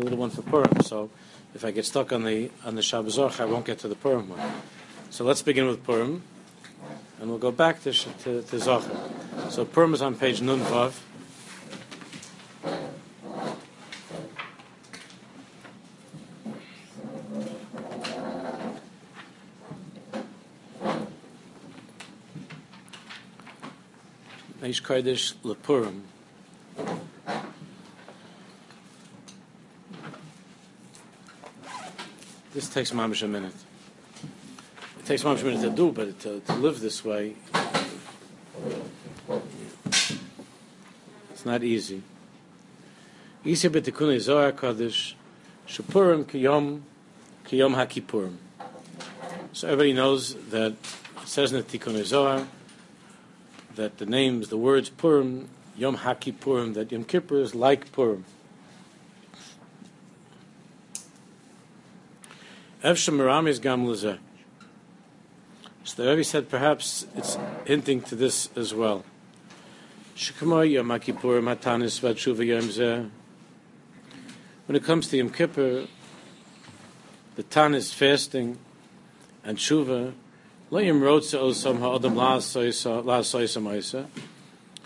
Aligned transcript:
little 0.00 0.18
one 0.18 0.30
for 0.30 0.42
Purim. 0.42 0.80
So 0.82 1.10
if 1.54 1.64
I 1.64 1.70
get 1.70 1.84
stuck 1.84 2.12
on 2.12 2.24
the 2.24 2.50
on 2.64 2.74
the 2.74 2.82
Shabbos 2.82 3.18
I 3.18 3.44
won't 3.44 3.64
get 3.64 3.78
to 3.80 3.88
the 3.88 3.94
Purim 3.94 4.28
one. 4.28 4.40
So 5.10 5.24
let's 5.24 5.42
begin 5.42 5.66
with 5.66 5.84
Purim, 5.84 6.22
and 7.20 7.28
we'll 7.28 7.38
go 7.38 7.52
back 7.52 7.82
to 7.84 7.92
to, 7.92 8.42
to 8.42 8.58
Zohar. 8.58 8.90
So 9.50 9.64
Purim 9.64 9.94
is 9.94 10.02
on 10.02 10.14
page 10.14 10.40
Nun 10.40 10.60
Vav. 10.60 10.94
Eish 24.62 24.82
Kodesh 24.82 25.34
Lepurim. 25.42 26.02
This 32.70 32.88
takes 32.88 32.90
mamish 32.92 33.24
a 33.24 33.26
minute. 33.26 33.52
It 35.00 35.04
takes 35.04 35.24
mamish 35.24 35.42
a 35.42 35.44
minute 35.44 35.62
to 35.62 35.70
do, 35.70 35.90
but 35.90 36.20
to, 36.20 36.38
to 36.38 36.52
live 36.52 36.78
this 36.78 37.04
way, 37.04 37.34
it's 41.32 41.44
not 41.44 41.64
easy. 41.64 42.00
Easy 43.44 43.68
b'tikkunei 43.68 44.20
Zohar 44.20 44.52
Kodesh, 44.52 45.14
Shupurim 45.66 46.26
kiyom 46.26 46.82
kiyom 47.44 47.74
haKippurim. 47.74 48.36
So 49.52 49.66
everybody 49.66 49.92
knows 49.92 50.36
that 50.50 50.70
it 50.70 50.78
says 51.24 51.52
in 51.52 51.58
the 51.58 51.64
Tikkunei 51.64 52.04
Zohar 52.04 52.46
that 53.74 53.98
the 53.98 54.06
names, 54.06 54.48
the 54.48 54.56
words 54.56 54.90
Purim, 54.90 55.48
Yom 55.76 55.96
HaKippurim, 55.96 56.74
that 56.74 56.92
Yom 56.92 57.02
Kippur 57.02 57.40
is 57.40 57.52
like 57.52 57.90
Purim. 57.90 58.24
Evshem 62.82 63.16
Merami 63.16 63.60
Gam 63.60 63.86
Lezeh. 63.86 64.18
So 65.84 66.02
the 66.02 66.08
Rebbe 66.08 66.24
said 66.24 66.48
perhaps 66.48 67.06
it's 67.14 67.36
hinting 67.66 68.00
to 68.02 68.14
this 68.14 68.48
as 68.56 68.72
well. 68.74 69.04
When 74.66 74.76
it 74.76 74.84
comes 74.84 75.08
to 75.08 75.16
Yom 75.16 75.30
Kippur, 75.30 75.86
the 77.36 77.42
Tanis 77.42 77.92
fasting 77.92 78.58
and 79.44 79.58
Shuva, 79.58 80.14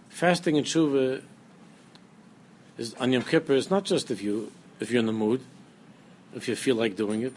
Fasting 0.09 0.57
and 0.57 0.67
tshuva 0.67 1.23
is 2.79 2.95
on 2.95 3.13
Yom 3.13 3.23
Kippur 3.23 3.53
is 3.53 3.71
not 3.71 3.85
just 3.85 4.11
if 4.11 4.23
you 4.23 4.51
if 4.81 4.91
you're 4.91 5.01
in 5.01 5.07
the 5.07 5.13
mood, 5.13 5.43
if 6.35 6.49
you 6.49 6.57
feel 6.57 6.77
like 6.77 6.97
doing 6.97 7.23
it. 7.23 7.35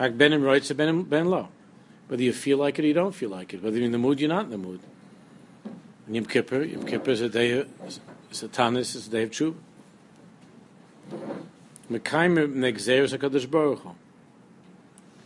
Like 0.00 0.16
Ben 0.16 0.42
writes 0.42 0.72
Ben 0.72 1.02
Ben 1.02 1.26
Lo. 1.26 1.48
Whether 2.08 2.22
you 2.22 2.32
feel 2.32 2.56
like 2.56 2.78
it 2.78 2.84
or 2.86 2.88
you 2.88 2.94
don't 2.94 3.14
feel 3.14 3.28
like 3.28 3.52
it, 3.52 3.62
whether 3.62 3.76
you're 3.76 3.84
in 3.84 3.92
the 3.92 3.98
mood, 3.98 4.18
you're 4.18 4.30
not 4.30 4.46
in 4.46 4.50
the 4.50 4.58
mood. 4.58 4.80
And 6.06 6.16
Yom 6.16 6.24
Kippur, 6.24 6.62
Yom 6.62 6.86
Kippur 6.86 7.10
is 7.10 7.20
a 7.20 7.28
day, 7.28 7.52
of, 7.60 7.68
it's 8.30 8.42
a 8.42 8.48
tanis, 8.48 8.96
it's 8.96 9.06
a 9.06 9.10
day 9.10 9.24
of 9.24 9.30
tshuva. 9.30 9.54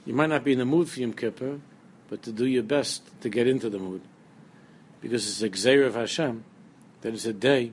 You 0.05 0.14
might 0.14 0.27
not 0.27 0.45
be 0.45 0.52
in 0.52 0.58
the 0.58 0.64
mood 0.64 0.91
for 0.91 1.00
Yom 1.00 1.12
Kippur, 1.12 1.61
but 2.11 2.22
to 2.25 2.33
do 2.33 2.45
your 2.45 2.64
best 2.64 3.02
to 3.20 3.28
get 3.28 3.47
into 3.47 3.70
the 3.70 3.78
mood. 3.78 4.02
Because 5.00 5.27
it's 5.28 5.41
a 5.41 5.48
Gzeir 5.48 5.86
of 5.86 5.95
Hashem, 5.95 6.42
that 7.02 7.14
is 7.14 7.25
a 7.27 7.33
day, 7.33 7.70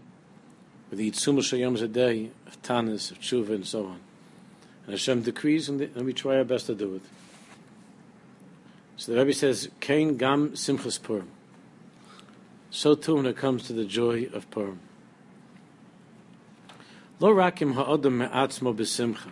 where 0.89 0.97
the 0.97 1.09
Yitzum 1.09 1.39
Shayom 1.39 1.73
is 1.73 1.81
a 1.81 1.87
day 1.87 2.29
of 2.45 2.61
Tanis, 2.61 3.09
of 3.11 3.19
Tshuva, 3.19 3.55
and 3.55 3.65
so 3.65 3.87
on. 3.87 3.99
And 4.85 4.93
Hashem 4.93 5.21
decrees, 5.21 5.69
and, 5.69 5.81
and 5.81 6.05
we 6.05 6.13
try 6.13 6.37
our 6.37 6.43
best 6.43 6.65
to 6.67 6.75
do 6.75 6.95
it. 6.95 7.01
So 8.97 9.13
the 9.13 9.19
Rebbe 9.19 9.33
says, 9.33 9.69
Kain 9.79 10.17
Gam 10.17 10.51
Simchas 10.51 11.01
Purim. 11.01 11.29
So 12.69 12.95
too 12.95 13.15
when 13.15 13.25
it 13.25 13.35
comes 13.35 13.63
to 13.63 13.73
the 13.73 13.85
joy 13.85 14.29
of 14.33 14.49
Purim. 14.51 14.79
Lo 17.19 17.33
rakim 17.33 17.73
ha'odam 17.73 18.17
me'atzmo 18.17 18.75
b'simcha. 18.75 19.31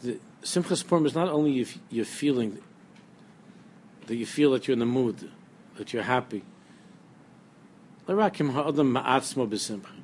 The 0.00 0.18
Simchas 0.42 0.86
Purim 0.86 1.06
is 1.06 1.14
not 1.14 1.28
only 1.28 1.60
if 1.60 1.78
you're 1.90 2.04
feeling 2.04 2.58
that 4.06 4.16
you 4.16 4.26
feel 4.26 4.52
that 4.52 4.68
you're 4.68 4.74
in 4.74 4.78
the 4.78 4.86
mood, 4.86 5.30
that 5.76 5.92
you're 5.92 6.02
happy. 6.02 6.42
L'rakim 8.06 8.50
ha'adam 8.52 8.94
ma'atzmo 8.94 9.48
b'simcha. 9.48 9.95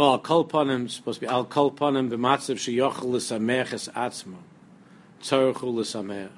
Oh, 0.00 0.12
al 0.12 0.18
kol 0.20 0.44
panim, 0.44 0.88
supposed 0.88 1.18
to 1.18 1.26
be 1.26 1.32
al 1.32 1.44
kol 1.44 1.72
panim 1.72 2.08
b'matzav 2.08 2.54
sheyochel 2.54 3.10
l'samech 3.10 3.72
es 3.72 3.88
atzmo. 3.88 4.36
Tzorchu 5.20 5.74
l'samech. 5.74 6.30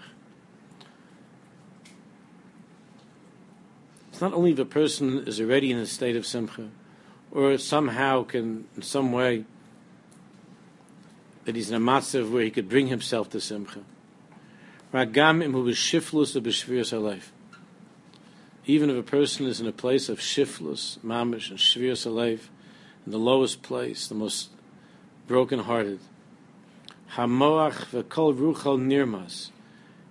It's 4.11 4.23
not 4.23 4.33
only 4.33 4.53
if 4.53 4.59
a 4.59 4.65
person 4.65 5.25
is 5.27 5.43
already 5.43 5.71
in 5.71 5.77
a 5.77 5.85
state 5.85 6.17
of 6.17 6.25
simcha, 6.25 6.71
or 7.31 7.59
somehow 7.59 8.25
can, 8.25 8.67
in 8.77 8.83
some 8.83 9.13
way, 9.13 9.45
that 11.45 11.55
he's 11.55 11.71
in 11.71 11.77
a 11.77 11.81
matzav 11.81 12.31
where 12.31 12.43
he 12.43 12.51
could 12.51 12.69
bring 12.69 12.87
himself 12.87 13.29
to 13.31 13.43
simcha. 13.43 13.81
Ragam 14.95 15.43
im 15.45 15.53
hu 15.53 15.67
b'shiflus 15.67 16.35
or 16.35 16.41
b'shviras 16.41 16.99
life. 16.99 17.31
Even 18.65 18.89
if 18.89 18.97
a 18.97 19.03
person 19.03 19.47
is 19.47 19.61
in 19.61 19.67
a 19.67 19.73
place 19.73 20.09
of 20.09 20.19
shiflus, 20.19 20.99
mamish, 21.01 21.51
and 21.51 21.59
shviras 21.59 22.11
life, 22.11 22.51
in 23.07 23.13
the 23.13 23.19
lowest 23.19 23.63
place, 23.63 24.07
the 24.09 24.15
most 24.15 24.51
broken-hearted, 25.27 26.01
hamoach 27.15 27.87
v'kol 27.87 28.35
ruchal 28.37 28.79
nirmas, 28.79 29.51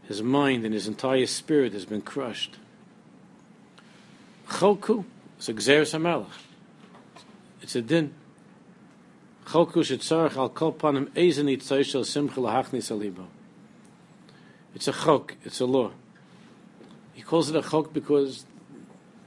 his 0.03 0.21
mind 0.23 0.65
and 0.65 0.73
his 0.73 0.87
entire 0.87 1.25
spirit 1.25 1.73
has 1.73 1.85
been 1.85 2.01
crushed. 2.01 2.57
Choku, 4.47 5.05
it's 5.37 5.49
a 5.49 5.53
gzeres 5.53 5.97
hamelach. 5.97 6.27
It's 7.61 7.75
a 7.75 7.81
din. 7.81 8.13
Cholku 9.45 9.83
shetzarech 9.83 10.35
al 10.35 10.49
kol 10.49 10.73
panim 10.73 11.07
ezen 11.09 11.45
itzoy 11.45 11.85
shel 11.85 12.03
simcha 12.03 12.39
lahachnis 12.39 12.91
alibo. 12.91 13.25
It's 14.73 14.87
a 14.87 14.91
chok, 14.91 15.35
it's 15.43 15.59
a 15.59 15.65
law. 15.65 15.91
He 17.13 17.21
calls 17.21 17.49
it 17.49 17.55
a 17.55 17.61
chok 17.61 17.93
because 17.93 18.45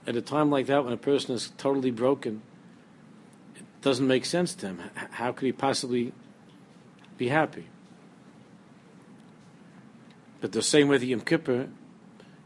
at 0.06 0.16
a 0.16 0.22
time 0.22 0.50
like 0.50 0.66
that 0.66 0.84
when 0.84 0.92
a 0.92 0.96
person 0.96 1.34
is 1.34 1.52
totally 1.58 1.90
broken, 1.90 2.42
doesn't 3.82 4.06
make 4.06 4.24
sense 4.24 4.54
to 4.54 4.68
him. 4.68 4.80
How 4.94 5.32
could 5.32 5.46
he 5.46 5.52
possibly 5.52 6.12
be 7.18 7.28
happy? 7.28 7.66
But 10.40 10.52
the 10.52 10.62
same 10.62 10.88
way 10.88 10.98
the 10.98 11.06
Yom 11.06 11.20
Kippur, 11.20 11.68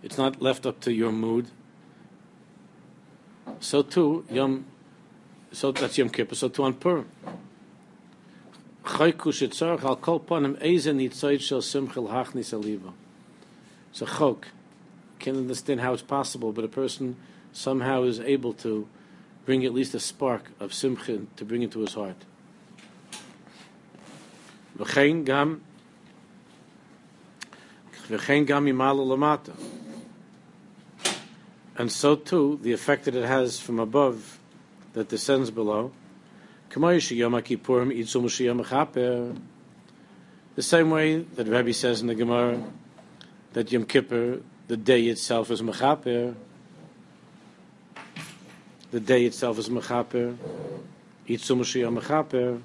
it's 0.03 0.19
not 0.19 0.43
left 0.43 0.67
up 0.67 0.81
to 0.81 0.93
your 0.93 1.13
mood. 1.13 1.49
So 3.61 3.83
too, 3.83 4.25
Yom, 4.31 4.67
so 5.53 5.73
that's 5.73 5.97
Yom 5.97 6.09
Kippur, 6.11 6.35
so 6.35 6.49
too 6.49 6.65
on 6.65 6.75
Purim. 6.75 7.09
A 14.01 14.05
chok. 14.05 14.49
Can't 15.19 15.39
understand 15.39 15.81
how 15.81 15.95
it's 15.95 16.03
possible, 16.03 16.53
but 16.53 16.65
a 16.65 16.69
person 16.69 17.17
somehow 17.53 18.03
is 18.03 18.21
able 18.21 18.53
to 18.53 18.87
bring 19.47 19.65
at 19.65 19.73
least 19.73 19.95
a 19.95 20.01
spark 20.01 20.51
of 20.61 20.75
simcha 20.75 21.21
to 21.37 21.45
bring 21.45 21.63
into 21.63 21.81
his 21.81 21.95
heart. 21.95 22.25
And 31.79 31.93
so 31.93 32.17
too, 32.17 32.59
the 32.63 32.73
effect 32.73 33.05
that 33.05 33.15
it 33.15 33.25
has 33.25 33.59
from 33.59 33.79
above 33.79 34.39
that 34.93 35.09
descends 35.09 35.51
below, 35.51 35.93
the 36.71 36.95
same 40.59 40.91
way 40.91 41.19
that 41.19 41.47
Rabbi 41.47 41.71
says 41.71 42.01
in 42.01 42.07
the 42.07 42.15
Gemara 42.15 42.63
that 43.53 43.73
Yom 43.73 43.85
Kippur, 43.85 44.41
the 44.69 44.77
day 44.77 45.05
itself 45.05 45.51
is 45.51 45.63
mechaper. 45.63 46.35
The 48.97 49.01
day 49.01 49.27
itself 49.27 49.59
is 49.59 49.69
mechaper. 49.69 50.39
Yitzum 51.29 51.61
mechaper. 52.01 52.63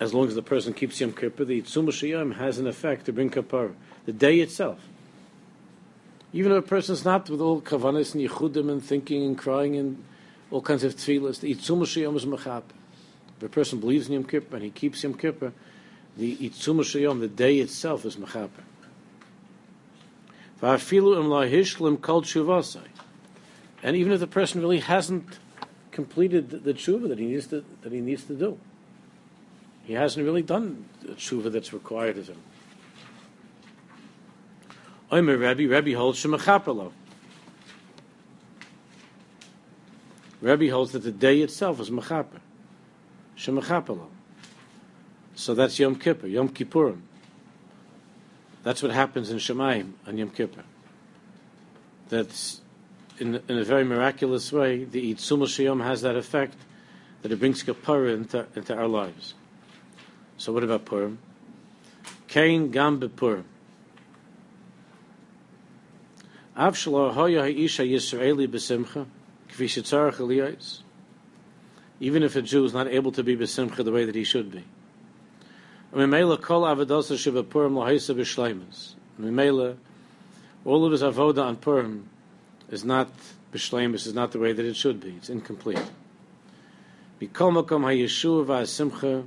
As 0.00 0.14
long 0.14 0.28
as 0.28 0.34
the 0.34 0.40
person 0.40 0.72
keeps 0.72 0.98
Yom 0.98 1.12
Kippur, 1.12 1.44
the 1.44 1.60
Yitzum 1.60 2.36
has 2.36 2.56
an 2.58 2.66
effect 2.66 3.04
to 3.04 3.12
bring 3.12 3.28
kapar. 3.28 3.74
The 4.06 4.14
day 4.14 4.40
itself. 4.40 4.78
Even 6.32 6.52
if 6.52 6.58
a 6.64 6.66
person's 6.66 7.04
not 7.04 7.28
with 7.28 7.42
all 7.42 7.60
kavanis 7.60 8.14
and 8.14 8.26
yichudim 8.26 8.70
and 8.72 8.82
thinking 8.82 9.26
and 9.26 9.36
crying 9.36 9.76
and 9.76 10.02
all 10.50 10.62
kinds 10.62 10.84
of 10.84 10.96
tefillahs. 10.96 11.40
The 11.40 11.54
Itzum 11.54 11.82
Shiyom 11.82 12.16
is 12.16 12.24
mechap. 12.24 12.62
If 13.36 13.42
a 13.42 13.48
person 13.50 13.78
believes 13.78 14.06
in 14.06 14.14
Yom 14.14 14.24
Kippur 14.24 14.56
and 14.56 14.64
he 14.64 14.70
keeps 14.70 15.02
Yom 15.02 15.12
Kippur, 15.12 15.52
the 16.16 16.34
Itzum 16.38 16.78
Shiyom, 16.78 17.20
the 17.20 17.28
day 17.28 17.58
itself, 17.58 18.06
is 18.06 18.16
mechaper. 18.16 18.64
Va'afilu 20.62 21.20
im 21.20 21.28
la 21.28 21.42
hishlim 21.42 22.00
kol 22.00 22.22
tshuvasai. 22.22 22.99
And 23.82 23.96
even 23.96 24.12
if 24.12 24.20
the 24.20 24.26
person 24.26 24.60
really 24.60 24.80
hasn't 24.80 25.38
completed 25.90 26.50
the, 26.50 26.74
tshuva 26.74 27.08
that 27.08 27.18
he 27.18 27.26
needs 27.26 27.46
to 27.48 27.64
that 27.82 27.92
he 27.92 28.00
needs 28.00 28.24
to 28.24 28.34
do, 28.34 28.58
he 29.84 29.94
hasn't 29.94 30.24
really 30.24 30.42
done 30.42 30.84
the 31.02 31.14
tshuva 31.14 31.50
that's 31.50 31.72
required 31.72 32.18
of 32.18 32.28
him. 32.28 32.40
Omer 35.10 35.36
Rebbe, 35.36 35.66
Rebbe 35.66 35.96
holds 35.96 36.22
shemachapelo. 36.22 36.92
Rebbe 40.40 40.70
holds 40.70 40.92
that 40.92 41.02
the 41.02 41.10
day 41.10 41.40
itself 41.40 41.80
is 41.80 41.90
mechaper, 41.90 42.40
shemachapelo. 43.36 44.06
So 45.34 45.54
that's 45.54 45.78
Yom 45.78 45.96
Kippur, 45.96 46.26
Yom 46.26 46.50
Kippurim. 46.50 47.00
That's 48.62 48.82
what 48.82 48.92
happens 48.92 49.30
in 49.30 49.38
Shemaim 49.38 49.92
on 50.06 50.18
Yom 50.18 50.30
Kippur. 50.30 50.64
That's 52.10 52.60
in, 53.20 53.40
a 53.48 53.64
very 53.64 53.84
miraculous 53.84 54.52
way. 54.52 54.84
The 54.84 55.14
Itzum 55.14 55.42
Shiyom 55.42 55.84
has 55.84 56.02
that 56.02 56.16
effect 56.16 56.56
that 57.22 57.30
it 57.30 57.38
brings 57.38 57.62
Kippur 57.62 58.08
into, 58.08 58.46
into 58.56 58.74
our 58.74 58.88
lives. 58.88 59.34
So 60.38 60.52
what 60.52 60.64
about 60.64 60.86
Purim? 60.86 61.18
Kain 62.28 62.70
Gam 62.70 63.00
Bepurim. 63.00 63.44
Av 66.56 66.74
shlo 66.74 67.12
hoya 67.12 67.42
ha'isha 67.42 67.88
Yisraeli 67.88 68.48
besimcha, 68.48 69.06
kvi 69.50 69.66
shetzarach 69.66 70.14
aliyos. 70.14 70.80
Even 72.00 72.22
if 72.22 72.36
a 72.36 72.42
Jew 72.42 72.64
is 72.64 72.72
not 72.72 72.88
able 72.88 73.12
to 73.12 73.22
be 73.22 73.36
besimcha 73.36 73.84
the 73.84 73.92
way 73.92 74.04
that 74.04 74.14
he 74.14 74.24
should 74.24 74.50
be. 74.50 74.64
Mimela 75.94 76.40
kol 76.40 76.62
avodosa 76.62 77.18
shiva 77.18 77.42
Purim 77.42 77.74
lahaisa 77.74 78.14
b'shleimus. 78.14 78.94
Mimela, 79.20 79.76
all 80.64 80.86
of 80.86 80.92
his 80.92 81.02
avoda 81.02 81.44
on 81.44 81.56
Purim 81.56 82.08
is 82.70 82.84
not 82.84 83.10
b'shleimus, 83.52 84.06
is 84.06 84.14
not 84.14 84.32
the 84.32 84.38
way 84.38 84.52
that 84.52 84.64
it 84.64 84.76
should 84.76 85.00
be. 85.00 85.10
It's 85.10 85.28
incomplete. 85.28 85.82
V'asimcha 87.20 89.26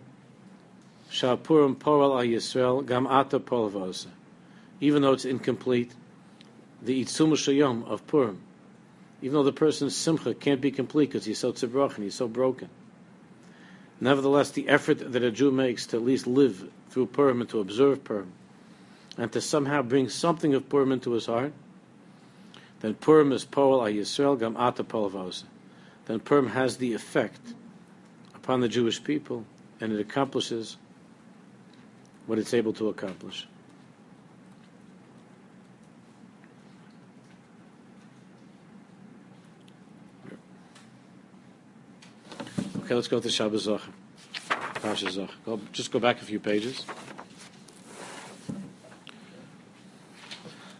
sha'purim 1.11 1.75
poral 1.75 2.17
al 2.17 2.25
Yisrael 2.25 2.85
gam 2.85 3.05
ata. 3.05 3.41
Even 4.81 5.01
though 5.01 5.13
it's 5.13 5.25
incomplete, 5.25 5.93
the 6.81 7.03
itzum 7.03 7.31
shayom 7.31 7.87
of 7.87 8.05
Purim, 8.07 8.41
even 9.21 9.35
though 9.35 9.43
the 9.43 9.53
person's 9.53 9.95
simcha 9.95 10.33
can't 10.33 10.59
be 10.59 10.71
complete 10.71 11.09
because 11.09 11.23
he's 11.23 11.39
so 11.39 11.53
tzibroch 11.53 11.95
and 11.95 12.03
he's 12.03 12.15
so 12.15 12.27
broken. 12.27 12.67
Nevertheless, 14.01 14.51
the 14.51 14.67
effort 14.67 15.13
that 15.13 15.23
a 15.23 15.31
Jew 15.31 15.51
makes 15.51 15.85
to 15.87 15.97
at 15.97 16.03
least 16.03 16.27
live 16.27 16.69
through 16.89 17.05
Purim 17.07 17.39
and 17.39 17.49
to 17.51 17.61
observe 17.61 18.03
Purim, 18.03 18.33
and 19.17 19.31
to 19.31 19.39
somehow 19.39 19.81
bring 19.81 20.09
something 20.09 20.53
of 20.53 20.67
Purim 20.67 20.91
into 20.91 21.11
his 21.11 21.27
heart, 21.27 21.53
then 22.83 22.95
Purim 22.95 23.31
is 23.31 23.45
Poel 23.45 23.87
a 23.87 23.93
Yisrael 23.93 24.37
Gam 24.37 24.57
Ata 24.57 24.83
Polavosa. 24.83 25.45
Then 26.05 26.19
Purim 26.19 26.47
has 26.49 26.75
the 26.77 26.93
effect 26.93 27.39
upon 28.35 28.59
the 28.59 28.67
Jewish 28.67 29.01
people, 29.01 29.45
and 29.79 29.93
it 29.93 30.01
accomplishes 30.01 30.75
what 32.25 32.37
it's 32.37 32.53
able 32.53 32.73
to 32.73 32.89
accomplish. 32.89 33.47
Okay, 42.83 42.95
let's 42.95 43.07
go 43.07 43.21
to 43.21 43.29
Shabbos. 43.29 43.65
Pasha 44.81 45.05
Zocher. 45.05 45.29
Go, 45.45 45.61
just 45.71 45.89
go 45.89 45.99
back 45.99 46.21
a 46.21 46.25
few 46.25 46.41
pages. 46.41 46.85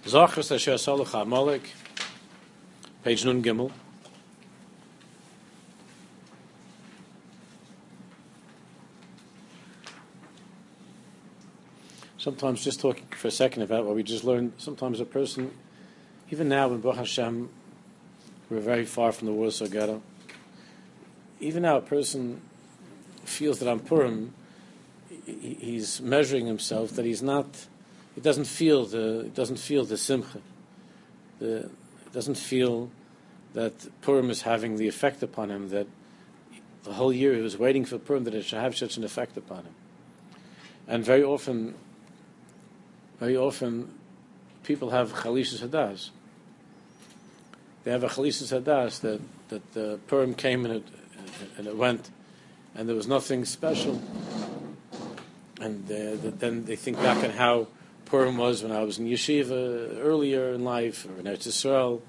Sasher 0.06 0.42
Solach 0.74 1.14
Amalek, 1.20 1.70
page 3.04 3.26
Nun 3.26 3.44
Gimel. 3.44 3.70
Sometimes 12.18 12.64
just 12.64 12.80
talking 12.80 13.06
for 13.12 13.28
a 13.28 13.32
second 13.32 13.64
about 13.64 13.84
what 13.86 13.96
we 13.96 14.04
just 14.04 14.24
learned, 14.24 14.54
sometimes 14.58 15.02
a 15.02 15.06
person, 15.06 15.52
even 16.32 16.48
now 16.48 16.72
in 16.72 16.80
Baruch 16.80 17.00
Hashem, 17.00 17.50
we're 18.50 18.62
very 18.62 18.86
far 18.86 19.12
from 19.12 19.28
the 19.28 19.34
Warsaw 19.34 19.68
Ghetto, 19.68 20.02
even 21.42 21.64
now 21.64 21.76
a 21.76 21.82
person 21.82 22.40
feels 23.26 23.60
that 23.60 23.68
on 23.68 23.82
Purim, 23.82 24.34
he's 25.26 26.00
measuring 26.00 26.46
himself 26.46 26.92
that 26.92 27.04
he's 27.04 27.22
not, 27.22 27.68
he 28.16 28.22
doesn't 28.22 28.48
feel 28.48 28.86
the, 28.86 29.24
he 29.26 29.30
doesn't 29.32 29.60
feel 29.60 29.84
the 29.84 29.98
simcha, 29.98 30.40
the, 31.40 31.70
doesn't 32.14 32.38
feel 32.38 32.90
that 33.54 33.74
Purim 34.02 34.30
is 34.30 34.44
having 34.44 34.78
the 34.78 34.88
effect 34.88 35.22
upon 35.24 35.50
him 35.50 35.70
that 35.70 35.88
the 36.84 36.94
whole 36.94 37.14
year 37.14 37.34
he 37.34 37.42
was 37.42 37.58
waiting 37.58 37.86
for 37.86 37.98
Purim 37.98 38.24
that 38.26 38.34
it 38.34 38.46
should 38.46 38.60
have 38.60 38.78
such 38.78 38.98
an 38.98 39.04
effect 39.04 39.38
upon 39.38 39.64
him. 39.64 39.76
And 40.88 41.04
very 41.04 41.24
often, 41.24 41.76
very 43.20 43.38
often, 43.38 43.92
people 44.64 44.90
have 44.90 45.14
chalishas 45.14 45.66
hadas. 45.66 46.10
They 47.84 47.92
have 47.92 48.04
a 48.04 48.10
chalishas 48.10 48.58
hadas 48.58 49.02
that 49.02 49.22
that 49.50 49.74
the 49.74 50.00
Purim 50.08 50.34
came 50.34 50.66
and 50.66 50.76
it 50.76 50.88
and 51.58 51.68
it 51.68 51.76
went, 51.76 52.10
and 52.76 52.88
there 52.88 52.96
was 52.96 53.08
nothing 53.08 53.46
special. 53.46 54.02
And 55.62 55.90
uh, 55.90 56.32
then 56.40 56.66
they 56.66 56.76
think 56.76 56.98
back 56.98 57.24
on 57.24 57.30
how 57.30 57.68
Purim 58.14 58.38
was 58.38 58.62
when 58.62 58.72
I 58.72 58.84
was 58.84 59.00
in 59.00 59.08
yeshiva 59.08 59.98
earlier 59.98 60.54
in 60.54 60.64
life, 60.64 61.08
or 61.08 61.20
in 61.20 61.26
Eretz 61.26 61.48
Yisrael, 61.48 62.00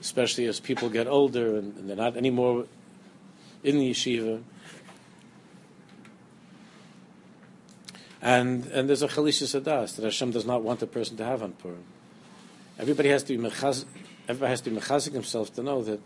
especially 0.00 0.46
as 0.46 0.58
people 0.58 0.88
get 0.88 1.06
older 1.06 1.56
and, 1.56 1.76
and 1.76 1.88
they're 1.88 1.94
not 1.94 2.16
anymore 2.16 2.66
in 3.62 3.78
the 3.78 3.92
yeshiva. 3.92 4.42
And 8.20 8.66
and 8.66 8.88
there's 8.88 9.02
a 9.02 9.06
chalisha 9.06 9.44
sadas 9.44 9.94
that 9.94 10.02
Hashem 10.02 10.32
does 10.32 10.44
not 10.44 10.64
want 10.64 10.82
a 10.82 10.88
person 10.88 11.16
to 11.18 11.24
have 11.24 11.44
on 11.44 11.52
Purim. 11.52 11.84
Everybody 12.76 13.10
has 13.10 13.22
to 13.22 13.38
be 13.38 13.48
mechaz, 13.48 13.84
everybody 14.26 14.50
has 14.50 14.62
to 14.62 14.70
be 14.70 14.76
mechazik 14.80 15.12
himself 15.12 15.54
to 15.54 15.62
know 15.62 15.82
that 15.84 16.00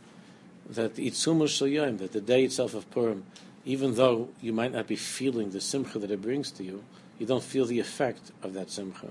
that 0.69 0.99
Yom, 0.99 1.96
that 1.96 2.12
the 2.12 2.20
day 2.20 2.44
itself 2.44 2.75
of 2.75 2.90
Purim, 2.90 3.25
even 3.64 3.94
though 3.94 4.29
you 4.43 4.52
might 4.52 4.72
not 4.72 4.87
be 4.87 4.96
feeling 4.96 5.52
the 5.52 5.62
simcha 5.62 5.99
that 5.99 6.11
it 6.11 6.20
brings 6.20 6.50
to 6.50 6.62
you, 6.62 6.84
you 7.18 7.26
don't 7.26 7.42
feel 7.42 7.64
the 7.64 7.80
effect 7.80 8.32
of 8.42 8.54
that 8.54 8.70
simcha. 8.70 9.10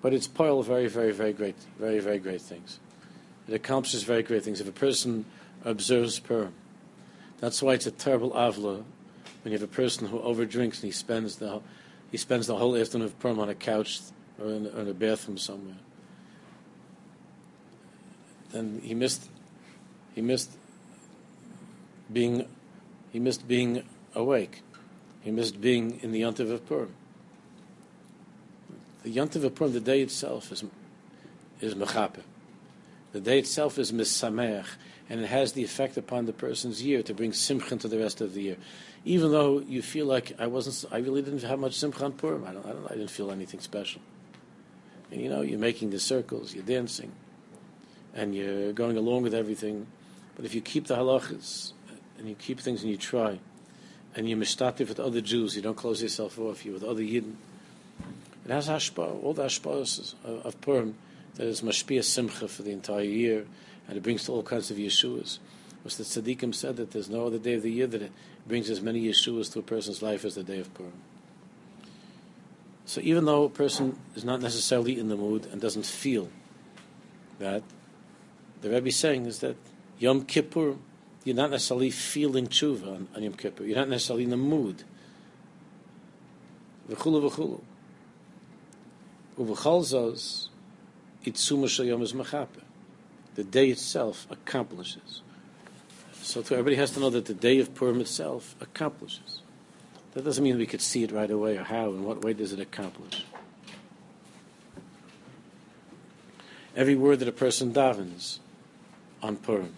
But 0.00 0.12
it's 0.12 0.26
of 0.26 0.66
very, 0.66 0.88
very, 0.88 1.12
very 1.12 1.32
great, 1.32 1.56
very, 1.78 2.00
very 2.00 2.18
great 2.18 2.40
things. 2.40 2.80
It 3.46 3.54
accomplishes 3.54 4.02
very 4.02 4.22
great 4.22 4.42
things. 4.42 4.60
If 4.60 4.68
a 4.68 4.72
person 4.72 5.24
observes 5.64 6.18
Purim, 6.18 6.54
that's 7.40 7.62
why 7.62 7.74
it's 7.74 7.86
a 7.86 7.90
terrible 7.90 8.30
avla 8.32 8.84
when 9.42 9.52
you 9.52 9.58
have 9.58 9.62
a 9.62 9.66
person 9.72 10.08
who 10.08 10.18
overdrinks 10.20 10.76
and 10.76 10.84
he 10.84 10.92
spends 10.92 11.36
the 11.36 11.60
he 12.10 12.18
spends 12.18 12.46
the 12.46 12.56
whole 12.56 12.76
afternoon 12.76 13.06
of 13.06 13.18
Purim 13.18 13.38
on 13.38 13.48
a 13.48 13.54
couch 13.54 14.00
or 14.38 14.50
in, 14.50 14.66
or 14.66 14.80
in 14.82 14.88
a 14.88 14.94
bathroom 14.94 15.38
somewhere. 15.38 15.76
Then 18.50 18.80
he 18.84 18.94
missed 18.94 19.28
he 20.14 20.20
missed 20.20 20.50
being 22.12 22.46
he 23.12 23.18
missed 23.18 23.48
being 23.48 23.82
awake. 24.14 24.62
He 25.22 25.30
missed 25.30 25.60
being 25.60 26.00
in 26.02 26.12
the 26.12 26.22
Yontiv 26.22 26.50
of 26.50 26.66
Purim. 26.66 26.94
The 29.04 29.14
Yontiv 29.14 29.44
of 29.44 29.54
Purim, 29.54 29.72
the 29.72 29.80
day 29.80 30.00
itself 30.02 30.52
is 30.52 30.64
is 31.60 31.74
mechaper. 31.74 32.22
The 33.12 33.20
day 33.20 33.38
itself 33.38 33.78
is 33.78 33.92
misameach, 33.92 34.66
and 35.08 35.20
it 35.20 35.26
has 35.26 35.52
the 35.52 35.62
effect 35.62 35.96
upon 35.96 36.26
the 36.26 36.32
person's 36.32 36.82
year 36.82 37.02
to 37.02 37.14
bring 37.14 37.32
simcha 37.32 37.76
to 37.76 37.88
the 37.88 37.98
rest 37.98 38.20
of 38.20 38.34
the 38.34 38.42
year. 38.42 38.56
Even 39.04 39.30
though 39.30 39.60
you 39.60 39.82
feel 39.82 40.06
like 40.06 40.32
I 40.38 40.46
wasn't, 40.46 40.92
I 40.92 40.98
really 40.98 41.22
didn't 41.22 41.42
have 41.42 41.58
much 41.58 41.74
simcha 41.74 42.04
on 42.04 42.12
Purim. 42.12 42.44
I 42.44 42.52
don't, 42.52 42.66
I 42.66 42.70
don't, 42.70 42.86
I 42.86 42.94
didn't 42.94 43.10
feel 43.10 43.30
anything 43.30 43.60
special. 43.60 44.00
And 45.10 45.20
you 45.20 45.28
know, 45.28 45.42
you're 45.42 45.58
making 45.58 45.90
the 45.90 46.00
circles, 46.00 46.54
you're 46.54 46.64
dancing, 46.64 47.12
and 48.14 48.34
you're 48.34 48.72
going 48.72 48.96
along 48.96 49.22
with 49.22 49.34
everything. 49.34 49.86
But 50.34 50.46
if 50.46 50.54
you 50.54 50.62
keep 50.62 50.86
the 50.86 50.96
halachas 50.96 51.72
and 52.18 52.28
you 52.28 52.34
keep 52.34 52.60
things 52.60 52.82
and 52.82 52.90
you 52.90 52.96
try, 52.96 53.38
and 54.14 54.28
you're 54.28 54.38
mishtatif 54.38 54.88
with 54.88 55.00
other 55.00 55.20
Jews, 55.20 55.56
you 55.56 55.62
don't 55.62 55.76
close 55.76 56.02
yourself 56.02 56.38
off, 56.38 56.64
you're 56.64 56.74
with 56.74 56.84
other 56.84 57.02
Yidden, 57.02 57.34
it 58.44 58.50
has 58.50 58.68
hashpah, 58.68 59.22
all 59.22 59.34
the 59.34 59.44
hashpahs 59.44 60.14
of, 60.24 60.60
Purim, 60.60 60.96
that 61.34 61.46
is 61.46 61.62
mashpia 61.62 62.02
simcha 62.02 62.48
for 62.48 62.62
the 62.62 62.72
entire 62.72 63.02
year, 63.02 63.46
and 63.86 63.96
it 63.96 64.02
brings 64.02 64.24
to 64.24 64.32
all 64.32 64.42
kinds 64.42 64.70
of 64.70 64.76
Yeshuas. 64.76 65.38
Was 65.84 65.96
the 65.96 66.04
tzaddikim 66.04 66.54
said 66.54 66.76
that 66.76 66.92
there's 66.92 67.08
no 67.10 67.26
other 67.26 67.38
day 67.38 67.54
of 67.54 67.62
the 67.62 67.70
year 67.70 67.86
that 67.88 68.10
brings 68.46 68.70
as 68.70 68.80
many 68.80 69.04
Yeshuas 69.04 69.52
to 69.52 69.60
a 69.60 69.62
person's 69.62 70.02
life 70.02 70.24
as 70.24 70.34
the 70.34 70.44
day 70.44 70.58
of 70.58 70.72
Purim. 70.74 70.92
So 72.84 73.00
even 73.00 73.24
though 73.24 73.44
a 73.44 73.50
person 73.50 73.98
is 74.14 74.24
not 74.24 74.40
necessarily 74.40 74.98
in 74.98 75.08
the 75.08 75.16
mood 75.16 75.46
and 75.46 75.60
doesn't 75.60 75.86
feel 75.86 76.28
that, 77.38 77.62
the 78.60 78.70
Rebbe 78.70 78.90
saying 78.90 79.26
is 79.26 79.40
that 79.40 79.56
Yom 79.98 80.24
Kippur, 80.24 80.76
you're 81.24 81.36
not 81.36 81.50
necessarily 81.50 81.90
feeling 81.90 82.46
tshuva 82.46 82.86
on, 82.86 83.08
on 83.14 83.22
Yom 83.22 83.34
Kippur. 83.34 83.64
You're 83.64 83.76
not 83.76 83.88
necessarily 83.88 84.24
in 84.24 84.30
the 84.30 84.36
mood. 84.36 84.82
V'chulu 86.90 87.30
v'chulu. 87.30 87.60
Uv'chal 89.38 89.82
zos, 89.82 90.48
itzuma 91.24 91.68
shel 91.68 92.02
is 92.02 92.12
mechaper. 92.12 92.62
the 93.34 93.44
day 93.44 93.68
itself 93.68 94.26
accomplishes. 94.30 95.22
So 96.22 96.40
everybody 96.40 96.76
has 96.76 96.92
to 96.92 97.00
know 97.00 97.10
that 97.10 97.26
the 97.26 97.34
day 97.34 97.58
of 97.58 97.74
Purim 97.74 98.00
itself 98.00 98.54
accomplishes. 98.60 99.40
That 100.14 100.24
doesn't 100.24 100.44
mean 100.44 100.58
we 100.58 100.66
could 100.66 100.82
see 100.82 101.02
it 101.02 101.10
right 101.10 101.30
away 101.30 101.56
or 101.56 101.64
how, 101.64 101.88
in 101.90 102.04
what 102.04 102.22
way 102.22 102.32
does 102.32 102.52
it 102.52 102.60
accomplish. 102.60 103.24
Every 106.76 106.94
word 106.94 107.18
that 107.20 107.28
a 107.28 107.32
person 107.32 107.72
davens 107.72 108.38
on 109.22 109.36
Purim, 109.36 109.74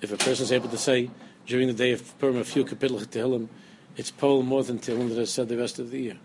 if 0.00 0.12
a 0.12 0.16
person 0.16 0.44
is 0.44 0.52
able 0.52 0.68
to 0.68 0.78
say 0.78 1.10
during 1.46 1.68
the 1.68 1.74
day 1.74 1.92
of 1.92 2.18
Purim 2.18 2.36
a 2.36 2.44
few 2.44 2.64
kapitel 2.64 3.04
Tehillim, 3.04 3.48
it's 3.96 4.10
Paul 4.10 4.42
more 4.42 4.62
than 4.62 4.78
Tehillim 4.78 5.08
that 5.08 5.18
is 5.18 5.32
said 5.32 5.48
the 5.48 5.56
rest 5.56 5.78
of 5.78 5.90
the 5.90 6.00
year. 6.00 6.18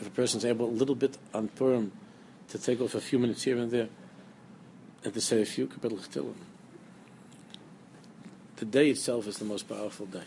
If 0.00 0.06
a 0.06 0.10
person 0.10 0.38
is 0.38 0.44
able 0.44 0.66
a 0.66 0.70
little 0.70 0.94
bit 0.94 1.18
on 1.34 1.48
Purim 1.48 1.92
to 2.48 2.58
take 2.58 2.80
off 2.80 2.94
a 2.94 3.00
few 3.00 3.18
minutes 3.18 3.42
here 3.42 3.58
and 3.58 3.70
there 3.70 3.88
and 5.04 5.12
to 5.12 5.20
say 5.20 5.42
a 5.42 5.46
few 5.46 5.66
kapitel 5.66 5.98
Tehillim, 6.08 6.34
the 8.56 8.64
day 8.64 8.90
itself 8.90 9.26
is 9.26 9.38
the 9.38 9.44
most 9.44 9.68
powerful 9.68 10.06
day. 10.06 10.24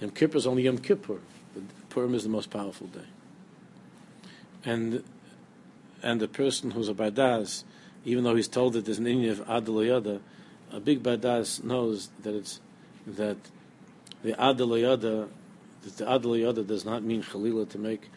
Yom 0.00 0.10
Kippur 0.10 0.36
is 0.36 0.46
only 0.46 0.62
Yom 0.62 0.78
Kippur. 0.78 1.18
Purim 1.88 2.14
is 2.14 2.24
the 2.24 2.28
most 2.28 2.50
powerful 2.50 2.86
day. 2.88 3.06
And 4.64 5.02
and 6.02 6.20
the 6.20 6.28
person 6.28 6.72
who's 6.72 6.88
a 6.88 6.94
badaz, 6.94 7.64
even 8.04 8.24
though 8.24 8.34
he's 8.34 8.48
told 8.48 8.74
that 8.74 8.84
there's 8.84 8.98
an 8.98 9.06
Indian 9.06 9.32
of 9.32 9.46
Adal 9.46 10.20
a 10.72 10.80
big 10.80 11.02
badaz 11.02 11.62
knows 11.62 12.08
that 12.22 12.34
it's 12.34 12.60
that 13.06 13.36
the 14.22 14.32
Adal 14.32 15.30
that 15.82 15.96
the 15.96 16.04
Adal 16.04 16.66
does 16.66 16.84
not 16.84 17.02
mean 17.02 17.22
Khalila 17.22 17.68
to 17.70 17.78
make 17.78 18.10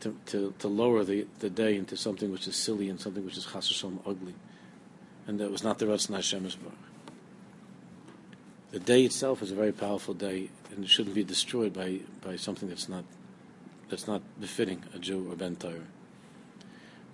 to, 0.00 0.16
to, 0.26 0.54
to 0.58 0.68
lower 0.68 1.04
the, 1.04 1.26
the 1.40 1.50
day 1.50 1.76
into 1.76 1.96
something 1.96 2.32
which 2.32 2.48
is 2.48 2.56
silly 2.56 2.88
and 2.88 3.00
something 3.00 3.24
which 3.24 3.36
is 3.36 3.46
chasashom 3.46 3.98
ugly. 4.06 4.34
And 5.26 5.38
that 5.40 5.50
was 5.50 5.62
not 5.62 5.78
the 5.78 5.86
Ratzon 5.86 6.14
Hashem 6.14 6.42
Baruch. 6.42 6.72
The 8.70 8.78
day 8.78 9.04
itself 9.04 9.42
is 9.42 9.52
a 9.52 9.54
very 9.54 9.72
powerful 9.72 10.14
day, 10.14 10.48
and 10.70 10.84
it 10.84 10.88
shouldn't 10.88 11.14
be 11.14 11.24
destroyed 11.24 11.72
by, 11.72 12.00
by 12.24 12.36
something 12.36 12.68
that's 12.68 12.88
not 12.88 13.04
that's 13.90 14.06
not 14.06 14.22
befitting 14.40 14.84
a 14.94 15.00
Jew 15.00 15.30
or 15.30 15.34
Ben 15.34 15.56
Torah. 15.56 15.80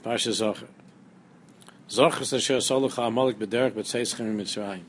Parsha 0.04 0.30
Zocher. 0.30 0.68
Zocher 1.88 2.35
asher 2.35 2.57
solucha 2.57 3.07
amalek 3.07 3.38
bederech 3.38 3.73
b'tzeischem 3.73 4.35
Mitzrayim. 4.35 4.83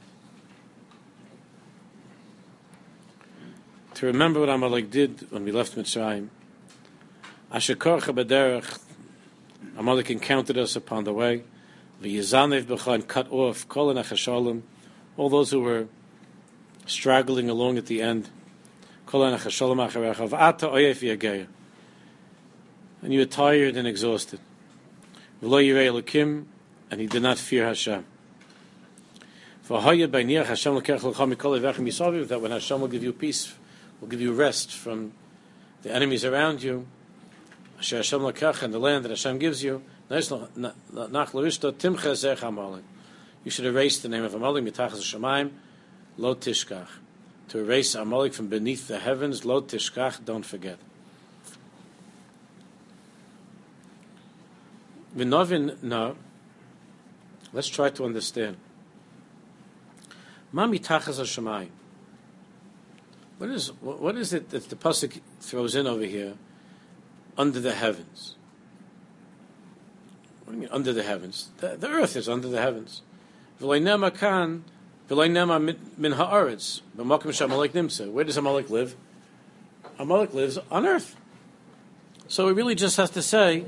To 3.94 4.06
remember 4.06 4.40
what 4.40 4.50
Amalek 4.50 4.92
did 4.92 5.32
when 5.32 5.44
we 5.44 5.52
left 5.52 5.76
Mitzrayim, 5.76 6.30
asher 7.52 7.76
korcha 7.76 8.14
b'derech, 8.14 8.80
Amalek 9.76 10.12
encountered 10.12 10.58
us 10.58 10.76
upon 10.76 11.04
the 11.04 11.14
way, 11.14 11.44
v'yizanev 12.02 12.66
b'cha 12.66 12.94
and 12.94 13.08
cut 13.08 13.32
off 13.32 13.68
kol 13.68 13.90
all 15.18 15.30
those 15.30 15.52
who 15.52 15.62
were 15.62 15.88
straggling 16.86 17.50
along 17.50 17.78
at 17.78 17.88
the 17.88 18.02
end. 18.02 18.30
And 19.12 19.14
you 23.14 23.20
were 23.20 23.26
tired 23.26 23.78
and 23.78 23.88
exhausted. 23.88 24.40
And 26.90 27.02
he 27.02 27.08
did 27.08 27.22
not 27.22 27.38
fear 27.38 27.66
Hashem. 27.66 28.06
That 29.68 29.84
when 32.42 32.52
Hashem 32.52 32.82
will 32.82 32.88
give 32.88 33.04
you 33.04 33.14
peace, 33.14 33.54
will 34.00 34.08
give 34.08 34.22
you 34.22 34.34
rest 34.34 34.72
from 34.72 35.12
the 35.84 35.94
enemies 35.94 36.24
around 36.24 36.64
you, 36.64 36.88
Hashem 37.78 38.26
and 38.26 38.74
the 38.74 38.80
land 38.80 39.06
that 39.06 39.10
Hashem 39.10 39.40
gives 39.40 39.64
you, 39.64 39.82
you 40.10 40.22
should 43.52 43.66
erase 43.66 44.00
the 44.00 44.10
name 44.10 44.24
of 44.24 44.34
Amalek, 44.34 44.64
mitachas 44.64 45.02
Shemaim, 45.02 45.52
lo 46.18 46.34
tishkach. 46.34 46.88
To 47.50 47.60
erase 47.60 47.94
Amalek 47.96 48.34
from 48.34 48.48
beneath 48.48 48.88
the 48.88 49.00
heavens, 49.00 49.44
lo 49.44 49.62
tishkach, 49.62 50.24
don't 50.24 50.46
forget. 50.46 50.78
Vinovin, 55.16 55.84
no. 55.84 56.16
Let's 57.54 57.68
try 57.68 57.90
to 57.90 58.06
understand. 58.06 58.58
Ma 60.52 60.68
mitachas 60.68 61.20
Hashemayim. 61.20 61.70
What 63.38 63.50
is 63.50 63.68
what 63.82 64.16
is 64.16 64.34
it 64.34 64.50
that 64.50 64.70
the 64.70 64.76
pasuk 64.76 65.22
throws 65.40 65.76
in 65.76 65.86
over 65.86 66.06
here? 66.06 66.34
Under 67.38 67.60
the 67.60 67.74
heavens. 67.74 68.36
What 70.44 70.54
do 70.54 70.58
you 70.58 70.62
mean 70.62 70.72
under 70.72 70.94
the 70.94 71.04
heavens? 71.04 71.50
The, 71.58 71.76
the 71.76 71.88
earth 71.88 72.16
is 72.16 72.28
under 72.28 72.48
the 72.48 72.62
heavens. 72.62 73.02
where 73.60 73.80
does 78.24 78.38
Amalek 78.38 78.70
live? 78.70 78.96
Amalek 80.00 80.34
lives 80.34 80.58
on 80.72 80.86
earth. 80.86 81.16
So 82.28 82.48
it 82.48 82.54
really 82.54 82.76
just 82.76 82.98
has 82.98 83.10
to 83.12 83.22
say, 83.22 83.66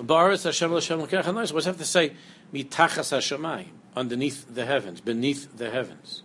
Baris 0.00 0.44
Hashem 0.44 0.70
have 0.70 1.78
to 1.78 1.84
say? 1.84 2.12
Mitachas 2.54 3.10
Hashemayim, 3.10 3.72
underneath 3.96 4.54
the 4.54 4.64
heavens, 4.64 5.00
beneath 5.00 5.56
the 5.56 5.70
heavens. 5.70 6.22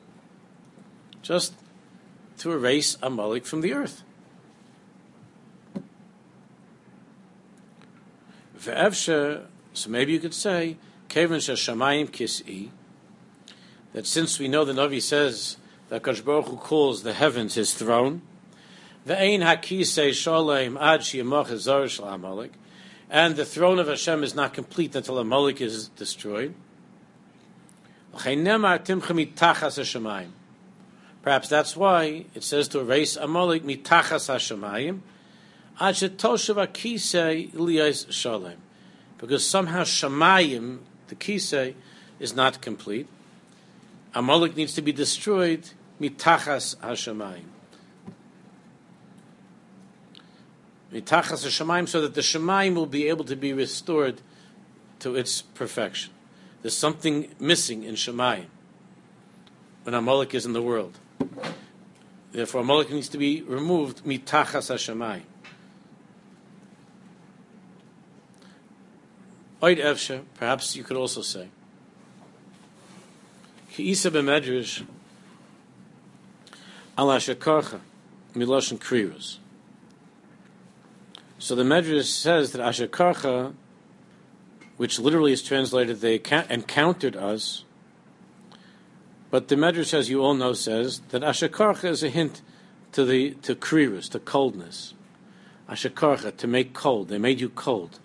Just 1.23 1.55
to 2.37 2.51
erase 2.51 2.97
Amalek 3.01 3.45
from 3.45 3.61
the 3.61 3.73
earth. 3.73 4.03
so 8.61 9.45
maybe 9.87 10.13
you 10.13 10.19
could 10.19 10.33
say, 10.33 10.77
Kevin 11.07 11.39
Shashamayim 11.39 12.09
Kis'i, 12.09 12.69
that 13.93 14.05
since 14.05 14.37
we 14.37 14.47
know 14.47 14.63
the 14.63 14.73
Navi 14.73 15.01
says 15.01 15.57
that 15.89 16.03
Kadosh 16.03 16.23
Baruch 16.23 16.47
Hu 16.47 16.57
calls 16.57 17.01
the 17.01 17.13
heavens 17.13 17.55
his 17.55 17.73
throne, 17.73 18.21
ve'ein 19.07 19.39
hakisei 19.39 20.13
shalem 20.13 20.77
ad 20.77 21.01
shiyamach 21.01 21.55
zar 21.57 21.87
Amalek, 22.13 22.51
and 23.09 23.35
the 23.35 23.45
throne 23.45 23.79
of 23.79 23.87
Hashem 23.87 24.23
is 24.23 24.35
not 24.35 24.53
complete 24.53 24.95
until 24.95 25.17
Amalek 25.17 25.61
is 25.61 25.87
destroyed. 25.89 26.53
Perhaps 31.21 31.49
that's 31.49 31.75
why 31.75 32.25
it 32.35 32.43
says 32.43 32.67
to 32.69 32.79
erase 32.79 33.15
Amalek 33.15 33.63
mitachas 33.63 34.29
hashemayim, 34.29 35.01
shalem, 38.11 38.57
because 39.17 39.45
somehow 39.45 39.83
Shemayim, 39.83 40.79
the 41.07 41.15
kisei, 41.15 41.73
is 42.19 42.35
not 42.35 42.61
complete. 42.61 43.07
A 44.13 44.19
Amalek 44.19 44.55
needs 44.55 44.73
to 44.73 44.81
be 44.81 44.91
destroyed 44.91 45.69
mitachas 45.99 46.75
hashemayim. 46.77 47.45
Mitachas 50.93 51.45
hashemayim, 51.45 51.87
so 51.87 52.01
that 52.01 52.15
the 52.15 52.21
shemayim 52.21 52.75
will 52.75 52.85
be 52.85 53.07
able 53.07 53.25
to 53.25 53.35
be 53.35 53.53
restored 53.53 54.21
to 54.99 55.15
its 55.15 55.41
perfection. 55.41 56.11
There's 56.61 56.75
something 56.75 57.33
missing 57.39 57.83
in 57.83 57.95
shemayim 57.95 58.47
when 59.83 59.93
Amalek 59.93 60.33
is 60.33 60.45
in 60.45 60.53
the 60.53 60.61
world. 60.61 60.97
Therefore, 62.31 62.61
Amalek 62.61 62.91
needs 62.91 63.09
to 63.09 63.17
be 63.17 63.41
removed 63.41 64.03
mitachas 64.03 64.69
hashemayim. 64.69 65.23
Oid 69.61 69.77
Evsha, 69.77 70.23
perhaps 70.35 70.75
you 70.75 70.83
could 70.83 70.95
also 70.95 71.21
say, 71.21 71.49
Ki 73.71 73.91
isa 73.91 74.09
b'medrash 74.09 74.85
al 76.97 77.07
ashakarcha 77.07 77.79
miloshen 78.35 78.79
kriyus. 78.79 79.37
So 81.39 81.55
the 81.55 81.63
Medrash 81.63 82.03
says 82.03 82.51
that 82.51 82.61
ashakarcha, 82.61 83.53
which 84.75 84.99
literally 84.99 85.31
is 85.31 85.41
translated, 85.41 86.01
they 86.01 86.21
encountered 86.49 87.15
us. 87.15 87.63
But 89.31 89.47
the 89.47 89.55
Medrash, 89.55 89.93
as 89.93 90.09
you 90.09 90.21
all 90.21 90.33
know, 90.33 90.51
says 90.51 90.99
that 91.09 91.21
ashakarcha 91.21 91.85
is 91.85 92.03
a 92.03 92.09
hint 92.09 92.41
to 92.91 93.05
the 93.05 93.31
to 93.41 93.55
kriyus, 93.55 94.09
to 94.09 94.19
coldness. 94.19 94.93
Ashakarcha, 95.69 96.35
to 96.35 96.47
make 96.47 96.73
cold. 96.73 97.07
They 97.07 97.17
made 97.17 97.39
you 97.39 97.47
cold. 97.47 97.99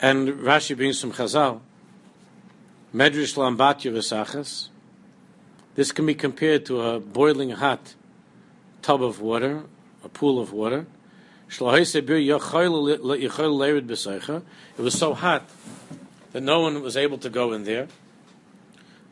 And 0.00 0.28
Rashi 0.28 0.76
brings 0.76 1.00
from 1.00 1.12
Chazal 1.12 1.60
Medrash 2.94 3.36
Lambatya 3.36 3.90
Vesachas. 3.90 4.68
This 5.76 5.92
can 5.92 6.04
be 6.04 6.14
compared 6.14 6.66
to 6.66 6.82
a 6.82 7.00
boiling 7.00 7.50
hot 7.50 7.94
tub 8.82 9.02
of 9.02 9.22
water, 9.22 9.62
a 10.04 10.10
pool 10.10 10.38
of 10.38 10.52
water. 10.52 10.84
It 11.54 11.60
was 14.78 14.98
so 14.98 15.14
hot 15.14 15.50
that 16.32 16.42
no 16.42 16.60
one 16.60 16.82
was 16.82 16.96
able 16.96 17.18
to 17.18 17.28
go 17.28 17.52
in 17.52 17.64
there. 17.64 17.88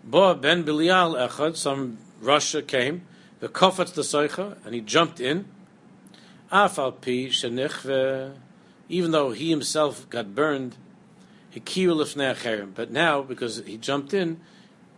Bo 0.02 0.34
ben 0.34 0.64
Bilial 0.64 1.28
Echad, 1.28 1.56
some 1.56 1.98
Russia 2.20 2.62
came, 2.62 3.02
the 3.40 3.48
kofat 3.48 3.92
the 3.94 4.02
Seicha, 4.02 4.56
and 4.64 4.74
he 4.74 4.80
jumped 4.80 5.20
in. 5.20 5.44
Afal 6.50 6.92
pi 7.00 7.28
shenich 7.30 8.34
even 8.90 9.12
though 9.12 9.30
he 9.30 9.50
himself 9.50 10.10
got 10.10 10.34
burned, 10.34 10.76
Hikiru 11.54 11.94
acherim. 12.04 12.74
But 12.74 12.90
now, 12.90 13.22
because 13.22 13.62
he 13.64 13.76
jumped 13.76 14.12
in, 14.12 14.40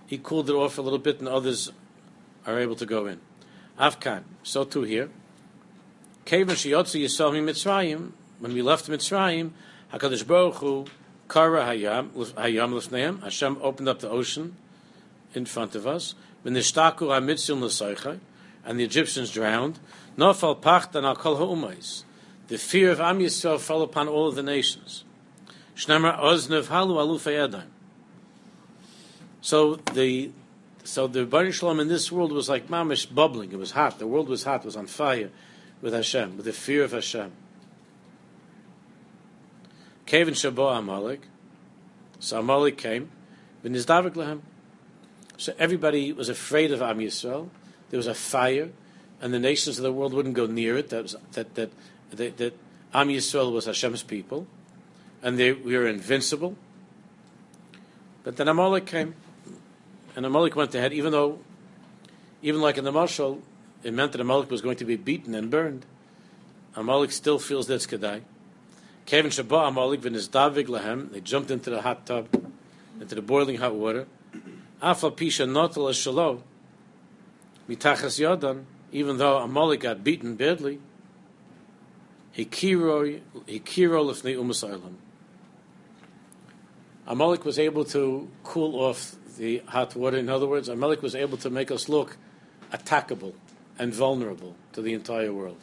he 0.07 0.17
cooled 0.19 0.49
it 0.49 0.55
off 0.55 0.79
a 0.79 0.83
little 0.83 0.99
bit, 0.99 1.19
and 1.19 1.29
others 1.29 1.71
are 2.47 2.59
able 2.59 2.75
to 2.77 2.87
go 2.87 3.07
in. 3.07 3.21
Afkan. 3.79 4.23
So 4.43 4.65
too 4.65 4.83
here. 4.83 5.11
Kevin 6.25 6.55
sheyotzu 6.55 7.01
yisrael 7.03 7.43
mitzrayim. 7.43 8.13
When 8.39 8.55
we 8.55 8.63
left 8.63 8.89
Mitzrayim, 8.89 9.51
Hakadosh 9.93 10.27
Baruch 10.27 10.57
Hu 10.57 10.87
kara 11.29 11.65
hayam 11.65 12.11
hayam 12.11 12.73
lifneim. 12.73 13.23
Hashem 13.23 13.59
opened 13.63 13.89
up 13.89 14.01
the 14.01 14.11
ocean 14.11 14.57
in 15.35 15.47
front 15.47 15.75
of 15.75 15.87
us. 15.87 16.17
When 16.43 16.55
the 16.55 16.61
shtaku 16.61 17.09
hamitzil 17.09 17.61
l'soicha, 17.61 18.19
and 18.65 18.79
the 18.79 18.85
Egyptians 18.85 19.31
drowned. 19.31 19.79
Nofal 20.17 20.61
pachtan 20.61 21.05
al 21.05 21.17
kol 21.17 21.37
ha'umais. 21.37 22.05
The 22.49 22.59
fear 22.59 22.91
of 22.91 23.01
Am 23.01 23.19
Yisrael 23.19 23.61
fell 23.61 23.83
upon 23.83 24.09
all 24.09 24.29
of 24.29 24.35
the 24.35 24.43
nations. 24.43 25.05
Shnemer 25.77 26.19
oznev 26.19 26.67
halu 26.67 26.97
alufei 26.97 27.65
So 29.41 29.77
the 29.77 30.31
so 30.85 31.07
the 31.07 31.25
Baruch 31.25 31.55
Shalom 31.55 31.79
in 31.79 31.89
this 31.89 32.11
world 32.11 32.33
was 32.33 32.49
like 32.49 32.69
mamish 32.69 33.13
bubbling. 33.13 33.53
It 33.53 33.59
was 33.59 33.71
hot. 33.71 33.99
The 33.99 34.07
world 34.07 34.29
was 34.29 34.45
hot. 34.45 34.63
It 34.63 34.67
was 34.67 34.77
on 34.77 34.87
fire 34.87 35.31
with 35.83 35.93
Hashem, 35.93 36.37
with 36.37 36.47
the 36.47 36.53
fear 36.53 36.85
of 36.85 36.93
Hashem. 36.93 37.33
Kevin 40.07 40.35
Shabo 40.35 40.79
Amalek. 40.79 41.23
So 42.21 42.39
Amalek 42.39 42.79
came. 42.79 43.11
V'nizdavik 43.65 44.15
lehem. 44.15 44.43
So 45.37 45.53
everybody 45.59 46.13
was 46.13 46.29
afraid 46.29 46.71
of 46.73 46.81
Am 46.81 46.99
Yisrael. 46.99 47.49
There 47.91 47.99
was 47.99 48.07
a 48.07 48.15
fire, 48.15 48.71
and 49.21 49.35
the 49.35 49.39
nations 49.39 49.79
of 49.79 49.83
the 49.83 49.93
world 49.93 50.15
wouldn't 50.15 50.35
go 50.35 50.47
near 50.47 50.77
it. 50.77 50.89
That 50.91 51.03
was, 51.03 51.17
that 51.33 51.55
that 51.57 51.71
that, 52.13 52.37
that 52.37 52.59
Am 52.95 53.09
Yisrael 53.09 53.53
was 53.53 53.67
Hashem's 53.67 54.03
people, 54.03 54.47
and 55.23 55.39
they 55.39 55.53
we 55.53 55.77
were 55.77 55.89
invincible. 55.89 56.57
But 58.23 58.37
then 58.37 58.47
Amalek 58.47 58.87
came, 58.87 59.15
and 60.15 60.25
Amalek 60.25 60.55
went 60.55 60.75
ahead, 60.75 60.93
even 60.93 61.11
though, 61.11 61.41
even 62.41 62.61
like 62.61 62.79
in 62.79 62.85
the 62.85 62.93
Marshal, 62.93 63.43
it 63.83 63.93
meant 63.93 64.13
that 64.13 64.21
Amalek 64.21 64.51
was 64.51 64.61
going 64.61 64.77
to 64.77 64.85
be 64.85 64.97
beaten 64.97 65.35
and 65.35 65.51
burned. 65.51 65.87
Amalek 66.75 67.13
still 67.13 67.39
feels 67.39 67.67
that's 67.67 67.87
Kedai. 67.87 68.23
Kevin 69.07 69.31
Shabbat 69.31 69.69
Amalek 69.69 70.01
v'nizdavig 70.01 70.67
lahem. 70.69 71.11
They 71.13 71.21
jumped 71.21 71.51
into 71.51 71.71
the 71.71 71.83
hot 71.83 72.07
tub, 72.07 72.29
into 73.01 73.15
the 73.15 73.23
boiling 73.23 73.57
hot 73.57 73.75
water. 73.75 74.07
Afa 74.81 75.11
pisha 75.11 75.49
notel 75.49 75.93
shalom. 75.95 76.43
Mitachas 77.69 78.19
yadan. 78.21 78.65
Even 78.93 79.17
though 79.17 79.39
Amalek 79.39 79.81
got 79.81 80.05
beaten 80.05 80.37
badly, 80.37 80.79
hikiro 82.37 83.21
hikiro 83.47 84.05
lifnei 84.05 84.37
umasaylam. 84.37 84.95
Amalek 87.07 87.45
was 87.45 87.59
able 87.59 87.85
to 87.87 88.29
cool 88.45 88.79
off 88.79 89.17
the 89.39 89.59
hot 89.67 89.97
water. 89.97 90.19
In 90.19 90.29
other 90.29 90.47
words, 90.47 90.69
Amalek 90.69 91.03
was 91.03 91.15
able 91.15 91.39
to 91.39 91.51
make 91.51 91.71
us 91.71 91.89
look 91.89 92.17
attackable 92.73 93.35
and 93.79 93.93
vulnerable 93.93 94.55
to 94.73 94.83
the 94.83 94.93
entire 94.95 95.33
world. 95.33 95.59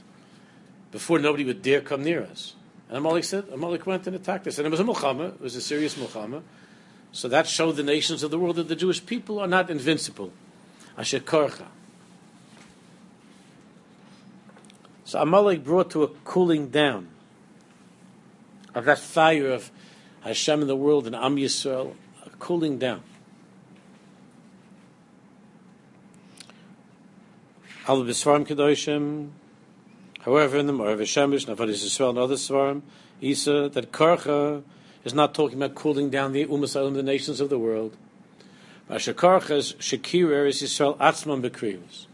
Before 0.91 1.19
nobody 1.19 1.43
would 1.43 1.61
dare 1.61 1.81
come 1.81 2.03
near 2.03 2.23
us. 2.23 2.55
And 2.87 2.97
Amalek 2.97 3.23
said, 3.23 3.45
Amalek 3.51 3.85
went 3.85 4.07
and 4.07 4.15
attacked 4.15 4.47
us. 4.47 4.57
And 4.57 4.65
it 4.65 4.71
was 4.71 4.79
a 4.79 4.83
Muhammad, 4.83 5.35
it 5.35 5.41
was 5.41 5.55
a 5.55 5.61
serious 5.61 5.97
Muhammad. 5.97 6.43
So 7.11 7.27
that 7.27 7.47
showed 7.47 7.73
the 7.73 7.83
nations 7.83 8.23
of 8.23 8.31
the 8.31 8.39
world 8.39 8.55
that 8.57 8.67
the 8.67 8.75
Jewish 8.75 9.05
people 9.05 9.39
are 9.39 9.47
not 9.47 9.69
invincible. 9.69 10.31
Asher 10.97 11.19
korcha. 11.19 11.65
So 15.05 15.21
Amalek 15.21 15.63
brought 15.63 15.89
to 15.91 16.03
a 16.03 16.07
cooling 16.07 16.69
down 16.69 17.07
of 18.75 18.85
that 18.85 18.99
fire 18.99 19.49
of 19.49 19.71
Hashem 20.21 20.61
in 20.61 20.67
the 20.67 20.75
world 20.75 21.07
and 21.07 21.15
Am 21.15 21.35
Yisrael, 21.35 21.95
a 22.25 22.29
cooling 22.37 22.77
down. 22.77 23.01
Al 27.89 28.03
B'Svarim 28.03 28.45
Kedoshim, 28.45 29.29
however, 30.21 30.59
in 30.59 30.67
the 30.67 30.73
Morav 30.73 30.99
Shemish, 30.99 31.47
Navadis 31.47 31.83
Yisrael, 31.83 32.09
and 32.09 32.19
other 32.19 32.35
Svarim, 32.35 32.83
Isa, 33.19 33.67
that 33.69 33.91
Karcha 33.91 34.61
is 35.03 35.15
not 35.15 35.33
talking 35.33 35.57
about 35.57 35.73
cooling 35.73 36.11
down 36.11 36.31
the 36.31 36.45
Umasalim, 36.45 36.93
the 36.93 37.01
nations 37.01 37.41
of 37.41 37.49
the 37.49 37.57
world. 37.57 37.97
Asher 38.91 39.15
Karcha 39.15 39.57
is 39.57 39.73
Shekir 39.79 40.29
Eres 40.29 40.61
Yisrael 40.61 40.99
Atzman 40.99 41.41
Bekrivus. 41.41 42.05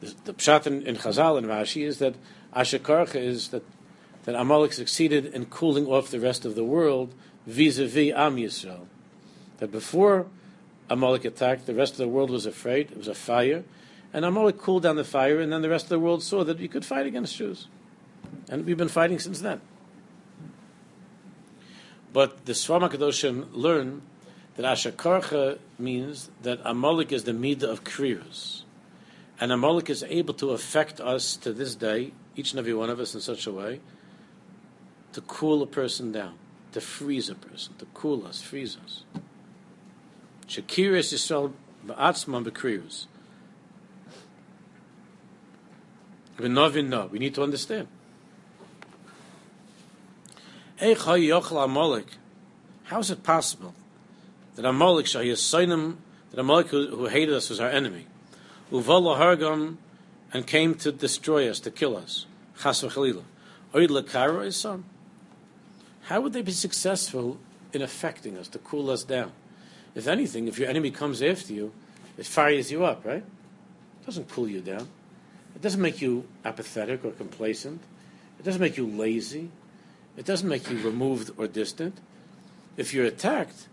The, 0.00 0.16
the 0.24 0.34
pshat 0.34 0.66
in, 0.66 0.82
in 0.84 0.96
Chazal 0.96 1.38
and 1.38 1.46
Rashi 1.46 1.86
is 1.86 2.00
that 2.00 2.16
Asher 2.52 2.80
Karcha 2.80 3.22
is 3.22 3.50
that 3.50 3.62
that 4.24 4.34
Amalek 4.34 4.72
succeeded 4.72 5.26
in 5.26 5.46
cooling 5.46 5.86
off 5.86 6.10
the 6.10 6.18
rest 6.18 6.44
of 6.44 6.56
the 6.56 6.64
world 6.64 7.14
vis-a-vis 7.46 8.12
Am 8.16 8.34
Yisrael. 8.34 8.86
That 9.58 9.70
before 9.70 10.26
Amalek 10.90 11.24
attacked, 11.24 11.66
the 11.66 11.74
rest 11.74 11.92
of 11.92 11.98
the 11.98 12.08
world 12.08 12.30
was 12.30 12.46
afraid. 12.46 12.90
It 12.90 12.98
was 12.98 13.08
a 13.08 13.14
fire. 13.14 13.62
And 14.12 14.24
Amalek 14.24 14.58
cooled 14.58 14.82
down 14.82 14.96
the 14.96 15.04
fire, 15.04 15.38
and 15.38 15.52
then 15.52 15.62
the 15.62 15.70
rest 15.70 15.84
of 15.84 15.90
the 15.90 16.00
world 16.00 16.22
saw 16.22 16.42
that 16.42 16.58
you 16.58 16.68
could 16.68 16.84
fight 16.84 17.06
against 17.06 17.36
Jews. 17.36 17.68
And 18.48 18.66
we've 18.66 18.76
been 18.76 18.88
fighting 18.88 19.20
since 19.20 19.40
then. 19.40 19.60
But 22.12 22.44
the 22.44 22.52
Sfar 22.52 22.80
Kadoshim 22.90 23.46
learn 23.52 24.02
that 24.56 24.64
Ashakarcha 24.64 25.58
means 25.78 26.28
that 26.42 26.60
Amalek 26.64 27.12
is 27.12 27.22
the 27.22 27.32
Midah 27.32 27.70
of 27.70 27.84
Krius. 27.84 28.64
And 29.40 29.52
Amalek 29.52 29.88
is 29.88 30.02
able 30.02 30.34
to 30.34 30.50
affect 30.50 31.00
us 31.00 31.36
to 31.36 31.52
this 31.52 31.76
day, 31.76 32.12
each 32.34 32.50
and 32.50 32.58
every 32.58 32.74
one 32.74 32.90
of 32.90 32.98
us 32.98 33.14
in 33.14 33.20
such 33.20 33.46
a 33.46 33.52
way, 33.52 33.80
to 35.12 35.20
cool 35.20 35.62
a 35.62 35.66
person 35.66 36.10
down, 36.10 36.34
to 36.72 36.80
freeze 36.80 37.28
a 37.28 37.36
person, 37.36 37.74
to 37.78 37.86
cool 37.94 38.26
us, 38.26 38.42
freeze 38.42 38.76
us. 38.84 39.04
Shakiris 40.50 41.14
Yisrael 41.14 41.52
ba'atzman 41.86 42.44
no. 46.88 47.06
We 47.06 47.20
need 47.20 47.34
to 47.36 47.44
understand. 47.44 47.86
How 50.80 51.14
is 52.98 53.10
it 53.10 53.22
possible 53.22 53.74
that 54.56 54.64
Amalek 54.64 55.06
Shayasainim, 55.06 55.96
that 56.32 56.40
Amalek 56.40 56.68
who, 56.68 56.96
who 56.96 57.06
hated 57.06 57.34
us 57.34 57.50
was 57.50 57.60
our 57.60 57.68
enemy, 57.68 58.06
Uvala 58.72 59.18
Hargam, 59.18 59.76
and 60.32 60.46
came 60.46 60.74
to 60.76 60.90
destroy 60.90 61.48
us, 61.48 61.60
to 61.60 61.70
kill 61.70 61.96
us? 61.96 62.26
Chas. 62.58 62.82
How 66.02 66.20
would 66.20 66.32
they 66.32 66.42
be 66.42 66.52
successful 66.52 67.38
in 67.72 67.82
affecting 67.82 68.36
us, 68.36 68.48
to 68.48 68.58
cool 68.58 68.90
us 68.90 69.04
down? 69.04 69.30
If 69.94 70.06
anything, 70.06 70.48
if 70.48 70.58
your 70.58 70.68
enemy 70.68 70.90
comes 70.90 71.22
after 71.22 71.52
you, 71.52 71.72
it 72.16 72.26
fires 72.26 72.70
you 72.70 72.84
up, 72.84 73.04
right? 73.04 73.24
It 73.24 74.06
doesn't 74.06 74.28
cool 74.28 74.48
you 74.48 74.60
down. 74.60 74.88
It 75.54 75.62
doesn't 75.62 75.80
make 75.80 76.00
you 76.00 76.26
apathetic 76.44 77.04
or 77.04 77.10
complacent. 77.10 77.82
It 78.38 78.44
doesn't 78.44 78.60
make 78.60 78.76
you 78.76 78.86
lazy. 78.86 79.50
It 80.16 80.24
doesn't 80.24 80.48
make 80.48 80.70
you 80.70 80.78
removed 80.78 81.30
or 81.36 81.46
distant. 81.46 81.98
If 82.76 82.94
you're 82.94 83.06
attacked, 83.06 83.68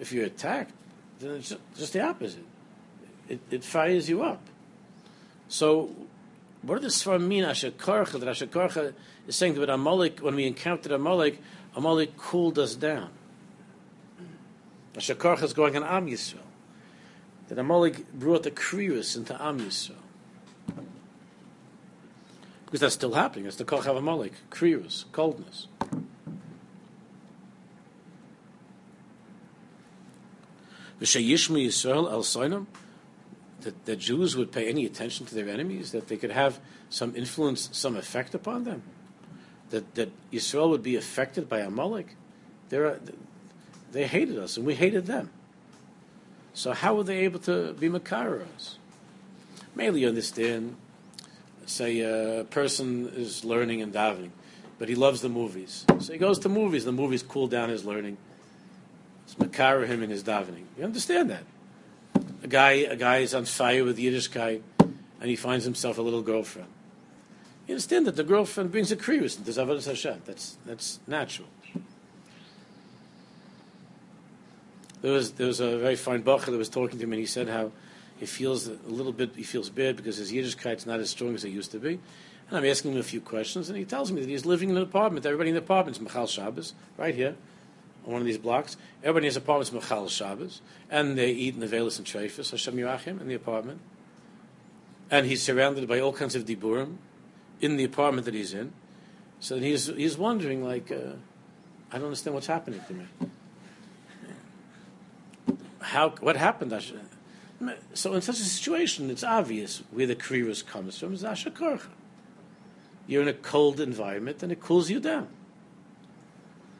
if 0.00 0.12
you're 0.12 0.24
attacked, 0.24 0.72
then 1.20 1.36
it's 1.36 1.54
just 1.76 1.92
the 1.92 2.00
opposite. 2.00 2.44
It, 3.28 3.40
it 3.50 3.64
fires 3.64 4.08
you 4.08 4.22
up. 4.22 4.40
So, 5.48 5.94
what 6.62 6.82
does 6.82 6.94
Svar 6.94 7.20
mean, 7.20 7.44
Ashakarcha? 7.44 8.18
That 8.20 8.28
Ashakarcha 8.28 8.94
is 9.26 9.36
saying 9.36 9.54
that 9.54 9.70
Amalek, 9.70 10.20
when 10.20 10.34
we 10.34 10.46
encountered 10.46 10.92
Amalek, 10.92 11.40
Amalek 11.76 12.16
cooled 12.16 12.58
us 12.58 12.74
down. 12.74 13.10
Ashakarcha 14.94 15.42
is 15.42 15.52
going 15.52 15.76
on 15.76 15.84
Am 15.84 16.06
Yisrael. 16.06 16.38
That 17.48 17.58
Amalek 17.58 18.12
brought 18.12 18.42
the 18.42 18.50
Krius 18.50 19.16
into 19.16 19.40
Am 19.42 19.60
Yisrael. 19.60 19.96
Because 22.64 22.80
that's 22.80 22.94
still 22.94 23.14
happening. 23.14 23.46
It's 23.46 23.56
the 23.56 23.64
Koch 23.64 23.86
of 23.86 23.96
Amalek. 23.96 24.32
Krius, 24.50 25.04
coldness. 25.12 25.68
V'sheyishmu 31.00 31.66
Yisrael 31.66 32.10
el 32.10 32.66
that 33.60 33.84
the 33.86 33.96
Jews 33.96 34.36
would 34.36 34.52
pay 34.52 34.68
any 34.68 34.84
attention 34.84 35.24
to 35.26 35.34
their 35.34 35.48
enemies, 35.48 35.92
that 35.92 36.08
they 36.08 36.16
could 36.16 36.30
have 36.30 36.60
some 36.90 37.16
influence, 37.16 37.70
some 37.72 37.96
effect 37.96 38.34
upon 38.34 38.64
them 38.64 38.82
that, 39.70 39.94
that 39.94 40.10
Israel 40.30 40.70
would 40.70 40.82
be 40.82 40.96
affected 40.96 41.48
by 41.48 41.60
Amalek. 41.60 42.16
They're, 42.68 43.00
they 43.94 44.06
hated 44.06 44.38
us 44.38 44.56
and 44.56 44.66
we 44.66 44.74
hated 44.74 45.06
them. 45.06 45.30
So 46.52 46.72
how 46.72 46.94
were 46.94 47.04
they 47.04 47.20
able 47.20 47.40
to 47.40 47.72
be 47.74 47.88
Makara 47.88 48.44
us? 48.54 48.78
Mainly 49.74 50.02
you 50.02 50.08
understand, 50.08 50.76
say 51.66 52.00
a 52.00 52.44
person 52.44 53.08
is 53.14 53.44
learning 53.44 53.82
and 53.82 53.94
davening, 53.94 54.30
but 54.78 54.88
he 54.88 54.94
loves 54.94 55.20
the 55.20 55.28
movies. 55.28 55.86
So 56.00 56.12
he 56.12 56.18
goes 56.18 56.38
to 56.40 56.48
movies, 56.48 56.84
the 56.84 56.92
movies 56.92 57.22
cool 57.22 57.46
down 57.46 57.70
his 57.70 57.84
learning. 57.84 58.18
It's 59.24 59.34
Makara 59.36 59.86
him 59.86 60.02
in 60.02 60.10
his 60.10 60.22
davening. 60.22 60.64
You 60.76 60.84
understand 60.84 61.30
that? 61.30 61.44
A 62.42 62.48
guy, 62.48 62.72
a 62.72 62.96
guy 62.96 63.18
is 63.18 63.32
on 63.32 63.46
fire 63.46 63.84
with 63.84 63.98
Yiddish 63.98 64.28
guy, 64.28 64.60
and 64.78 65.30
he 65.30 65.36
finds 65.36 65.64
himself 65.64 65.98
a 65.98 66.02
little 66.02 66.22
girlfriend. 66.22 66.68
You 67.66 67.74
understand 67.74 68.06
that 68.06 68.16
the 68.16 68.24
girlfriend 68.24 68.70
brings 68.70 68.92
a 68.92 68.96
krius 68.96 69.38
into 69.38 69.50
Zavadas 69.50 69.86
Hashem. 69.86 70.22
That's, 70.26 70.58
that's 70.66 71.00
natural. 71.06 71.48
There 75.04 75.12
was 75.12 75.32
there 75.32 75.48
was 75.48 75.60
a 75.60 75.76
very 75.76 75.96
fine 75.96 76.22
bacher 76.22 76.46
that 76.46 76.56
was 76.56 76.70
talking 76.70 76.98
to 76.98 77.04
him, 77.04 77.12
and 77.12 77.20
he 77.20 77.26
said 77.26 77.46
how 77.46 77.72
he 78.16 78.24
feels 78.24 78.66
a 78.68 78.78
little 78.86 79.12
bit. 79.12 79.36
He 79.36 79.42
feels 79.42 79.68
bad 79.68 79.96
because 79.96 80.16
his 80.16 80.32
Yiddishkeit's 80.32 80.86
not 80.86 80.98
as 80.98 81.10
strong 81.10 81.34
as 81.34 81.44
it 81.44 81.50
used 81.50 81.72
to 81.72 81.78
be. 81.78 82.00
And 82.48 82.56
I'm 82.56 82.64
asking 82.64 82.92
him 82.92 83.00
a 83.00 83.02
few 83.02 83.20
questions, 83.20 83.68
and 83.68 83.76
he 83.76 83.84
tells 83.84 84.10
me 84.10 84.22
that 84.22 84.30
he's 84.30 84.46
living 84.46 84.70
in 84.70 84.78
an 84.78 84.82
apartment. 84.82 85.26
Everybody 85.26 85.50
in 85.50 85.56
the 85.56 85.60
apartment's 85.60 86.00
Michal 86.00 86.26
Shabbos, 86.26 86.72
right 86.96 87.14
here, 87.14 87.36
on 88.06 88.12
one 88.12 88.22
of 88.22 88.26
these 88.26 88.38
blocks. 88.38 88.78
Everybody 89.02 89.26
in 89.26 89.28
his 89.28 89.36
apartment's 89.36 89.72
Michal 89.72 90.08
Shabbos, 90.08 90.62
and 90.90 91.18
they 91.18 91.32
eat 91.32 91.60
Nevelis 91.60 91.98
and 91.98 92.06
Treifus, 92.06 92.52
Hashem 92.52 92.74
Yerachim, 92.74 93.20
in 93.20 93.28
the 93.28 93.34
apartment. 93.34 93.82
And 95.10 95.26
he's 95.26 95.42
surrounded 95.42 95.86
by 95.86 96.00
all 96.00 96.14
kinds 96.14 96.34
of 96.34 96.46
diburim 96.46 96.96
in 97.60 97.76
the 97.76 97.84
apartment 97.84 98.24
that 98.24 98.32
he's 98.32 98.54
in. 98.54 98.72
So 99.38 99.58
he's, 99.58 99.84
he's 99.84 100.16
wondering, 100.16 100.64
like, 100.64 100.90
uh, 100.90 101.16
I 101.92 101.98
don't 101.98 102.06
understand 102.06 102.32
what's 102.32 102.46
happening 102.46 102.80
to 102.88 102.94
me. 102.94 103.04
How, 105.84 106.10
what 106.20 106.36
happened? 106.36 106.72
So 107.92 108.14
in 108.14 108.22
such 108.22 108.40
a 108.40 108.44
situation, 108.44 109.10
it's 109.10 109.22
obvious 109.22 109.82
where 109.90 110.06
the 110.06 110.16
kriris 110.16 110.66
comes 110.66 110.98
from. 110.98 111.12
It's 111.12 111.22
ashakorcha. 111.22 111.88
You're 113.06 113.20
in 113.20 113.28
a 113.28 113.34
cold 113.34 113.80
environment, 113.80 114.42
and 114.42 114.50
it 114.50 114.60
cools 114.60 114.88
you 114.88 114.98
down. 114.98 115.28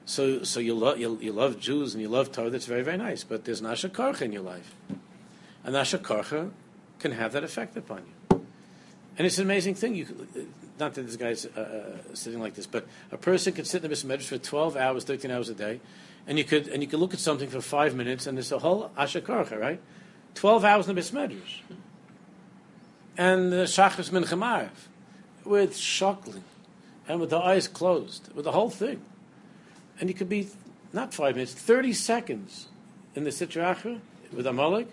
So, 0.07 0.43
so 0.43 0.59
you, 0.59 0.75
lo- 0.75 0.95
you, 0.95 1.19
you 1.21 1.33
love 1.33 1.61
Jews 1.61 1.95
and 1.95 2.01
you 2.01 2.09
love 2.09 2.33
Torah. 2.33 2.49
That's 2.49 2.67
very, 2.67 2.83
very 2.83 2.97
nice. 2.97 3.25
But 3.25 3.45
there's 3.45 3.61
nasha 3.61 3.90
karcha 3.90 4.23
in 4.23 4.33
your 4.33 4.43
life, 4.43 4.75
and 5.64 5.75
nasha 5.75 5.99
karcha 5.99 6.51
can 6.99 7.12
have 7.12 7.33
that 7.33 7.45
effect 7.45 7.77
upon 7.77 7.99
you. 7.99 8.47
And 9.19 9.27
it's 9.27 9.37
an 9.37 9.45
amazing 9.45 9.75
thing. 9.75 9.95
You, 9.95 10.27
not 10.79 10.95
that 10.95 11.03
this 11.03 11.17
guy's 11.17 11.45
uh, 11.45 11.61
uh, 12.11 12.14
sitting 12.14 12.40
like 12.40 12.55
this, 12.55 12.67
but 12.67 12.87
a 13.12 13.19
person 13.19 13.53
can 13.53 13.67
sit 13.67 13.85
in 13.85 13.90
the 13.90 13.97
Medrash 13.97 14.25
for 14.25 14.38
12 14.38 14.77
hours, 14.77 15.05
13 15.05 15.31
hours 15.31 15.49
a 15.51 15.55
day, 15.55 15.81
and 16.26 16.38
you 16.38 16.44
could 16.44 16.68
and 16.68 16.82
you 16.82 16.88
could 16.88 16.98
look 16.98 17.14
at 17.14 17.20
something 17.20 17.48
for 17.48 17.60
five 17.60 17.94
minutes, 17.94 18.26
and 18.26 18.38
it's 18.38 18.52
a 18.52 18.58
whole 18.58 18.90
ashakarcha, 18.96 19.58
right? 19.58 19.80
12 20.34 20.64
hours 20.64 20.88
in 20.88 20.94
the 20.94 21.00
Medrash. 21.00 21.60
And 23.16 23.52
the 23.52 23.64
Shachris 23.64 24.10
Minchamarev, 24.10 24.70
with 25.44 25.74
shuckling, 25.74 26.42
and 27.06 27.20
with 27.20 27.30
the 27.30 27.38
eyes 27.38 27.68
closed, 27.68 28.32
with 28.34 28.44
the 28.44 28.52
whole 28.52 28.70
thing. 28.70 29.02
And 30.00 30.08
you 30.08 30.14
could 30.14 30.28
be, 30.28 30.48
not 30.92 31.14
five 31.14 31.37
minutes, 31.37 31.52
30 31.52 31.92
seconds 31.92 32.66
in 33.14 33.22
the 33.22 33.30
Sitra 33.30 34.00
with 34.32 34.46
Amalek, 34.46 34.88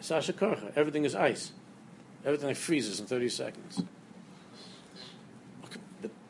Sasha 0.00 0.32
Korcha. 0.32 0.72
Everything 0.76 1.04
is 1.04 1.14
ice. 1.14 1.52
Everything 2.24 2.54
freezes 2.54 3.00
in 3.00 3.06
30 3.06 3.28
seconds. 3.28 3.82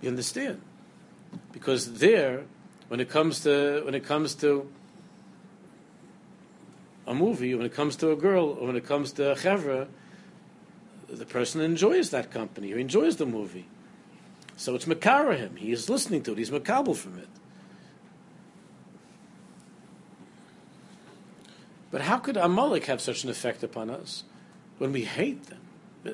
You 0.00 0.08
understand? 0.08 0.62
Because 1.52 1.94
there, 1.94 2.44
when 2.88 3.00
it 3.00 3.08
comes 3.08 3.40
to 3.40 3.82
when 3.84 3.94
it 3.94 4.04
comes 4.04 4.34
to 4.36 4.70
a 7.06 7.14
movie, 7.14 7.54
when 7.54 7.66
it 7.66 7.74
comes 7.74 7.96
to 7.96 8.10
a 8.10 8.16
girl, 8.16 8.56
or 8.60 8.66
when 8.66 8.76
it 8.76 8.86
comes 8.86 9.12
to 9.12 9.32
a 9.32 9.34
chevra, 9.36 9.86
the 11.08 11.24
person 11.24 11.60
enjoys 11.60 12.10
that 12.10 12.30
company, 12.30 12.68
he 12.68 12.80
enjoys 12.80 13.16
the 13.16 13.26
movie. 13.26 13.68
So 14.56 14.74
it's 14.74 14.86
makara 14.86 15.36
him. 15.36 15.56
He 15.56 15.70
is 15.70 15.88
listening 15.88 16.22
to 16.24 16.32
it. 16.32 16.38
He's 16.38 16.50
makabel 16.50 16.96
from 16.96 17.18
it. 17.18 17.28
But 21.90 22.00
how 22.00 22.18
could 22.18 22.36
Amalek 22.36 22.86
have 22.86 23.00
such 23.00 23.22
an 23.22 23.30
effect 23.30 23.62
upon 23.62 23.90
us 23.90 24.24
when 24.78 24.92
we 24.92 25.04
hate 25.04 25.44
them? 25.46 25.60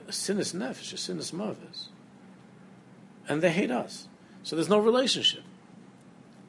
A 0.06 0.12
sin 0.12 0.38
is 0.38 0.52
nefesh, 0.52 0.92
a 0.92 0.96
sin 0.96 1.18
is 1.18 1.32
marvis 1.32 1.88
and 3.28 3.42
they 3.42 3.50
hate 3.50 3.70
us. 3.70 4.08
So 4.42 4.56
there's 4.56 4.68
no 4.68 4.78
relationship. 4.78 5.44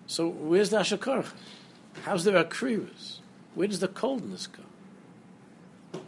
So 0.07 0.27
where's 0.27 0.69
the 0.69 0.77
Ashakarcha? 0.77 1.33
How's 2.03 2.23
there 2.23 2.37
a 2.37 2.45
kriris? 2.45 3.19
Where 3.55 3.67
does 3.67 3.79
the 3.79 3.87
coldness 3.87 4.47
go? 4.47 4.63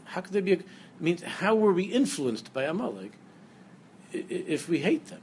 How 0.05 0.21
could 0.21 0.33
there 0.33 0.41
be 0.41 0.53
a, 0.53 0.57
I 0.57 0.59
mean, 0.99 1.17
how 1.17 1.55
were 1.55 1.73
we 1.73 1.83
influenced 1.83 2.53
by 2.53 2.63
Amalek 2.63 3.11
if 4.11 4.67
we 4.67 4.79
hate 4.79 5.07
them? 5.07 5.21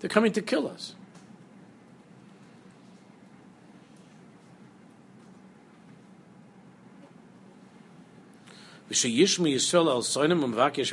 They're 0.00 0.10
coming 0.10 0.32
to 0.32 0.42
kill 0.42 0.68
us. 0.68 0.94
Umvakish 10.40 10.92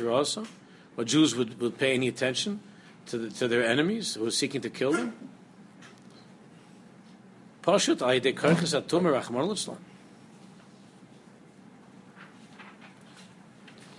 Jews 1.04 1.34
would, 1.34 1.60
would 1.60 1.78
pay 1.78 1.94
any 1.94 2.08
attention 2.08 2.60
to, 3.06 3.18
the, 3.18 3.30
to 3.30 3.48
their 3.48 3.64
enemies 3.64 4.14
who 4.14 4.26
are 4.26 4.30
seeking 4.30 4.60
to 4.60 4.70
kill 4.70 4.92
them. 4.92 5.14
Pashut 7.62 7.98
Ayde 7.98 8.34
Rachmar 8.34 9.76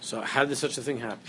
So 0.02 0.22
how 0.22 0.46
did 0.46 0.56
such 0.56 0.78
a 0.78 0.82
thing 0.82 1.00
happen? 1.00 1.20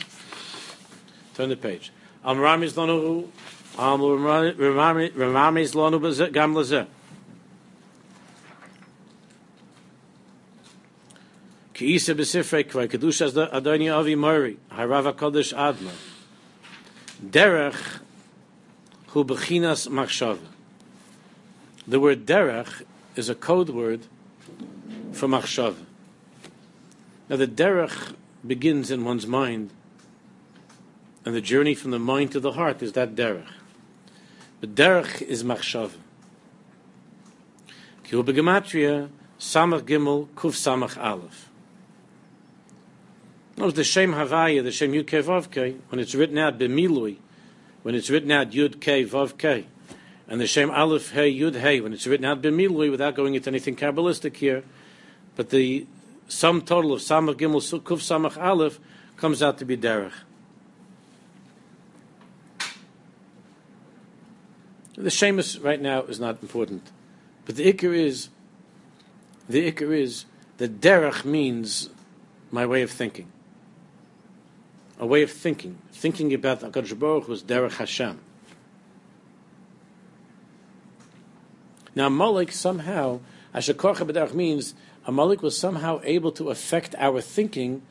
Turn 1.34 1.48
the 1.48 1.56
page. 1.56 1.92
Lanu 2.24 3.28
Amramiz 3.74 5.72
Lanu 5.74 6.32
Gam 6.32 6.54
Lazeh. 6.54 6.86
Ki 11.74 11.94
isa 11.94 12.14
besifrei 12.14 12.64
avi 13.90 14.14
mori 14.14 14.58
kodesh 14.70 15.54
adma 15.54 15.92
derech 17.24 18.00
hu 19.08 19.24
bechinas 19.24 19.88
machshava. 19.88 20.38
The 21.86 21.98
word 21.98 22.26
derech 22.26 22.82
is 23.16 23.28
a 23.28 23.34
code 23.34 23.70
word 23.70 24.06
for 25.12 25.26
machshava. 25.26 25.84
Now 27.28 27.36
the 27.36 27.46
derech 27.46 28.14
begins 28.46 28.90
in 28.90 29.04
one's 29.04 29.26
mind, 29.26 29.70
and 31.24 31.34
the 31.34 31.40
journey 31.40 31.74
from 31.74 31.90
the 31.90 31.98
mind 31.98 32.32
to 32.32 32.40
the 32.40 32.52
heart 32.52 32.82
is 32.82 32.92
that 32.92 33.14
derech. 33.14 33.48
But 34.60 34.74
derech 34.74 35.22
is 35.22 35.42
machshava. 35.42 35.96
Ki 38.04 38.10
hu 38.10 38.22
begematria 38.22 39.10
samach 39.38 39.82
gimel 39.82 40.28
kuf 40.28 40.52
samach 40.52 40.96
aleph. 41.02 41.47
No, 43.58 43.72
the 43.72 43.82
Shem 43.82 44.12
Havaya, 44.12 44.62
the 44.62 44.70
Shem 44.70 44.92
Yud 44.92 45.08
Kei 45.08 45.72
when 45.88 45.98
it's 45.98 46.14
written 46.14 46.38
out 46.38 46.60
B'milui, 46.60 47.16
when 47.82 47.96
it's 47.96 48.08
written 48.08 48.30
out 48.30 48.52
Yud 48.52 48.80
Kei 48.80 49.04
Vav 49.04 49.36
Kei, 49.36 49.66
and 50.28 50.40
the 50.40 50.46
Shem 50.46 50.70
Aleph 50.70 51.10
Hey 51.10 51.36
Yud 51.36 51.56
Hey, 51.56 51.80
when 51.80 51.92
it's 51.92 52.06
written 52.06 52.24
out 52.24 52.40
B'milui, 52.40 52.88
without 52.88 53.16
going 53.16 53.34
into 53.34 53.50
anything 53.50 53.74
Kabbalistic 53.74 54.36
here, 54.36 54.62
but 55.34 55.50
the 55.50 55.88
sum 56.28 56.62
total 56.62 56.92
of 56.92 57.00
Samach 57.00 57.34
Gimel 57.34 57.80
Kuf 57.80 57.98
Samach 57.98 58.40
Aleph 58.40 58.78
comes 59.16 59.42
out 59.42 59.58
to 59.58 59.64
be 59.64 59.76
Derech. 59.76 60.12
The 64.94 65.10
Shemus 65.10 65.58
right 65.58 65.82
now 65.82 66.02
is 66.02 66.20
not 66.20 66.40
important, 66.42 66.92
but 67.44 67.56
the 67.56 67.72
Iker 67.72 67.92
is, 67.92 68.28
the 69.48 69.72
Iker 69.72 69.92
is 69.92 70.26
that 70.58 70.80
Derech 70.80 71.24
means 71.24 71.90
my 72.52 72.64
way 72.64 72.82
of 72.82 72.92
thinking 72.92 73.32
a 74.98 75.06
way 75.06 75.22
of 75.22 75.30
thinking, 75.30 75.78
thinking 75.92 76.34
about 76.34 76.60
HaKadosh 76.60 76.98
Baruch 76.98 77.24
Hu's 77.24 77.42
Derech 77.42 77.76
Hashem. 77.76 78.20
Now, 81.94 82.08
Malik 82.08 82.52
somehow, 82.52 83.20
Ashakorcha 83.54 84.08
B'derech 84.08 84.34
means 84.34 84.74
Amalek 85.04 85.42
was 85.42 85.58
somehow 85.58 86.00
able 86.04 86.30
to 86.32 86.50
affect 86.50 86.94
our 86.98 87.20
thinking, 87.20 87.82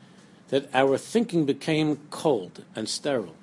that 0.48 0.68
our 0.72 0.96
thinking 0.96 1.44
became 1.44 1.96
cold 2.10 2.64
and 2.74 2.88
sterile. 2.88 3.34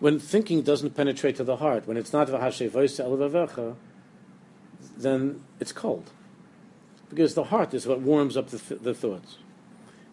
When 0.00 0.18
thinking 0.18 0.62
doesn't 0.62 0.94
penetrate 0.96 1.36
to 1.36 1.44
the 1.44 1.56
heart, 1.56 1.86
when 1.86 1.96
it's 1.96 2.12
not 2.12 2.28
V'hashev 2.28 3.76
then 4.96 5.42
it's 5.60 5.72
cold. 5.72 6.10
Because 7.08 7.34
the 7.34 7.44
heart 7.44 7.74
is 7.74 7.86
what 7.86 8.00
warms 8.00 8.36
up 8.36 8.48
the, 8.48 8.58
th- 8.58 8.80
the 8.80 8.94
thoughts. 8.94 9.36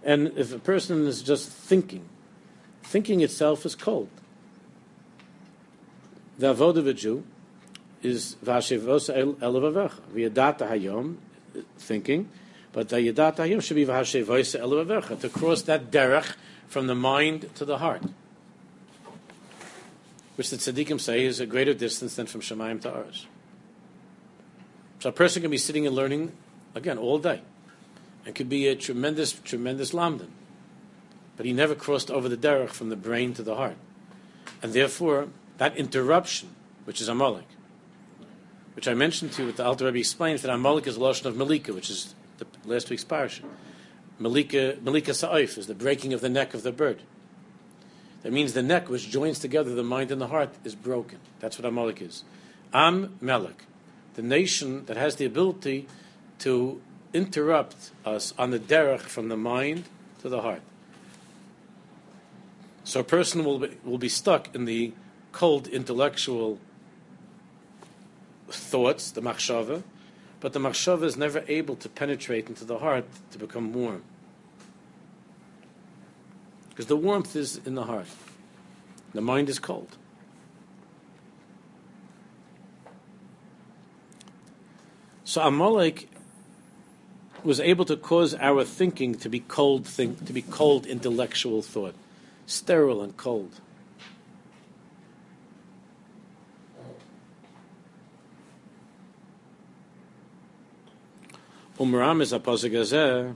And 0.03 0.33
if 0.37 0.53
a 0.53 0.59
person 0.59 1.07
is 1.07 1.21
just 1.21 1.49
thinking, 1.49 2.07
thinking 2.89 3.21
itself 3.21 3.67
is 3.67 3.75
cold. 3.75 4.09
The 6.39 6.55
avodah 6.55 6.77
of 6.77 6.87
a 6.87 6.93
Jew 6.93 7.23
is 8.01 8.35
v'hashivos 8.43 9.13
elavavecha. 9.37 9.99
V'yadata 10.11 10.67
hayom, 10.67 11.17
thinking, 11.77 12.29
but 12.73 12.89
the 12.89 12.95
yadata 12.95 13.37
hayom 13.37 13.61
should 13.61 13.75
be 13.75 13.85
v'hashivos 13.85 14.59
elavavecha, 14.59 15.19
to 15.21 15.29
cross 15.29 15.61
that 15.63 15.91
derech 15.91 16.33
from 16.67 16.87
the 16.87 16.95
mind 16.95 17.53
to 17.55 17.63
the 17.63 17.77
heart. 17.77 18.01
Which 20.35 20.49
the 20.49 20.57
tzaddikim 20.57 20.99
say 20.99 21.25
is 21.25 21.39
a 21.39 21.45
greater 21.45 21.75
distance 21.75 22.15
than 22.15 22.25
from 22.25 22.41
Shemayim 22.41 22.81
to 22.81 22.91
ours. 22.91 23.27
So 24.99 25.09
a 25.09 25.13
person 25.13 25.43
can 25.43 25.51
be 25.51 25.57
sitting 25.59 25.85
and 25.85 25.95
learning, 25.95 26.31
again, 26.73 26.97
all 26.97 27.19
day. 27.19 27.41
and 28.25 28.33
could 28.33 28.49
be 28.49 28.67
a 28.67 28.75
tremendous, 28.75 29.33
tremendous 29.33 29.91
lamdan 29.91 30.29
but 31.39 31.45
he 31.45 31.53
never 31.53 31.73
crossed 31.73 32.11
over 32.11 32.27
the 32.27 32.35
derech 32.35 32.71
from 32.71 32.89
the 32.89 32.97
brain 32.97 33.33
to 33.33 33.41
the 33.41 33.55
heart. 33.55 33.77
And 34.61 34.73
therefore, 34.73 35.29
that 35.57 35.77
interruption, 35.77 36.49
which 36.83 36.99
is 36.99 37.07
Amalek, 37.07 37.47
which 38.73 38.89
I 38.89 38.93
mentioned 38.93 39.31
to 39.31 39.45
you, 39.45 39.51
the 39.53 39.63
Alter 39.63 39.85
Rebbe 39.85 39.99
explains 39.99 40.41
that 40.41 40.51
Amalek 40.51 40.85
is 40.85 40.97
a 40.97 40.99
lotion 40.99 41.27
of 41.27 41.37
Malika, 41.37 41.71
which 41.71 41.89
is 41.89 42.13
the 42.39 42.45
last 42.65 42.89
week's 42.89 43.05
parsha. 43.05 43.43
Malika, 44.19 44.79
Malika 44.81 45.13
Sa'if 45.13 45.57
is 45.57 45.67
the 45.67 45.73
breaking 45.73 46.11
of 46.11 46.19
the 46.19 46.27
neck 46.27 46.53
of 46.53 46.63
the 46.63 46.73
bird. 46.73 47.03
That 48.23 48.33
means 48.33 48.51
the 48.51 48.61
neck, 48.61 48.89
which 48.89 49.09
joins 49.09 49.39
together 49.39 49.73
the 49.73 49.81
mind 49.81 50.11
and 50.11 50.19
the 50.19 50.27
heart, 50.27 50.49
is 50.65 50.75
broken. 50.75 51.19
That's 51.39 51.57
what 51.57 51.65
Amalek 51.65 52.01
is. 52.01 52.25
Am 52.73 53.17
Melech, 53.21 53.63
the 54.15 54.21
nation 54.21 54.83
that 54.87 54.97
has 54.97 55.15
the 55.15 55.23
ability 55.23 55.87
to 56.39 56.81
interrupt 57.13 57.91
us 58.03 58.33
on 58.37 58.51
the 58.51 58.59
derech 58.59 58.99
from 58.99 59.29
the 59.29 59.37
mind 59.37 59.85
to 60.21 60.27
the 60.27 60.41
heart. 60.41 60.63
So 62.89 63.01
a 63.01 63.03
person 63.03 63.45
will 63.45 63.59
be, 63.59 63.77
will 63.83 63.99
be 63.99 64.09
stuck 64.09 64.55
in 64.55 64.65
the 64.65 64.93
cold 65.31 65.67
intellectual 65.67 66.57
thoughts, 68.47 69.11
the 69.11 69.21
machshava, 69.21 69.83
but 70.39 70.53
the 70.53 70.59
machshava 70.59 71.03
is 71.03 71.15
never 71.15 71.43
able 71.47 71.75
to 71.75 71.87
penetrate 71.87 72.49
into 72.49 72.65
the 72.65 72.79
heart 72.79 73.05
to 73.29 73.37
become 73.37 73.73
warm. 73.73 74.01
Because 76.69 76.87
the 76.87 76.95
warmth 76.95 77.35
is 77.35 77.61
in 77.63 77.75
the 77.75 77.83
heart. 77.83 78.07
The 79.13 79.21
mind 79.21 79.49
is 79.49 79.59
cold. 79.59 79.95
So 85.25 85.43
Amalek 85.43 86.09
was 87.43 87.59
able 87.59 87.85
to 87.85 87.95
cause 87.95 88.33
our 88.33 88.63
thinking 88.63 89.13
to 89.13 89.29
be 89.29 89.41
cold 89.41 89.85
think 89.85 90.25
to 90.25 90.33
be 90.33 90.41
cold 90.41 90.87
intellectual 90.87 91.61
thought, 91.61 91.93
sterile 92.49 93.03
and 93.03 93.15
cold. 93.15 93.61
Umram 101.77 102.21
is 102.21 102.33
a 102.33 102.39
pasuk 102.39 103.35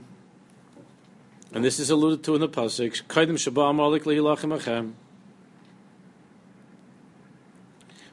and 1.52 1.64
this 1.64 1.78
is 1.78 1.90
alluded 1.90 2.24
to 2.24 2.34
in 2.34 2.40
the 2.40 2.48
pasuk. 2.48 3.04
Kaidim 3.04 3.34
shaba 3.34 3.70
Amalek 3.70 4.02
leilachim 4.02 4.58
achem. 4.58 4.94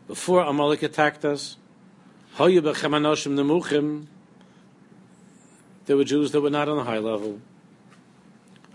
Before 0.08 0.42
Amalek 0.42 0.84
attacked 0.84 1.26
us, 1.26 1.58
hayu 2.36 2.62
bechem 2.62 2.92
anoshim 2.92 3.34
nemuchim. 3.34 4.06
There 5.88 5.98
were 5.98 6.04
Jews 6.04 6.32
that 6.32 6.42
were 6.42 6.52
not 6.52 6.70
on 6.70 6.78
a 6.78 6.84
high 6.84 7.00
level. 7.00 7.42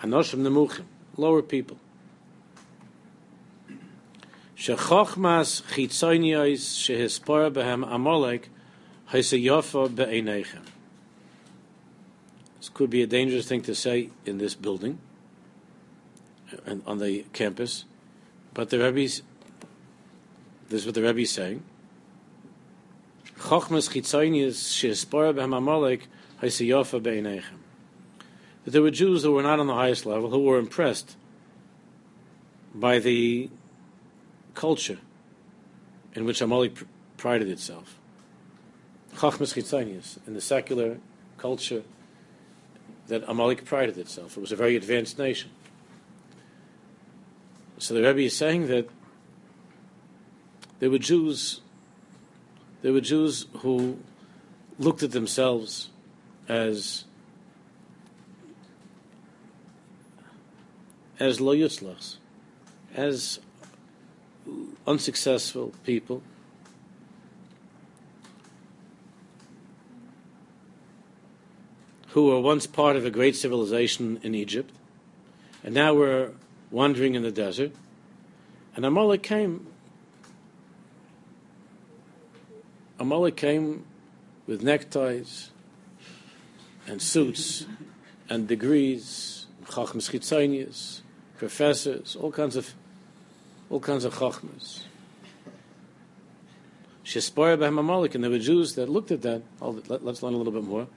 Anoshim 0.03 0.41
nemuchim, 0.41 0.85
lower 1.17 1.41
people. 1.41 1.79
Shehispara 6.79 7.53
behem. 7.53 7.83
This 12.59 12.69
could 12.71 12.91
be 12.91 13.03
a 13.03 13.07
dangerous 13.07 13.47
thing 13.47 13.63
to 13.63 13.75
say 13.75 14.11
in 14.25 14.39
this 14.39 14.55
building 14.55 14.99
and 16.65 16.83
on 16.87 16.99
the 16.99 17.25
campus, 17.33 17.85
but 18.55 18.71
the 18.71 18.79
Rebbe's, 18.79 19.23
this 20.69 20.81
is 20.81 20.87
what 20.87 20.95
the 20.95 21.03
Rebbe 21.03 21.21
is 21.21 21.31
saying. 21.31 21.63
Shehispara 23.39 25.35
behem. 25.35 27.43
That 28.65 28.71
there 28.71 28.83
were 28.83 28.91
Jews 28.91 29.23
who 29.23 29.33
were 29.33 29.43
not 29.43 29.61
on 29.61 29.67
the 29.67 29.75
highest 29.75 30.07
level 30.07 30.31
who 30.31 30.41
were 30.41 30.59
impressed 30.59 31.17
by 32.75 32.99
the 32.99 33.51
culture 34.57 34.99
in 36.15 36.25
which 36.25 36.41
Amalek 36.41 36.75
pr- 36.75 36.85
prided 37.17 37.49
itself. 37.49 37.99
Chachmas 39.15 39.55
Chitzanius, 39.55 40.19
in 40.27 40.35
the 40.35 40.41
secular 40.41 40.99
culture 41.39 41.85
that 43.07 43.23
Amalek 43.29 43.65
prided 43.65 43.97
itself. 43.97 44.37
It 44.37 44.41
was 44.41 44.51
a 44.51 44.57
very 44.57 44.75
advanced 44.75 45.19
nation. 45.19 45.51
So 47.79 47.95
the 47.95 48.03
Rebbe 48.03 48.23
is 48.23 48.37
saying 48.37 48.67
that 48.67 48.89
there 50.81 50.91
were 50.91 50.99
Jews, 50.99 51.61
there 52.83 52.93
were 52.93 53.01
Jews 53.01 53.47
who 53.59 53.99
looked 54.79 55.03
at 55.03 55.13
themselves 55.13 55.91
as 56.49 57.05
as 61.19 61.41
lo 61.41 61.53
as 62.95 63.41
unsuccessful 64.87 65.73
people. 65.85 66.23
Who 72.09 72.27
were 72.27 72.41
once 72.41 72.67
part 72.67 72.97
of 72.97 73.05
a 73.05 73.11
great 73.11 73.37
civilization 73.37 74.21
in 74.23 74.35
Egypt, 74.35 74.73
and 75.63 75.75
now 75.75 75.93
were 75.95 76.33
wandering 76.71 77.15
in 77.15 77.23
the 77.23 77.31
desert. 77.31 77.73
And 78.75 78.85
Amalek 78.85 79.23
came. 79.23 79.67
Amalek 82.99 83.37
came 83.37 83.85
with 84.47 84.63
neckties 84.63 85.51
and 86.87 87.03
suits 87.03 87.67
and 88.29 88.49
degrees, 88.49 89.47
professors, 91.37 92.17
all 92.17 92.33
kinds 92.33 92.57
of 92.57 92.75
all 93.71 93.81
kinds 93.81 94.05
of 94.05 94.15
chachmas. 94.15 94.83
Shespara 97.05 97.57
b'hem 97.57 97.79
Amalek, 97.79 98.15
and 98.15 98.25
there 98.25 98.31
were 98.31 98.39
Jews 98.39 98.75
that 98.75 98.89
looked 98.89 99.11
at 99.13 99.23
that. 99.23 99.43
Let, 99.61 100.03
us 100.03 100.23
learn 100.23 100.35
a 100.35 100.37
little 100.37 100.53
bit 100.53 100.65
more. 100.65 100.89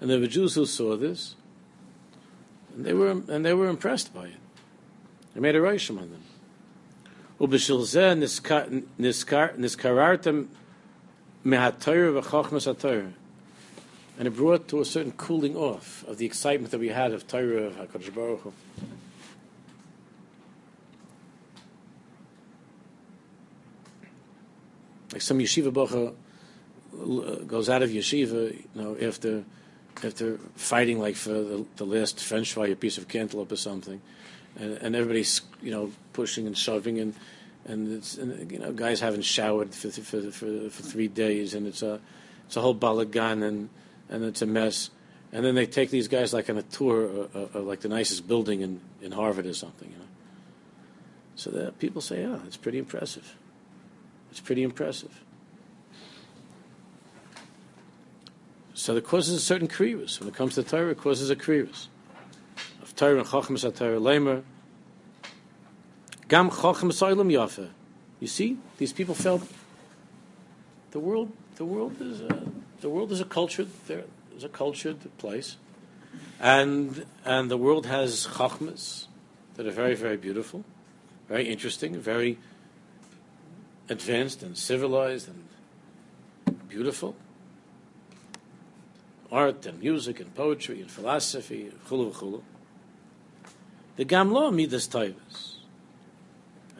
And 0.00 0.10
there 0.10 0.18
were 0.18 0.26
Jews 0.26 0.54
who 0.54 0.66
saw 0.66 0.96
this, 0.96 1.36
and 2.74 2.84
they 2.84 2.92
were 2.92 3.10
and 3.10 3.44
they 3.44 3.54
were 3.54 3.68
impressed 3.68 4.12
by 4.12 4.26
it. 4.26 4.40
They 5.34 5.40
made 5.40 5.54
a 5.54 5.60
reishim 5.60 6.00
on 6.00 6.10
them. 6.10 6.22
Niskarartem 9.00 10.46
mehatayr 11.44 12.22
hatayr. 12.22 13.12
And 14.18 14.28
it 14.28 14.36
brought 14.36 14.68
to 14.68 14.80
a 14.80 14.84
certain 14.84 15.12
cooling 15.12 15.56
off 15.56 16.04
of 16.06 16.18
the 16.18 16.26
excitement 16.26 16.70
that 16.72 16.80
we 16.80 16.88
had 16.88 17.12
of 17.12 17.26
Torah 17.26 17.62
of 17.64 17.76
HaKadosh 17.76 18.14
Baruch 18.14 18.40
Hu. 18.40 18.52
Like 25.12 25.22
some 25.22 25.38
yeshiva 25.38 25.72
bacha 25.72 26.12
goes 27.46 27.68
out 27.68 27.82
of 27.82 27.90
yeshiva, 27.90 28.52
you 28.52 28.64
know, 28.74 28.96
after 29.00 29.44
after 30.02 30.38
fighting 30.56 30.98
like 30.98 31.16
for 31.16 31.30
the, 31.30 31.66
the 31.76 31.84
last 31.84 32.20
French 32.20 32.54
fry, 32.54 32.68
a 32.68 32.76
piece 32.76 32.98
of 32.98 33.08
cantaloupe 33.08 33.52
or 33.52 33.56
something, 33.56 34.00
and, 34.58 34.72
and 34.78 34.96
everybody's 34.96 35.42
you 35.60 35.70
know 35.70 35.92
pushing 36.12 36.46
and 36.46 36.56
shoving 36.56 36.98
and 36.98 37.14
and 37.66 37.92
it's 37.92 38.16
and, 38.16 38.50
you 38.50 38.58
know 38.58 38.72
guys 38.72 39.00
haven't 39.00 39.22
showered 39.24 39.74
for, 39.74 39.90
for 39.90 40.30
for 40.30 40.70
for 40.70 40.82
three 40.82 41.08
days 41.08 41.54
and 41.54 41.66
it's 41.66 41.82
a 41.82 42.00
it's 42.46 42.56
a 42.56 42.60
whole 42.60 42.74
balagan 42.74 43.42
and 43.42 43.68
and 44.08 44.24
it's 44.24 44.42
a 44.42 44.46
mess. 44.46 44.90
And 45.32 45.44
then 45.44 45.54
they 45.54 45.64
take 45.64 45.88
these 45.88 46.08
guys 46.08 46.34
like 46.34 46.50
on 46.50 46.58
a 46.58 46.62
tour 46.62 47.04
of, 47.04 47.36
uh, 47.36 47.58
uh, 47.58 47.62
like 47.62 47.80
the 47.80 47.88
nicest 47.88 48.28
building 48.28 48.60
in, 48.60 48.80
in 49.00 49.12
Harvard 49.12 49.46
or 49.46 49.54
something. 49.54 49.90
You 49.90 49.96
know? 49.96 50.04
So 51.36 51.50
that 51.50 51.78
people 51.78 52.02
say, 52.02 52.24
"Oh, 52.24 52.40
it's 52.46 52.58
pretty 52.58 52.78
impressive." 52.78 53.34
It's 54.32 54.40
pretty 54.40 54.62
impressive. 54.62 55.20
So 58.72 58.96
it 58.96 59.04
causes 59.04 59.34
a 59.34 59.40
certain 59.40 59.68
kriyus. 59.68 60.20
When 60.20 60.28
it 60.30 60.34
comes 60.34 60.54
to 60.54 60.62
Torah, 60.62 60.92
it 60.92 60.96
causes 60.96 61.28
a 61.28 61.36
kriyus. 61.36 61.88
Of 62.80 62.96
Torah 62.96 63.18
and 63.18 63.26
Chachmas 63.26 63.76
Torah 63.76 64.00
Lamer. 64.00 64.42
Gam 66.28 66.48
Chachmas 66.48 67.02
Oilam 67.06 67.30
Yafa. 67.30 67.68
You 68.20 68.26
see, 68.26 68.56
these 68.78 68.94
people 68.94 69.14
felt 69.14 69.46
the 70.92 70.98
world. 70.98 71.30
The 71.56 71.66
world 71.66 72.00
is 72.00 72.22
a, 72.22 72.42
the 72.80 72.88
world 72.88 73.12
is 73.12 73.20
a 73.20 73.26
cultured. 73.26 73.68
There 73.86 74.04
is 74.34 74.44
a 74.44 74.48
cultured 74.48 75.14
place, 75.18 75.58
and 76.40 77.04
and 77.26 77.50
the 77.50 77.58
world 77.58 77.84
has 77.84 78.28
chachmas 78.28 79.08
that 79.56 79.66
are 79.66 79.72
very 79.72 79.94
very 79.94 80.16
beautiful, 80.16 80.64
very 81.28 81.50
interesting, 81.50 82.00
very 82.00 82.38
advanced 83.92 84.42
and 84.42 84.58
civilized 84.58 85.28
and 85.28 86.58
beautiful. 86.68 87.14
Art 89.30 89.64
and 89.66 89.78
music 89.80 90.18
and 90.20 90.34
poetry 90.34 90.80
and 90.80 90.90
philosophy, 90.90 91.70
chulu 91.88 92.12
chulu. 92.12 92.42
The 93.96 94.04
gamlo 94.04 94.52
midas 94.52 94.88
taivas. 94.88 95.56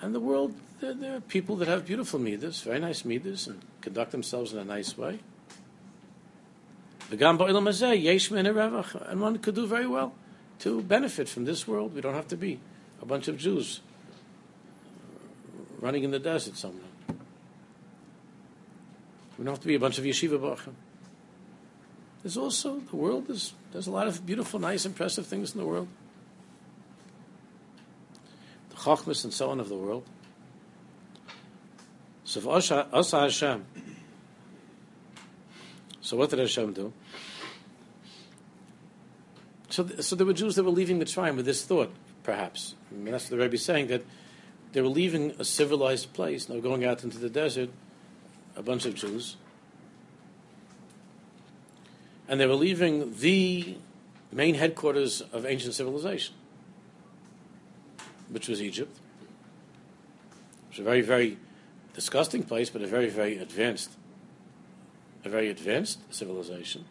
And 0.00 0.14
the 0.14 0.20
world, 0.20 0.56
there, 0.80 0.94
there, 0.94 1.16
are 1.16 1.20
people 1.20 1.54
that 1.56 1.68
have 1.68 1.86
beautiful 1.86 2.18
midas, 2.18 2.62
very 2.62 2.80
nice 2.80 3.04
midas, 3.04 3.46
and 3.46 3.62
conduct 3.80 4.10
themselves 4.10 4.52
in 4.52 4.58
a 4.58 4.64
nice 4.64 4.98
way. 4.98 5.20
The 7.10 7.16
gamba 7.16 7.44
ilam 7.44 8.02
yesh 8.02 8.30
and 8.30 9.20
one 9.20 9.38
could 9.38 9.54
do 9.54 9.66
very 9.66 9.86
well 9.86 10.14
to 10.60 10.82
benefit 10.82 11.28
from 11.28 11.44
this 11.44 11.68
world. 11.68 11.94
We 11.94 12.00
don't 12.00 12.14
have 12.14 12.28
to 12.28 12.36
be 12.36 12.58
a 13.00 13.06
bunch 13.06 13.28
of 13.28 13.36
Jews 13.36 13.80
running 15.80 16.04
in 16.04 16.10
the 16.10 16.18
desert 16.18 16.56
somewhere. 16.56 16.91
We 19.38 19.44
don't 19.44 19.54
have 19.54 19.60
to 19.60 19.66
be 19.66 19.74
a 19.74 19.80
bunch 19.80 19.98
of 19.98 20.04
yeshiva 20.04 20.38
bachim. 20.38 20.74
There's 22.22 22.36
also 22.36 22.78
the 22.78 22.96
world 22.96 23.28
is 23.30 23.54
there's 23.72 23.86
a 23.86 23.90
lot 23.90 24.06
of 24.06 24.24
beautiful, 24.24 24.60
nice, 24.60 24.86
impressive 24.86 25.26
things 25.26 25.52
in 25.52 25.60
the 25.60 25.66
world. 25.66 25.88
The 28.70 28.76
chachmas 28.76 29.24
and 29.24 29.32
so 29.32 29.50
on 29.50 29.58
of 29.58 29.68
the 29.68 29.76
world. 29.76 30.04
So 32.24 32.40
for 32.40 32.56
Asa 32.56 33.20
Hashem. 33.20 33.64
So 36.00 36.16
what 36.16 36.30
did 36.30 36.38
Hashem 36.38 36.72
do? 36.72 36.92
So, 39.70 39.86
so 40.00 40.16
there 40.16 40.26
were 40.26 40.34
Jews 40.34 40.56
that 40.56 40.64
were 40.64 40.70
leaving 40.70 40.98
the 40.98 41.06
Mitzrayim 41.06 41.36
with 41.36 41.46
this 41.46 41.64
thought, 41.64 41.90
perhaps. 42.22 42.74
I 42.90 42.94
mean, 42.94 43.12
that's 43.12 43.24
what 43.24 43.38
the 43.38 43.42
Rebbe 43.42 43.54
is 43.54 43.64
saying, 43.64 43.86
that 43.86 44.04
they 44.72 44.82
were 44.82 44.88
leaving 44.88 45.30
a 45.38 45.44
civilized 45.44 46.12
place, 46.12 46.48
now 46.48 46.60
going 46.60 46.84
out 46.84 47.02
into 47.04 47.18
the 47.18 47.30
desert, 47.30 47.70
a 48.56 48.62
bunch 48.62 48.86
of 48.86 48.94
Jews, 48.94 49.36
and 52.28 52.40
they 52.40 52.46
were 52.46 52.54
leaving 52.54 53.16
the 53.18 53.76
main 54.30 54.54
headquarters 54.54 55.20
of 55.32 55.44
ancient 55.44 55.74
civilization, 55.74 56.34
which 58.30 58.48
was 58.48 58.62
Egypt. 58.62 58.96
It 60.70 60.78
was 60.78 60.78
a 60.80 60.82
very, 60.82 61.02
very 61.02 61.38
disgusting 61.94 62.42
place, 62.42 62.70
but 62.70 62.82
a 62.82 62.86
very, 62.86 63.08
very 63.08 63.38
advanced, 63.38 63.90
a 65.24 65.28
very 65.28 65.48
advanced 65.48 65.98
civilization. 66.12 66.84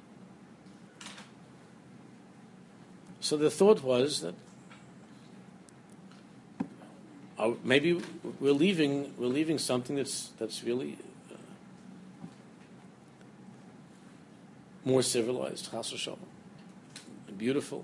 So 3.19 3.37
the 3.37 3.51
thought 3.51 3.83
was 3.83 4.21
that 4.21 4.33
uh, 7.37 7.51
maybe 7.63 7.99
we're 8.39 8.51
leaving 8.51 9.13
we're 9.17 9.27
leaving 9.27 9.57
something 9.57 9.95
that's 9.95 10.29
that's 10.37 10.63
really 10.63 10.97
uh, 11.31 11.35
more 14.85 15.01
civilized, 15.01 15.71
chas 15.71 16.07
beautiful 17.37 17.83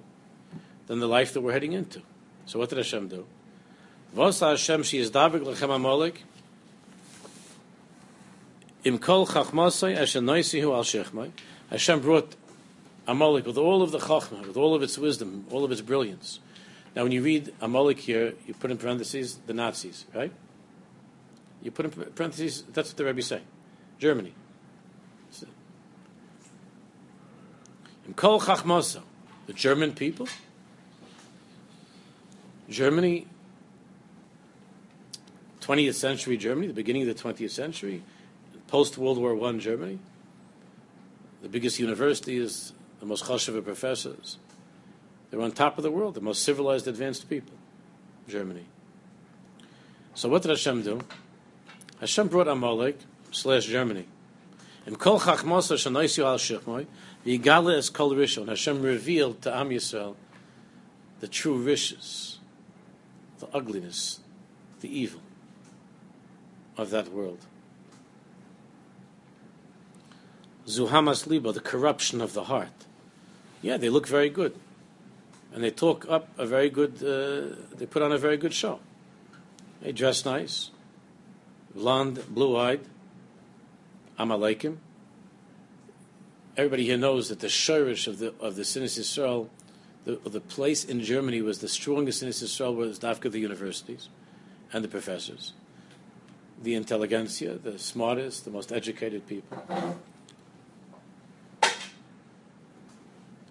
than 0.85 0.99
the 0.99 1.07
life 1.07 1.33
that 1.33 1.41
we're 1.41 1.51
heading 1.51 1.73
into. 1.73 2.01
So 2.45 2.59
what 2.59 2.69
did 2.69 2.77
Hashem 2.77 3.07
do? 3.07 3.25
Vos 4.13 4.39
Hashem 4.39 4.83
she 4.83 4.99
is 4.99 5.09
davik 5.09 5.41
lechem 5.41 5.69
amolik 5.69 6.17
im 8.83 8.99
kol 8.99 9.25
chachmasay 9.25 9.97
asher 9.97 10.21
noisihu 10.21 10.75
al 10.75 10.83
shechmai. 10.83 11.31
Hashem 11.71 12.01
brought 12.01 12.35
Amalek 13.07 13.45
with 13.45 13.57
all 13.57 13.81
of 13.81 13.91
the 13.91 13.99
chachma, 13.99 14.45
with 14.45 14.57
all 14.57 14.75
of 14.75 14.83
its 14.83 14.97
wisdom, 14.97 15.45
all 15.49 15.63
of 15.63 15.71
its 15.71 15.81
brilliance. 15.81 16.39
Now, 16.95 17.03
when 17.03 17.11
you 17.11 17.21
read 17.23 17.53
Amalek 17.61 17.99
here, 17.99 18.33
you 18.45 18.53
put 18.53 18.69
in 18.69 18.77
parentheses 18.77 19.39
the 19.47 19.53
Nazis, 19.53 20.05
right? 20.13 20.31
You 21.61 21.71
put 21.71 21.85
in 21.85 21.91
parentheses, 21.91 22.63
that's 22.73 22.89
what 22.89 22.97
the 22.97 23.05
Rebbe 23.05 23.21
say. 23.21 23.41
Germany. 23.97 24.33
In 28.07 28.13
Kol 28.13 28.39
Chachmasa, 28.39 29.01
the 29.45 29.53
German 29.53 29.93
people, 29.93 30.27
Germany, 32.69 33.27
20th 35.61 35.95
century 35.95 36.37
Germany, 36.37 36.67
the 36.67 36.73
beginning 36.73 37.07
of 37.07 37.15
the 37.15 37.21
20th 37.21 37.51
century, 37.51 38.01
post 38.67 38.97
World 38.97 39.17
War 39.17 39.49
I 39.49 39.57
Germany, 39.57 39.99
the 41.41 41.49
biggest 41.49 41.79
university 41.79 42.37
is 42.37 42.73
the 42.99 43.05
most 43.05 43.25
chashuva 43.25 43.63
professors. 43.63 44.37
They're 45.29 45.41
on 45.41 45.51
top 45.51 45.77
of 45.77 45.83
the 45.83 45.91
world, 45.91 46.15
the 46.15 46.21
most 46.21 46.43
civilized, 46.43 46.87
advanced 46.87 47.29
people. 47.29 47.53
Germany. 48.27 48.65
So 50.15 50.29
what 50.29 50.41
did 50.41 50.49
Hashem 50.49 50.83
do? 50.83 51.01
Hashem 51.99 52.27
brought 52.27 52.47
Amalek 52.47 52.99
slash 53.31 53.65
Germany. 53.65 54.05
And 54.85 54.97
kol 54.97 55.19
chachmosa 55.19 55.77
al 56.25 56.85
v'yigale 57.27 57.77
es 57.77 57.89
kol 57.89 58.11
rishon. 58.11 58.47
Hashem 58.47 58.81
revealed 58.81 59.41
to 59.41 59.55
Am 59.55 59.69
Yisrael 59.69 60.15
the 61.19 61.27
true 61.27 61.57
riches, 61.57 62.39
the 63.39 63.47
ugliness, 63.53 64.19
the 64.81 64.99
evil 64.99 65.21
of 66.77 66.91
that 66.91 67.11
world. 67.11 67.39
Zuhamas 70.67 71.25
liba, 71.25 71.51
the 71.51 71.59
corruption 71.59 72.21
of 72.21 72.33
the 72.33 72.45
heart 72.45 72.77
yeah, 73.61 73.77
they 73.77 73.89
look 73.89 74.07
very 74.07 74.29
good, 74.29 74.55
and 75.53 75.63
they 75.63 75.71
talk 75.71 76.05
up 76.09 76.29
a 76.37 76.45
very 76.45 76.69
good. 76.69 77.03
Uh, 77.03 77.55
they 77.75 77.85
put 77.85 78.01
on 78.01 78.11
a 78.11 78.17
very 78.17 78.37
good 78.37 78.53
show. 78.53 78.79
They 79.81 79.91
dress 79.91 80.25
nice, 80.25 80.71
blonde, 81.73 82.23
blue-eyed. 82.29 82.81
Amalekim. 84.19 84.77
Everybody 86.57 86.85
here 86.85 86.97
knows 86.97 87.29
that 87.29 87.39
the 87.39 87.47
shirish 87.47 88.07
of 88.07 88.17
the 88.17 88.33
of 88.39 88.55
the 88.55 88.63
Sinis 88.63 88.97
Yisrael, 88.97 89.47
the, 90.05 90.15
the 90.27 90.41
place 90.41 90.83
in 90.83 91.01
Germany 91.01 91.43
was 91.43 91.59
the 91.59 91.67
strongest 91.67 92.23
Sinis 92.23 92.41
Yisrael 92.41 92.75
was 92.75 92.97
Dafka 92.97 93.31
the 93.31 93.39
universities, 93.39 94.09
and 94.73 94.83
the 94.83 94.87
professors, 94.87 95.53
the 96.63 96.73
intelligentsia, 96.73 97.59
the 97.59 97.77
smartest, 97.77 98.43
the 98.43 98.49
most 98.49 98.71
educated 98.71 99.27
people. 99.27 99.95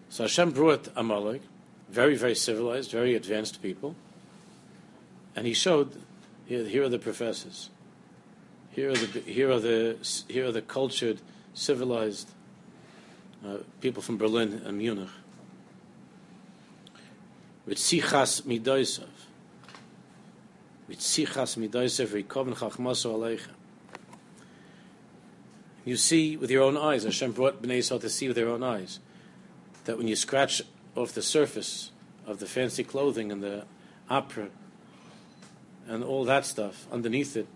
So 0.09 0.25
Hashem 0.25 0.51
brought 0.51 0.89
Amalek, 0.97 1.43
very, 1.89 2.17
very 2.17 2.35
civilized, 2.35 2.91
very 2.91 3.15
advanced 3.15 3.63
people, 3.63 3.95
and 5.37 5.47
he 5.47 5.53
showed 5.53 6.03
here, 6.47 6.65
here 6.65 6.83
are 6.83 6.89
the 6.89 6.99
professors. 6.99 7.71
Here 8.73 8.91
are 8.91 8.97
the 8.97 9.21
here 9.21 9.53
are 9.53 9.61
the 9.61 9.97
here 10.29 10.47
are 10.47 10.53
the 10.53 10.63
cultured, 10.63 11.21
civilized 11.55 12.31
uh, 13.45 13.59
people 13.81 14.03
from 14.03 14.17
Berlin 14.17 14.63
and 14.65 14.79
Munich. 14.79 15.09
With 17.67 17.79
sichas 17.79 18.43
midoisav. 18.43 19.09
With 20.89 21.01
sichas 21.01 21.57
rikoven 21.57 22.55
chachmaso 22.55 23.15
aleichem. 23.15 23.51
You 25.85 25.97
see 25.97 26.37
with 26.37 26.51
your 26.51 26.63
own 26.63 26.77
eyes. 26.77 27.05
Hashem 27.05 27.33
brought 27.33 27.63
Bnei 27.63 27.79
Yisrael 27.79 28.01
to 28.01 28.11
see 28.11 28.29
with 28.29 28.37
their 28.37 28.49
own 28.49 28.63
eyes 28.63 28.99
that 29.85 29.97
when 29.97 30.09
you 30.09 30.17
scratch 30.17 30.63
off 30.97 31.13
the 31.13 31.23
surface 31.23 31.93
of 32.27 32.41
the 32.41 32.47
fancy 32.47 32.83
clothing 32.83 33.31
and 33.31 33.43
the 33.43 33.65
opera 34.11 34.49
and 35.87 36.03
all 36.03 36.25
that 36.25 36.45
stuff, 36.45 36.87
underneath 36.91 37.37
it 37.37 37.47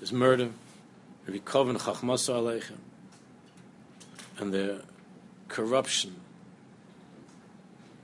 is 0.00 0.12
murder, 0.12 0.50
and 4.38 4.52
the 4.52 4.82
corruption 5.48 6.16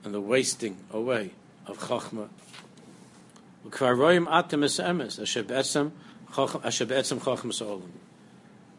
and 0.04 0.14
the 0.14 0.20
wasting 0.20 0.76
away 0.92 1.32
of 1.66 1.78
chachma. 1.78 2.28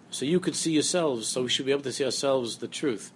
So 0.10 0.26
you 0.26 0.40
could 0.40 0.56
see 0.56 0.72
yourselves, 0.72 1.28
so 1.28 1.44
we 1.44 1.50
should 1.50 1.66
be 1.66 1.72
able 1.72 1.82
to 1.84 1.92
see 1.92 2.06
ourselves 2.06 2.58
the 2.58 2.68
truth. 2.68 3.12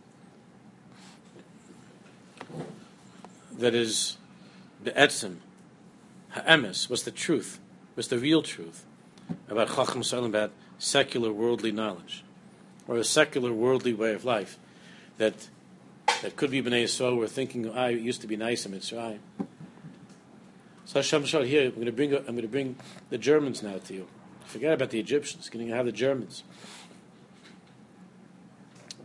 that 3.58 3.74
is 3.74 4.18
the 4.84 4.92
etzim, 4.92 5.38
ha'emes, 6.32 6.90
was 6.90 7.04
the 7.04 7.12
truth, 7.12 7.60
was 7.96 8.10
the 8.10 8.20
real 8.20 8.42
truth 8.42 8.86
about 9.50 9.74
Chacham 9.74 10.04
Salim, 10.04 10.26
about 10.26 10.52
secular 10.78 11.32
worldly 11.32 11.72
knowledge, 11.72 12.24
or 12.88 12.98
a 12.98 13.04
secular 13.04 13.52
worldly 13.52 13.94
way 13.94 14.14
of 14.14 14.26
life 14.26 14.58
that 15.18 15.48
that 16.22 16.36
could 16.36 16.52
be 16.52 16.62
Bnei 16.62 16.84
Yisrael 16.84 17.18
were 17.18 17.28
thinking, 17.28 17.70
I 17.70 17.86
ah, 17.86 17.88
used 17.88 18.22
to 18.22 18.28
be 18.28 18.38
nice 18.38 18.66
in 18.66 18.72
Mitzrayim. 18.72 19.20
So 20.86 21.00
Hashem 21.00 21.24
here, 21.46 21.66
I'm 21.66 21.72
going 21.72 21.86
to 21.86 21.92
bring 21.92 22.16
I'm 22.16 22.24
going 22.24 22.42
to 22.42 22.48
bring 22.48 22.76
the 23.10 23.18
Germans 23.18 23.64
now 23.64 23.78
to 23.78 23.94
you. 23.94 24.08
Forget 24.46 24.74
about 24.74 24.92
the 24.92 25.00
Egyptians. 25.00 25.50
Going 25.50 25.68
to 25.68 25.76
have 25.76 25.86
the 25.86 25.92
Germans. 25.92 26.44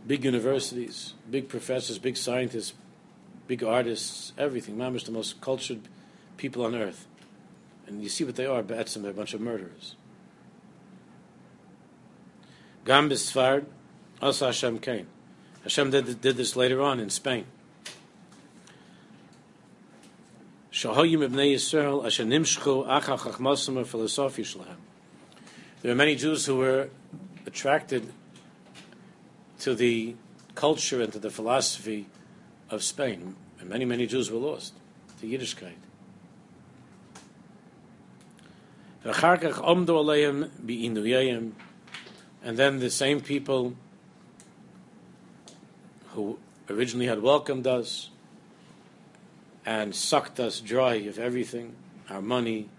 Big 0.05 0.23
universities, 0.23 1.13
big 1.29 1.47
professors, 1.47 1.97
big 1.97 2.17
scientists, 2.17 2.73
big 3.47 3.63
artists, 3.63 4.33
everything. 4.37 4.77
Mamish, 4.77 5.05
the 5.05 5.11
most 5.11 5.41
cultured 5.41 5.81
people 6.37 6.65
on 6.65 6.75
earth. 6.75 7.07
And 7.87 8.01
you 8.01 8.09
see 8.09 8.23
what 8.23 8.35
they 8.35 8.45
are, 8.45 8.63
Batsim, 8.63 9.01
they're 9.01 9.11
a 9.11 9.13
bunch 9.13 9.33
of 9.33 9.41
murderers. 9.41 9.95
Gam 12.85 13.09
b'Sfard, 13.09 13.65
also 14.21 14.47
Hashem 14.47 14.79
came. 14.79 15.07
Hashem 15.63 15.91
did, 15.91 16.21
did 16.21 16.37
this 16.37 16.55
later 16.55 16.81
on 16.81 16.99
in 16.99 17.09
Spain. 17.09 17.45
There 25.81 25.91
are 25.91 25.95
many 25.95 26.15
Jews 26.15 26.45
who 26.45 26.57
were 26.57 26.89
attracted 27.45 28.13
to 29.59 29.75
the 29.75 30.15
culture 30.55 31.01
and 31.01 31.13
to 31.13 31.19
the 31.19 31.29
philosophy 31.29 32.07
of 32.69 32.83
Spain, 32.83 33.35
and 33.59 33.69
many, 33.69 33.85
many 33.85 34.07
Jews 34.07 34.31
were 34.31 34.39
lost 34.39 34.73
to 35.19 35.27
Yiddishkeit. 35.27 35.75
And 42.43 42.57
then 42.57 42.79
the 42.79 42.89
same 42.89 43.21
people 43.21 43.75
who 46.09 46.39
originally 46.69 47.07
had 47.07 47.21
welcomed 47.21 47.67
us 47.67 48.09
and 49.65 49.95
sucked 49.95 50.39
us 50.39 50.59
dry 50.59 50.95
of 50.95 51.19
everything, 51.19 51.75
our 52.09 52.21
money, 52.21 52.69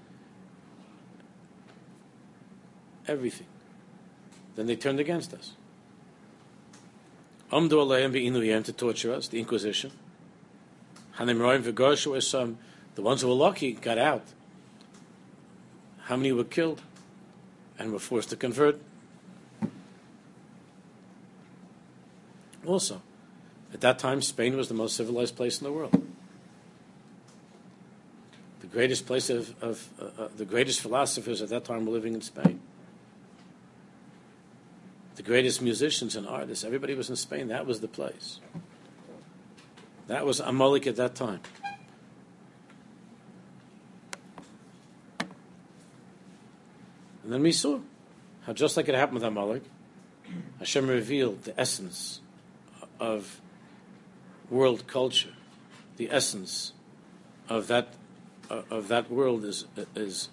everything. 3.07 3.47
Then 4.57 4.67
they 4.67 4.77
turned 4.77 5.01
against 5.01 5.33
us. 5.33 5.53
Amdu 7.53 7.73
Aleim 7.73 8.65
to 8.65 8.73
torture 8.73 9.13
us, 9.13 9.29
the 9.29 9.39
Inquisition. 9.39 9.93
Hanim 11.19 12.11
was 12.11 12.27
some, 12.27 12.59
the 12.95 13.03
ones 13.03 13.21
who 13.21 13.29
were 13.29 13.35
lucky 13.35 13.73
got 13.73 13.99
out. 13.99 14.25
How 16.05 16.17
many 16.17 16.33
were 16.33 16.45
killed 16.45 16.83
and 17.79 17.93
were 17.93 17.99
forced 17.99 18.31
to 18.31 18.37
convert? 18.37 18.81
Also, 22.67 23.03
at 23.73 23.81
that 23.81 23.99
time, 23.99 24.23
Spain 24.23 24.57
was 24.57 24.69
the 24.69 24.75
most 24.75 24.97
civilized 24.97 25.37
place 25.37 25.61
in 25.61 25.65
the 25.65 25.73
world. 25.73 26.07
The 28.61 28.67
greatest 28.67 29.07
place 29.07 29.31
of, 29.31 29.55
of 29.63 29.89
uh, 30.01 30.23
uh, 30.23 30.29
the 30.37 30.45
greatest 30.45 30.81
philosophers 30.81 31.43
at 31.43 31.49
that 31.49 31.65
time 31.65 31.85
were 31.87 31.93
living 31.93 32.15
in 32.15 32.23
Spain. 32.23 32.61
The 35.17 35.23
greatest 35.23 35.61
musicians 35.61 36.17
and 36.17 36.27
artists, 36.27 36.65
everybody 36.65 36.95
was 36.95 37.11
in 37.11 37.17
Spain. 37.17 37.49
That 37.49 37.67
was 37.67 37.81
the 37.81 37.89
place. 37.89 38.41
That 40.07 40.25
was 40.25 40.41
Amalek 40.41 40.87
at 40.87 40.97
that 40.97 41.15
time. 41.15 41.41
And 47.25 47.33
then 47.33 47.43
we 47.43 47.53
saw 47.53 47.81
how 48.47 48.53
just 48.53 48.77
like 48.77 48.89
it 48.89 48.95
happened 48.95 49.15
with 49.15 49.25
Amalek, 49.25 49.63
Hashem 50.59 50.89
revealed 50.89 51.45
the 51.45 51.59
essence 51.61 52.22
of 53.03 53.41
world 54.49 54.87
culture, 54.87 55.35
the 55.97 56.09
essence 56.11 56.73
of 57.49 57.67
that 57.67 57.95
uh, 58.49 58.63
of 58.71 58.89
that 58.89 59.11
world 59.11 59.45
is 59.45 59.67
is 59.97 60.29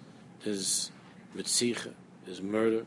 is 0.46 0.92
mitzicha, 1.36 1.94
is 2.28 2.42
murder, 2.42 2.86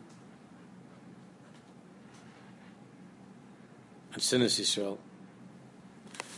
and 4.14 4.22
sin 4.22 4.40
is 4.40 4.58
Yisrael. 4.58 4.98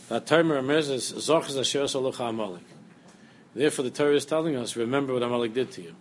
That 0.09 0.25
Torah 0.25 0.61
is 0.61 1.13
Zochaz 1.13 1.59
Asher 1.59 1.83
Salocha 1.83 2.29
Amalek. 2.29 2.63
Therefore, 3.53 3.83
the 3.83 3.91
Torah 3.91 4.15
is 4.15 4.25
telling 4.25 4.55
us, 4.55 4.75
remember 4.75 5.13
what 5.13 5.23
Amalek 5.23 5.53
did 5.53 5.71
to 5.71 5.81
you. 5.81 5.95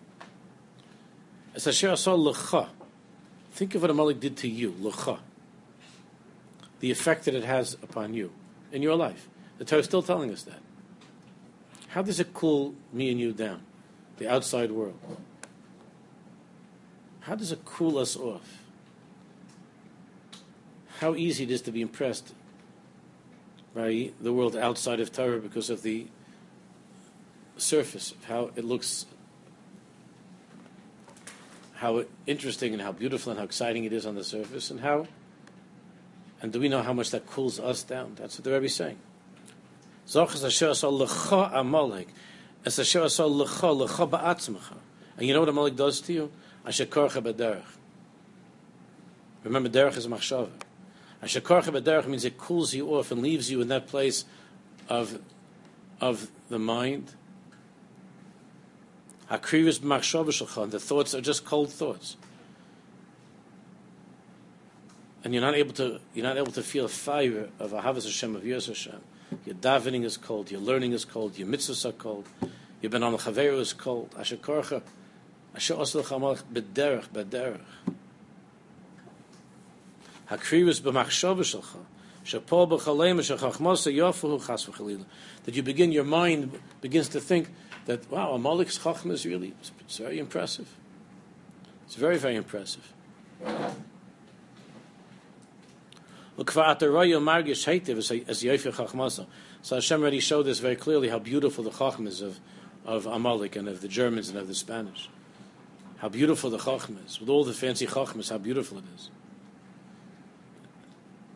It's 1.54 1.66
Asher 1.66 1.88
Lecha. 1.88 2.68
Think 3.52 3.74
of 3.74 3.82
what 3.82 3.90
Amalek 3.90 4.20
did 4.20 4.36
to 4.38 4.48
you, 4.48 4.72
Lecha. 4.72 5.18
The 6.84 6.90
effect 6.90 7.24
that 7.24 7.34
it 7.34 7.44
has 7.44 7.78
upon 7.82 8.12
you 8.12 8.30
in 8.70 8.82
your 8.82 8.94
life. 8.94 9.26
The 9.56 9.64
Torah 9.64 9.80
is 9.80 9.86
still 9.86 10.02
telling 10.02 10.30
us 10.30 10.42
that. 10.42 10.60
How 11.88 12.02
does 12.02 12.20
it 12.20 12.34
cool 12.34 12.74
me 12.92 13.10
and 13.10 13.18
you 13.18 13.32
down? 13.32 13.62
The 14.18 14.28
outside 14.28 14.70
world. 14.70 14.98
How 17.20 17.36
does 17.36 17.52
it 17.52 17.64
cool 17.64 17.96
us 17.96 18.16
off? 18.16 18.58
How 20.98 21.14
easy 21.14 21.44
it 21.44 21.50
is 21.50 21.62
to 21.62 21.72
be 21.72 21.80
impressed 21.80 22.34
by 23.74 24.10
the 24.20 24.34
world 24.34 24.54
outside 24.54 25.00
of 25.00 25.10
Torah 25.10 25.38
because 25.38 25.70
of 25.70 25.80
the 25.80 26.08
surface, 27.56 28.12
of 28.12 28.22
how 28.26 28.50
it 28.56 28.64
looks, 28.66 29.06
how 31.76 32.04
interesting 32.26 32.74
and 32.74 32.82
how 32.82 32.92
beautiful 32.92 33.30
and 33.30 33.38
how 33.38 33.46
exciting 33.46 33.84
it 33.84 33.94
is 33.94 34.04
on 34.04 34.16
the 34.16 34.24
surface, 34.24 34.70
and 34.70 34.80
how, 34.80 35.06
and 36.44 36.52
do 36.52 36.60
we 36.60 36.68
know 36.68 36.82
how 36.82 36.92
much 36.92 37.10
that 37.12 37.26
cools 37.26 37.58
us 37.58 37.82
down? 37.82 38.16
That's 38.16 38.36
what 38.36 38.44
the 38.44 38.52
Rebbe 38.52 38.66
is 38.66 38.74
saying. 38.74 38.98
And 40.14 40.28
you 45.26 45.32
know 45.32 45.40
what 45.40 45.48
Amalek 45.48 45.74
does 45.74 46.02
to 46.02 46.12
you? 46.12 46.30
Remember, 49.42 49.70
derech 49.70 49.96
is 49.96 50.06
machshava. 50.06 50.50
Ashakarcha 51.22 51.80
b'derech 51.80 52.06
means 52.06 52.26
it 52.26 52.36
cools 52.36 52.74
you 52.74 52.94
off 52.94 53.10
and 53.10 53.22
leaves 53.22 53.50
you 53.50 53.62
in 53.62 53.68
that 53.68 53.86
place 53.86 54.26
of, 54.90 55.18
of 55.98 56.30
the 56.50 56.58
mind. 56.58 57.14
The 59.30 60.78
thoughts 60.78 61.14
are 61.14 61.22
just 61.22 61.46
cold 61.46 61.72
thoughts. 61.72 62.18
And 65.24 65.32
you're 65.32 65.42
not 65.42 65.54
able 65.54 65.72
to, 65.74 66.00
you're 66.12 66.26
not 66.26 66.36
able 66.36 66.52
to 66.52 66.62
feel 66.62 66.84
a 66.84 66.88
fire 66.88 67.48
of 67.58 67.72
Ahavas 67.72 68.04
Hashem, 68.04 68.36
of 68.36 68.46
Yos 68.46 68.66
Hashem. 68.66 69.00
Your 69.46 69.56
davening 69.56 70.04
is 70.04 70.16
cold, 70.18 70.50
your 70.50 70.60
learning 70.60 70.92
is 70.92 71.04
cold, 71.04 71.38
your 71.38 71.48
mitzvahs 71.48 71.84
are 71.88 71.92
cold, 71.92 72.28
your 72.82 72.90
ben 72.90 73.02
al 73.02 73.14
is 73.14 73.72
cold. 73.72 74.10
Ashakarcha, 74.10 74.82
asher 75.56 75.74
osel 75.74 76.04
chamalach 76.04 76.42
b'derech, 76.52 77.08
b'derech. 77.08 77.60
Hakrivus 80.30 80.80
b'machshava 80.80 81.40
shalcha. 81.40 81.78
That 85.44 85.54
you 85.54 85.62
begin, 85.62 85.92
your 85.92 86.04
mind 86.04 86.58
begins 86.80 87.08
to 87.10 87.20
think 87.20 87.50
that, 87.84 88.10
wow, 88.10 88.32
Amalek's 88.32 88.78
chachma 88.78 89.10
is 89.10 89.26
really, 89.26 89.52
it's 89.80 89.98
very 89.98 90.18
impressive. 90.18 90.74
It's 91.84 91.96
very, 91.96 92.16
very 92.16 92.36
impressive. 92.36 92.94
So 96.36 96.46
Hashem 99.76 100.00
already 100.00 100.20
showed 100.20 100.48
us 100.48 100.58
very 100.58 100.76
clearly 100.76 101.08
how 101.08 101.18
beautiful 101.18 101.62
the 101.64 101.70
chachma 101.70 102.08
is 102.08 102.20
of, 102.20 102.40
of 102.84 103.06
Amalek 103.06 103.56
and 103.56 103.68
of 103.68 103.80
the 103.80 103.88
Germans 103.88 104.28
and 104.28 104.38
of 104.38 104.48
the 104.48 104.54
Spanish. 104.54 105.08
How 105.98 106.08
beautiful 106.08 106.50
the 106.50 106.58
chachma 106.58 107.06
is. 107.06 107.20
With 107.20 107.28
all 107.28 107.44
the 107.44 107.52
fancy 107.52 107.86
chachmas, 107.86 108.30
how 108.30 108.38
beautiful 108.38 108.78
it 108.78 108.84
is. 108.96 109.10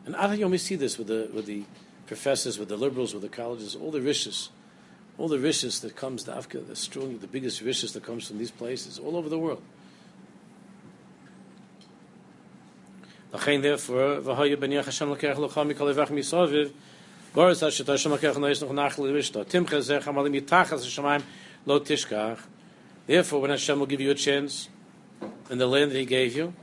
And 0.05 0.15
I 0.15 0.27
think 0.27 0.39
you 0.39 0.45
only 0.45 0.57
see 0.57 0.75
this 0.75 0.97
with 0.97 1.07
the 1.07 1.29
with 1.33 1.45
the 1.45 1.63
professors, 2.07 2.57
with 2.57 2.67
the 2.67 2.75
liberals, 2.77 3.13
with 3.13 3.21
the 3.21 3.29
colleges, 3.29 3.75
all 3.75 3.91
the 3.91 4.01
riches, 4.01 4.49
all 5.17 5.27
the 5.27 5.39
riches 5.39 5.79
that 5.81 5.95
comes 5.95 6.23
to 6.23 6.35
Africa, 6.35 6.59
the 6.59 6.75
strong, 6.75 7.19
the 7.19 7.27
biggest 7.27 7.61
riches 7.61 7.93
that 7.93 8.03
comes 8.03 8.27
from 8.27 8.39
these 8.39 8.51
places, 8.51 8.99
all 8.99 9.15
over 9.15 9.29
the 9.29 9.37
world. 9.37 9.61
Therefore, 13.31 14.21
ben 14.21 14.71
Hashem 14.71 15.09
lekech 15.09 15.35
mikol 15.35 15.93
evach 15.93 16.09
misaviv, 16.09 16.71
Boris 17.33 17.59
Hashem 17.59 17.85
lekech 17.85 18.37
noch 18.39 18.71
zeh 19.81 20.01
amalim 20.01 20.41
yitachas 20.41 21.23
lo 21.65 21.79
tishkach. 21.79 22.39
Therefore, 23.05 23.41
when 23.41 23.51
Hashem 23.51 23.79
will 23.79 23.85
give 23.85 24.01
you 24.01 24.11
a 24.11 24.15
chance 24.15 24.69
in 25.49 25.59
the 25.59 25.67
land 25.67 25.91
that 25.91 25.97
He 25.97 26.05
gave 26.05 26.35
you, 26.35 26.53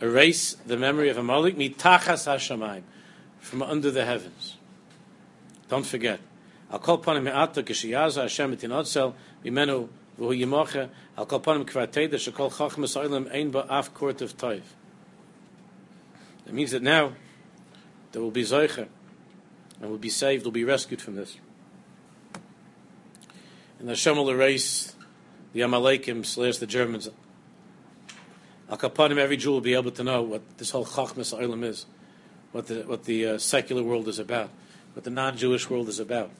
erase 0.00 0.56
the 0.66 0.76
memory 0.78 1.10
of 1.10 1.18
Amalek 1.18 1.56
mitachas 1.56 2.26
hashamayim 2.26 2.82
from 3.40 3.62
under 3.62 3.90
the 3.90 4.04
heavens. 4.04 4.56
Don't 5.68 5.84
forget. 5.84 6.20
Kishiyaza 6.72 8.22
Hashem 8.22 8.56
shekol 12.16 13.30
ein 13.32 13.50
ba 13.50 13.66
af 13.68 13.90
of 14.02 14.36
toiv. 14.36 14.62
It 16.46 16.52
means 16.52 16.70
that 16.70 16.82
now 16.82 17.12
there 18.12 18.22
will 18.22 18.30
be 18.30 18.42
zoicher 18.42 18.88
and 19.80 19.90
will 19.90 19.98
be 19.98 20.08
saved, 20.08 20.44
will 20.44 20.52
be 20.52 20.64
rescued 20.64 21.02
from 21.02 21.16
this. 21.16 21.36
And 23.78 23.88
Hashem 23.88 24.16
will 24.16 24.30
erase 24.30 24.94
the 25.52 25.60
Amalekim 25.60 26.24
slash 26.24 26.58
the 26.58 26.66
Germans 26.66 27.08
Al 28.68 29.18
every 29.18 29.36
Jew 29.36 29.52
will 29.52 29.60
be 29.60 29.74
able 29.74 29.92
to 29.92 30.02
know 30.02 30.22
what 30.22 30.58
this 30.58 30.70
whole 30.70 30.84
Chachmas 30.84 31.38
Olam 31.38 31.62
is, 31.62 31.86
what 32.50 32.66
the, 32.66 32.82
what 32.82 33.04
the 33.04 33.26
uh, 33.26 33.38
secular 33.38 33.82
world 33.82 34.08
is 34.08 34.18
about, 34.18 34.50
what 34.94 35.04
the 35.04 35.10
non 35.10 35.36
Jewish 35.36 35.70
world 35.70 35.88
is 35.88 36.00
about, 36.00 36.30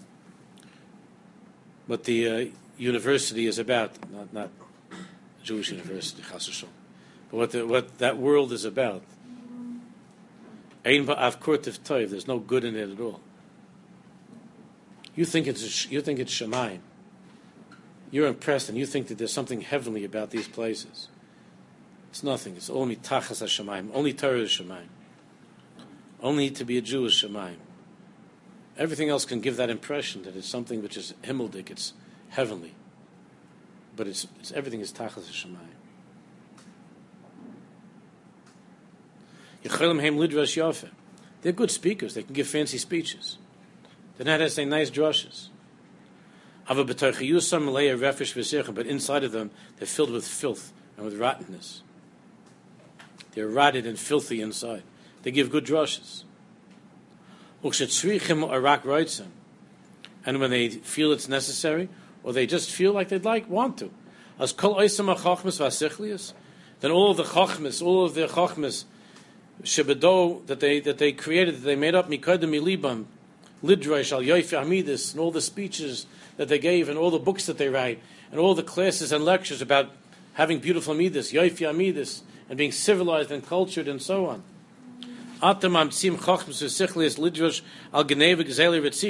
what 1.86 2.02
the 2.04 2.28
uh, 2.28 2.44
university 2.78 3.46
is 3.46 3.60
about, 3.60 3.92
not, 4.10 4.32
not 4.32 4.50
Jewish 5.44 5.70
university, 5.70 6.22
but 6.28 6.70
what, 7.30 7.50
the, 7.52 7.64
what 7.64 7.98
that 7.98 8.18
world 8.18 8.52
is 8.52 8.64
about. 8.64 9.02
Ein 9.24 9.80
ba'av 9.80 10.75
kurtiv 10.75 10.75
toiv, 10.75 10.75
there's 10.86 12.28
no 12.28 12.38
good 12.38 12.64
in 12.64 12.76
it 12.76 12.90
at 12.90 13.00
all. 13.00 13.20
You 15.14 15.24
think 15.24 15.46
it's, 15.46 15.90
you 15.90 16.00
think 16.00 16.18
it's 16.18 16.32
Shemaim. 16.32 16.80
You're 18.10 18.28
impressed 18.28 18.68
and 18.68 18.78
you 18.78 18.86
think 18.86 19.08
that 19.08 19.18
there's 19.18 19.32
something 19.32 19.62
heavenly 19.62 20.04
about 20.04 20.30
these 20.30 20.48
places. 20.48 21.08
It's 22.10 22.22
nothing. 22.22 22.56
It's 22.56 22.70
only 22.70 22.96
tachas 22.96 23.42
hashemayim. 23.42 23.90
Only 23.92 24.14
Torah 24.14 24.40
is 24.40 24.50
shemayim. 24.50 24.88
Only 26.22 26.50
to 26.50 26.64
be 26.64 26.78
a 26.78 26.80
Jew 26.80 27.04
is 27.04 27.12
shemayim. 27.12 27.56
Everything 28.78 29.10
else 29.10 29.24
can 29.24 29.40
give 29.40 29.56
that 29.56 29.68
impression 29.68 30.22
that 30.22 30.36
it's 30.36 30.48
something 30.48 30.82
which 30.82 30.96
is 30.96 31.14
himmeldik, 31.22 31.70
it's 31.70 31.92
heavenly. 32.30 32.74
But 33.94 34.06
it's, 34.06 34.26
it's 34.40 34.52
everything 34.52 34.80
is 34.80 34.92
tachas 34.92 35.28
hashemayim. 35.30 35.75
They're 41.42 41.52
good 41.52 41.70
speakers. 41.70 42.14
They 42.14 42.22
can 42.22 42.34
give 42.34 42.48
fancy 42.48 42.78
speeches. 42.78 43.38
They're 44.16 44.38
not 44.38 44.50
say 44.50 44.64
nice 44.64 44.90
drushes. 44.90 45.48
But 46.68 48.86
inside 48.86 49.24
of 49.24 49.32
them, 49.32 49.50
they're 49.76 49.86
filled 49.86 50.10
with 50.10 50.26
filth 50.26 50.72
and 50.96 51.04
with 51.04 51.18
rottenness. 51.18 51.82
They're 53.32 53.46
rotted 53.46 53.86
and 53.86 53.98
filthy 53.98 54.40
inside. 54.40 54.82
They 55.22 55.30
give 55.30 55.50
good 55.50 55.64
drushes. 55.64 56.24
And 60.24 60.40
when 60.40 60.50
they 60.50 60.68
feel 60.68 61.12
it's 61.12 61.28
necessary, 61.28 61.88
or 62.24 62.32
they 62.32 62.46
just 62.46 62.70
feel 62.70 62.92
like 62.92 63.08
they'd 63.08 63.24
like, 63.24 63.48
want 63.48 63.78
to. 63.78 63.90
As 64.38 64.52
then 66.80 66.90
all 66.90 67.12
of 67.12 67.16
the 67.16 67.24
chachmas, 67.24 67.82
all 67.82 68.04
of 68.04 68.14
the 68.14 68.26
chachmas, 68.26 68.84
shebedo 69.62 70.46
that 70.46 70.60
they 70.60 70.80
that 70.80 70.98
they 70.98 71.12
created, 71.12 71.56
that 71.56 71.64
they 71.64 71.76
made 71.76 71.94
up 71.94 72.08
mikodim 72.08 72.50
milibam, 72.50 73.06
lidrash 73.64 74.12
al 74.12 74.20
yoifi 74.20 75.12
and 75.12 75.20
all 75.20 75.30
the 75.30 75.40
speeches 75.40 76.06
that 76.36 76.48
they 76.48 76.58
gave, 76.58 76.88
and 76.88 76.98
all 76.98 77.10
the 77.10 77.18
books 77.18 77.46
that 77.46 77.58
they 77.58 77.68
write, 77.68 78.02
and 78.30 78.40
all 78.40 78.54
the 78.54 78.62
classes 78.62 79.12
and 79.12 79.24
lectures 79.24 79.62
about 79.62 79.90
having 80.34 80.58
beautiful 80.58 80.94
amidis, 80.94 81.32
yoifi 81.32 81.66
amidis, 81.66 82.22
and 82.48 82.58
being 82.58 82.72
civilized 82.72 83.30
and 83.30 83.46
cultured 83.46 83.88
and 83.88 84.00
so 84.02 84.26
on. 84.26 84.42
Chachmas 85.40 86.62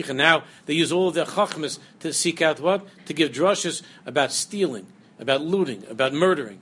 al. 0.08 0.14
Now 0.14 0.42
they 0.66 0.74
use 0.74 0.92
all 0.92 1.08
of 1.08 1.14
their 1.14 1.24
chachmas 1.24 1.78
to 2.00 2.12
seek 2.12 2.42
out 2.42 2.60
what? 2.60 2.86
To 3.06 3.14
give 3.14 3.32
drushes 3.32 3.82
about 4.04 4.32
stealing, 4.32 4.86
about 5.20 5.42
looting, 5.42 5.84
about 5.88 6.12
murdering. 6.12 6.58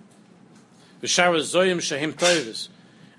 V'shara 1.02 1.40
zoyim 1.40 1.78
shahim 1.78 2.12
toivis. 2.12 2.68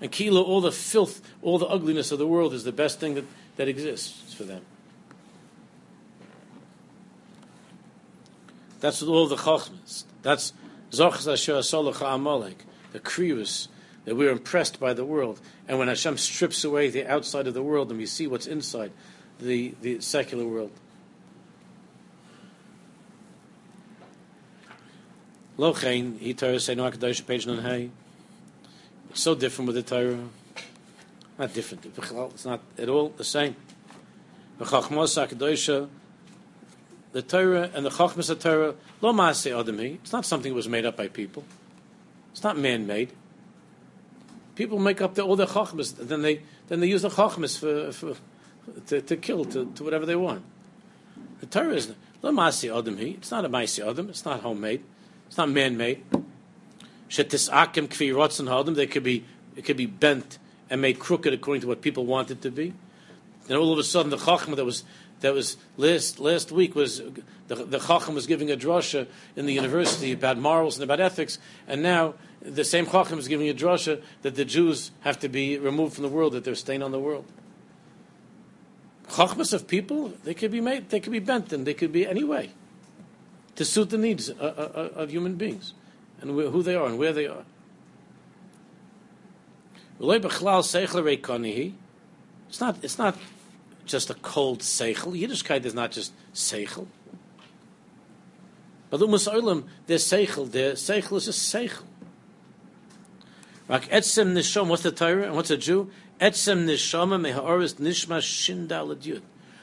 And 0.00 0.12
kilo, 0.12 0.42
all 0.42 0.60
the 0.60 0.72
filth, 0.72 1.22
all 1.42 1.58
the 1.58 1.66
ugliness 1.66 2.12
of 2.12 2.18
the 2.18 2.26
world 2.26 2.52
is 2.52 2.64
the 2.64 2.72
best 2.72 3.00
thing 3.00 3.14
that, 3.14 3.24
that 3.56 3.68
exists 3.68 4.34
for 4.34 4.44
them. 4.44 4.62
That's 8.80 9.02
all 9.02 9.26
the 9.26 9.36
chachmas. 9.36 10.04
That's 10.22 10.52
zochas 10.90 11.32
asher 11.32 11.54
asolacha 11.54 12.14
amalek, 12.14 12.64
the 12.92 13.00
krius, 13.00 13.68
that 14.04 14.16
we're 14.16 14.30
impressed 14.30 14.78
by 14.78 14.92
the 14.92 15.04
world. 15.04 15.40
And 15.66 15.78
when 15.78 15.88
Hashem 15.88 16.18
strips 16.18 16.62
away 16.62 16.90
the 16.90 17.06
outside 17.06 17.46
of 17.46 17.54
the 17.54 17.62
world 17.62 17.90
and 17.90 17.98
we 17.98 18.06
see 18.06 18.26
what's 18.26 18.46
inside 18.46 18.92
the, 19.38 19.74
the 19.82 20.00
secular 20.00 20.46
world. 20.46 20.72
Lochein, 25.58 26.18
he 26.18 26.34
Torah 26.34 26.60
say 26.60 26.74
no 26.74 26.90
page 26.90 27.46
non 27.46 27.62
hay. 27.62 27.90
So 29.16 29.34
different 29.34 29.66
with 29.66 29.76
the 29.76 29.82
Torah. 29.82 30.28
Not 31.38 31.54
different. 31.54 31.86
It's 31.86 32.44
not 32.44 32.60
at 32.78 32.88
all 32.90 33.08
the 33.08 33.24
same. 33.24 33.56
The 34.58 34.66
Chachmos 34.66 35.88
the 37.12 37.22
Torah 37.22 37.70
and 37.72 37.86
the 37.86 37.88
Chachmas 37.88 38.28
of 38.28 38.40
Torah, 38.40 38.74
lo 39.00 39.10
maaseh 39.14 39.58
adami. 39.58 39.98
It's 40.02 40.12
not 40.12 40.26
something 40.26 40.52
that 40.52 40.54
was 40.54 40.68
made 40.68 40.84
up 40.84 40.98
by 40.98 41.08
people. 41.08 41.44
It's 42.32 42.42
not 42.42 42.58
man-made. 42.58 43.10
People 44.54 44.78
make 44.78 45.00
up 45.00 45.14
the, 45.14 45.22
all 45.22 45.34
their 45.34 45.46
Chachmas, 45.46 45.96
then 45.96 46.20
they 46.20 46.42
then 46.68 46.80
they 46.80 46.86
use 46.86 47.00
the 47.00 47.08
Chachmas 47.08 47.58
for, 47.58 47.90
for 47.92 48.20
to, 48.88 49.00
to 49.00 49.16
kill 49.16 49.46
to, 49.46 49.72
to 49.76 49.82
whatever 49.82 50.04
they 50.04 50.14
want. 50.14 50.44
The 51.40 51.46
Torah 51.46 51.72
is 51.72 51.90
lo 52.20 52.32
maaseh 52.32 52.76
adami. 52.76 53.12
It's 53.12 53.30
not 53.30 53.46
a 53.46 53.48
maaseh 53.48 53.88
adam. 53.88 54.10
It's 54.10 54.26
not 54.26 54.40
homemade. 54.40 54.82
It's 55.28 55.38
not 55.38 55.48
man-made. 55.48 56.04
Shetisakim 57.08 57.88
kvi 57.88 58.12
rotzen 58.12 58.48
hadim. 58.48 58.74
They 58.74 58.86
could 58.86 59.04
be 59.04 59.24
it 59.56 59.64
could 59.64 59.76
be 59.76 59.86
bent 59.86 60.38
and 60.68 60.80
made 60.80 60.98
crooked 60.98 61.32
according 61.32 61.62
to 61.62 61.68
what 61.68 61.80
people 61.80 62.06
want 62.06 62.30
it 62.30 62.42
to 62.42 62.50
be. 62.50 62.74
Then 63.46 63.56
all 63.56 63.72
of 63.72 63.78
a 63.78 63.84
sudden, 63.84 64.10
the 64.10 64.16
chachma 64.16 64.56
that 64.56 64.64
was 64.64 64.84
that 65.20 65.32
was 65.32 65.56
last 65.76 66.18
last 66.20 66.52
week 66.52 66.74
was 66.74 67.00
the 67.48 67.54
the 67.54 67.78
chacham 67.78 68.14
was 68.14 68.26
giving 68.26 68.50
a 68.50 68.56
drasha 68.56 69.06
in 69.34 69.46
the 69.46 69.52
university 69.52 70.12
about 70.12 70.38
morals 70.38 70.76
and 70.76 70.84
about 70.84 71.00
ethics, 71.00 71.38
and 71.66 71.82
now 71.82 72.14
the 72.42 72.64
same 72.64 72.86
chacham 72.86 73.18
is 73.18 73.28
giving 73.28 73.48
a 73.48 73.54
drasha 73.54 74.02
that 74.22 74.34
the 74.34 74.44
Jews 74.44 74.90
have 75.00 75.18
to 75.20 75.28
be 75.28 75.58
removed 75.58 75.94
from 75.94 76.02
the 76.02 76.08
world, 76.08 76.32
that 76.34 76.44
they're 76.44 76.54
staying 76.54 76.82
on 76.82 76.92
the 76.92 77.00
world. 77.00 77.24
Chachmas 79.08 79.52
of 79.52 79.68
people, 79.68 80.12
they 80.24 80.34
could 80.34 80.50
be 80.50 80.60
made, 80.60 80.90
they 80.90 80.98
could 80.98 81.12
be 81.12 81.20
bent, 81.20 81.52
and 81.52 81.64
they 81.64 81.74
could 81.74 81.92
be 81.92 82.06
any 82.06 82.24
way 82.24 82.50
to 83.54 83.64
suit 83.64 83.90
the 83.90 83.98
needs 83.98 84.28
of, 84.28 84.40
uh, 84.40 84.44
of, 84.44 84.58
uh, 84.58 84.80
uh, 84.80 85.02
of 85.02 85.10
human 85.10 85.36
beings 85.36 85.72
and 86.20 86.30
who 86.30 86.62
they 86.62 86.74
are 86.74 86.86
and 86.86 86.98
where 86.98 87.12
they 87.12 87.26
are. 87.26 87.44
It's 92.48 92.60
not, 92.60 92.76
it's 92.82 92.98
not 92.98 93.16
just 93.86 94.10
a 94.10 94.14
cold 94.14 94.60
seichel. 94.60 95.18
Yiddishkeit 95.18 95.64
is 95.64 95.74
not 95.74 95.92
just 95.92 96.12
seichel. 96.34 96.86
But 98.90 99.00
Umas 99.00 99.32
Olam, 99.32 99.64
there's 99.86 100.04
seichel 100.04 100.50
there. 100.50 100.72
Seichel 100.72 101.16
is 101.16 101.26
just 101.26 101.54
seichel. 101.54 101.84
Etzem 103.68 104.32
nishom, 104.32 104.68
what's 104.68 104.82
the 104.82 104.92
Torah 104.92 105.24
and 105.24 105.34
what's 105.34 105.50
a 105.50 105.56
Jew? 105.56 105.90
Etzem 106.20 106.66
nishoma 106.66 107.20
meha'oris 107.20 107.74
nishma 107.74 108.18
shinda 108.18 109.20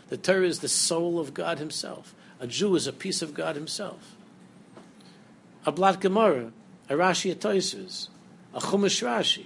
The 0.10 0.18
Torah 0.18 0.46
is 0.46 0.60
the 0.60 0.68
soul 0.68 1.20
of 1.20 1.34
God 1.34 1.60
himself. 1.60 2.14
A 2.40 2.48
Jew 2.48 2.76
is 2.76 2.88
a 2.88 2.94
piece 2.94 3.22
of 3.22 3.34
God 3.34 3.56
himself. 3.56 4.13
A 5.66 5.72
Blat 5.72 6.00
Gemara, 6.00 6.52
a 6.90 6.94
Rashi 6.94 7.32
a 7.32 7.36
Toises, 7.36 8.10
a 8.54 8.60
Chumash 8.60 9.02
Rashi. 9.04 9.46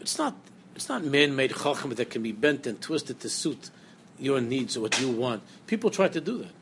It's 0.00 0.16
not, 0.16 0.34
it's 0.74 0.88
not 0.88 1.04
man-made 1.04 1.54
chacham 1.54 1.94
that 1.94 2.08
can 2.10 2.22
be 2.22 2.32
bent 2.32 2.66
and 2.66 2.80
twisted 2.80 3.20
to 3.20 3.28
suit 3.28 3.70
your 4.18 4.40
needs 4.40 4.76
or 4.76 4.80
what 4.80 4.98
you 5.00 5.10
want. 5.10 5.42
People 5.66 5.90
try 5.90 6.08
to 6.08 6.20
do 6.20 6.38
that. 6.38 6.52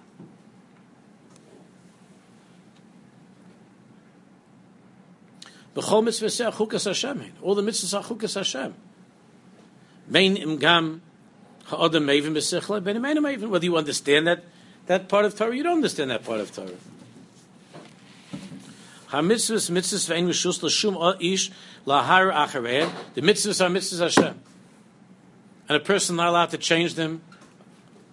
All 5.76 6.02
the 6.02 6.10
mitzvahs 6.10 6.46
are 6.46 6.52
chukas 8.02 8.34
Hashem. 8.34 8.74
Main 10.08 10.36
im 10.36 10.56
gam 10.56 11.02
whether 11.68 11.98
you 13.64 13.76
understand 13.76 14.26
that, 14.26 14.44
that 14.86 15.08
part 15.08 15.24
of 15.24 15.36
Torah, 15.36 15.56
you 15.56 15.62
don't 15.62 15.76
understand 15.76 16.10
that 16.10 16.24
part 16.24 16.40
of 16.40 16.54
Torah. 16.54 16.70
The 23.14 23.20
mitzvahs 23.20 23.64
are 23.64 23.70
mitzvahs 23.70 24.00
Hashem. 24.00 24.40
And 25.68 25.76
a 25.76 25.80
person 25.80 26.14
is 26.14 26.16
not 26.18 26.28
allowed 26.28 26.50
to 26.50 26.58
change 26.58 26.94
them, 26.94 27.22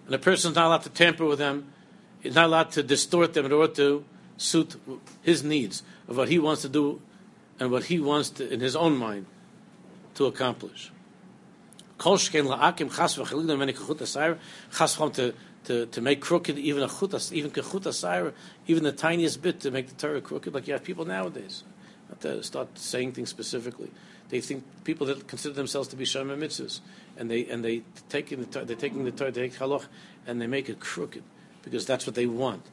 and 0.06 0.14
a 0.14 0.18
person 0.18 0.50
is 0.50 0.56
not 0.56 0.66
allowed 0.66 0.82
to 0.82 0.90
tamper 0.90 1.24
with 1.24 1.38
them, 1.38 1.72
he's 2.20 2.34
not 2.34 2.46
allowed 2.46 2.72
to 2.72 2.82
distort 2.82 3.34
them 3.34 3.46
in 3.46 3.52
order 3.52 3.72
to 3.74 4.04
suit 4.36 4.76
his 5.22 5.44
needs 5.44 5.82
of 6.08 6.16
what 6.16 6.28
he 6.28 6.38
wants 6.38 6.62
to 6.62 6.68
do 6.68 7.00
and 7.60 7.70
what 7.70 7.84
he 7.84 8.00
wants 8.00 8.30
to, 8.30 8.52
in 8.52 8.60
his 8.60 8.74
own 8.74 8.96
mind 8.96 9.26
to 10.14 10.26
accomplish. 10.26 10.90
To 15.64 15.86
to 15.86 16.00
make 16.00 16.20
crooked 16.20 16.58
even 16.58 16.82
a 16.82 16.88
chutas 16.88 17.32
even 17.32 17.50
kechut 17.50 17.82
asayr 17.82 18.32
even 18.66 18.84
the 18.84 18.92
tiniest 18.92 19.42
bit 19.42 19.60
to 19.60 19.70
make 19.70 19.88
the 19.88 19.94
Torah 19.94 20.20
crooked 20.20 20.54
like 20.54 20.66
you 20.66 20.74
have 20.74 20.84
people 20.84 21.04
nowadays. 21.04 21.64
Not 22.08 22.20
to 22.20 22.42
start 22.42 22.78
saying 22.78 23.12
things 23.12 23.30
specifically. 23.30 23.90
They 24.28 24.40
think 24.40 24.64
people 24.84 25.06
that 25.06 25.26
consider 25.26 25.54
themselves 25.54 25.88
to 25.88 25.96
be 25.96 26.04
shomer 26.04 26.36
mitzvahs 26.36 26.80
and 27.16 27.30
they 27.30 27.46
and 27.46 27.64
they 27.64 27.82
taking 28.08 28.44
the 28.44 28.64
they're 28.64 28.76
taking 28.76 29.04
the 29.04 29.10
Torah 29.10 29.30
they 29.30 29.48
take 29.48 29.58
haloch 29.58 29.86
and 30.26 30.40
they 30.40 30.46
make 30.46 30.68
it 30.68 30.80
crooked 30.80 31.22
because 31.62 31.86
that's 31.86 32.06
what 32.06 32.14
they 32.14 32.26
want. 32.26 32.64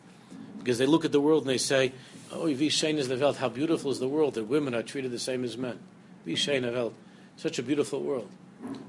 Because 0.60 0.78
they 0.78 0.86
look 0.86 1.06
at 1.06 1.12
the 1.12 1.22
world 1.22 1.44
and 1.44 1.50
they 1.50 1.58
say, 1.58 1.94
"Oh, 2.32 2.46
schön 2.46 2.98
is 2.98 3.08
the 3.08 3.18
Welt? 3.18 3.38
How 3.38 3.50
beautiful 3.50 3.90
is 3.90 4.00
the 4.00 4.08
world 4.08 4.36
that 4.36 4.44
women 4.44 4.76
are 4.76 4.84
treated 4.84 5.12
the 5.12 5.20
same 5.20 5.44
as 5.44 5.58
men? 5.58 5.80
Schön 6.28 6.72
Welt? 6.72 6.94
Such 7.36 7.58
a 7.58 7.64
beautiful 7.64 8.02
world." 8.02 8.30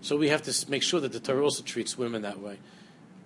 So 0.03 0.16
we 0.16 0.28
have 0.28 0.42
to 0.42 0.70
make 0.70 0.82
sure 0.82 1.00
that 1.00 1.12
the 1.12 1.20
Torah 1.20 1.44
also 1.44 1.62
treats 1.62 1.96
women 1.96 2.22
that 2.22 2.40
way. 2.40 2.59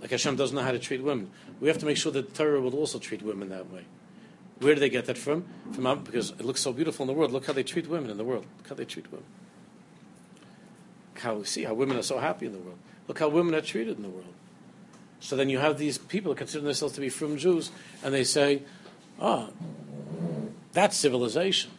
Like 0.01 0.11
Hashem 0.11 0.37
doesn't 0.37 0.55
know 0.55 0.63
how 0.63 0.73
to 0.73 0.79
treat 0.79 1.03
women. 1.03 1.31
We 1.61 1.69
have 1.69 1.79
to 1.79 1.87
make 1.87 1.97
sure 1.97 2.13
that 2.13 2.29
the 2.29 2.35
Torah 2.35 2.61
will 2.61 2.75
also 2.75 2.99
treat 2.99 3.23
women 3.23 3.49
that 3.49 3.71
way. 3.73 3.85
Where 4.59 4.75
do 4.75 4.81
they 4.81 4.89
get 4.89 5.07
that 5.07 5.19
from? 5.19 5.45
From 5.73 6.03
because 6.05 6.31
it 6.31 6.43
looks 6.43 6.61
so 6.61 6.73
beautiful 6.73 7.05
in 7.05 7.09
the 7.09 7.13
world. 7.13 7.33
Look 7.33 7.47
how 7.47 7.53
they 7.53 7.63
treat 7.63 7.89
women 7.89 8.11
in 8.11 8.17
the 8.17 8.25
world. 8.25 8.47
Look 8.59 8.69
how 8.69 8.75
they 8.75 8.85
treat 8.85 9.11
women. 9.11 9.27
How 11.15 11.43
see 11.43 11.65
how 11.65 11.75
women 11.75 11.97
are 11.97 12.03
so 12.03 12.19
happy 12.19 12.47
in 12.47 12.53
the 12.53 12.59
world. 12.59 12.79
Look 13.09 13.19
how 13.19 13.29
women 13.29 13.55
are 13.55 13.61
treated 13.61 13.97
in 13.97 14.03
the 14.03 14.09
world. 14.09 14.33
So 15.21 15.37
then 15.37 15.49
you 15.49 15.59
have 15.59 15.79
these 15.79 15.99
people 15.99 16.33
who 16.33 16.37
consider 16.37 16.65
themselves 16.65 16.95
to 16.95 17.01
be 17.01 17.09
from 17.09 17.37
Jews, 17.37 17.71
and 18.03 18.15
they 18.15 18.25
say, 18.25 18.63
"Oh, 19.21 19.51
that's 20.73 20.97
civilization. 20.97 21.71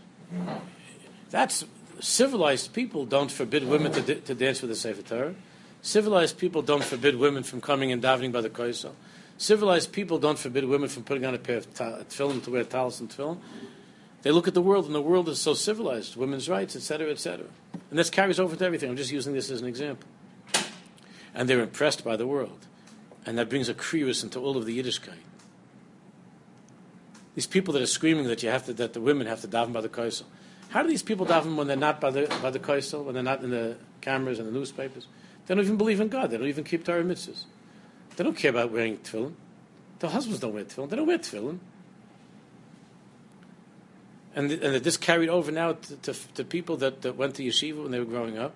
That's 1.30 1.66
civilized 2.00 2.74
people 2.74 3.06
don't 3.06 3.32
forbid 3.32 3.68
women 3.68 3.92
to, 3.94 4.16
to 4.16 4.36
dance 4.36 4.62
with 4.62 4.70
the 4.70 4.76
Sefer 4.76 5.02
Torah. 5.02 5.36
Civilized 5.82 6.38
people 6.38 6.62
don't 6.62 6.84
forbid 6.84 7.16
women 7.16 7.44
from 7.44 7.62
coming 7.62 7.92
and 7.92 8.02
davening 8.02 8.32
by 8.32 8.42
the 8.42 8.50
Koisel. 8.50 8.92
Civilized 9.38 9.92
people 9.92 10.18
don't 10.18 10.40
forbid 10.40 10.66
women 10.66 10.90
from 10.90 11.04
putting 11.04 11.26
on 11.26 11.36
a 11.36 11.38
pair 11.38 11.58
of 11.58 11.74
ta- 11.74 12.00
tefillin 12.10 12.44
to 12.44 12.52
wear 12.52 12.62
and 12.62 12.70
tefillin. 12.72 13.38
They 14.24 14.32
look 14.32 14.48
at 14.48 14.56
the 14.56 14.62
world, 14.62 14.86
and 14.86 14.96
the 14.96 15.02
world 15.02 15.30
is 15.30 15.40
so 15.40 15.54
civilized, 15.54 16.16
women's 16.16 16.50
rights, 16.50 16.76
etc., 16.76 17.12
etc. 17.12 17.46
And 17.90 18.00
this 18.00 18.10
carries 18.10 18.40
over 18.40 18.56
to 18.56 18.66
everything. 18.66 18.90
I'm 18.90 18.98
just 18.98 19.12
using 19.12 19.34
this 19.34 19.50
as 19.52 19.62
an 19.62 19.68
example. 19.68 20.10
And 21.34 21.48
they're 21.48 21.62
impressed 21.62 22.04
by 22.04 22.18
the 22.18 22.26
world. 22.26 22.66
And 23.26 23.38
that 23.38 23.48
brings 23.48 23.70
a 23.70 23.74
krius 23.74 24.24
into 24.24 24.40
all 24.40 24.58
of 24.58 24.66
the 24.66 24.82
Yiddishkeit. 24.82 25.20
These 27.36 27.46
people 27.46 27.72
that 27.76 27.84
are 27.84 27.88
screaming 27.88 28.26
that 28.26 28.42
you 28.42 28.50
have 28.50 28.66
to, 28.66 28.74
that 28.74 28.94
the 28.94 29.02
women 29.02 29.28
have 29.28 29.42
to 29.42 29.48
daven 29.48 29.72
by 29.72 29.82
the 29.82 29.90
koisel. 29.90 30.24
How 30.70 30.82
do 30.82 30.90
these 30.90 31.04
people 31.04 31.28
daven 31.28 31.56
when 31.56 31.68
they're 31.68 31.78
not 31.78 32.02
by 32.02 32.10
the 32.10 32.26
by 32.42 32.50
the 32.50 32.58
koisel, 32.58 33.04
when 33.04 33.14
they're 33.14 33.22
not 33.22 33.44
in 33.44 33.52
the 33.52 33.78
cameras 34.02 34.40
and 34.40 34.48
the 34.48 34.52
newspapers? 34.52 35.06
They 35.48 35.56
don't 35.56 35.64
even 35.64 35.78
believe 35.78 36.02
in 36.02 36.10
God. 36.10 36.30
They 36.30 36.38
don't 36.38 36.48
even 36.48 36.66
keep 36.66 36.84
Torah 36.84 37.04
mitzvahs. 37.04 37.46
They 38.16 38.24
don't 38.24 38.36
care 38.36 38.52
about 38.52 38.72
wearing 38.72 38.98
tefillin. 38.98 39.34
Their 40.00 40.10
husbands 40.10 40.40
don't 40.40 40.54
wear 40.54 40.66
tefillin. 40.66 40.90
They 40.90 40.96
don't 40.98 41.08
wear 41.08 41.18
tefillin. 41.18 41.60
And, 44.36 44.52
and 44.52 44.76
that 44.76 44.84
this 44.84 44.98
carried 44.98 45.30
over 45.30 45.52
now 45.52 45.74
to, 45.74 45.96
to, 45.98 46.14
to, 46.36 46.44
people 46.44 46.78
that, 46.78 47.02
that 47.02 47.16
went 47.16 47.36
to 47.36 47.44
yeshiva 47.44 47.82
when 47.82 47.92
they 47.92 48.00
were 48.00 48.06
growing 48.06 48.38
up, 48.38 48.54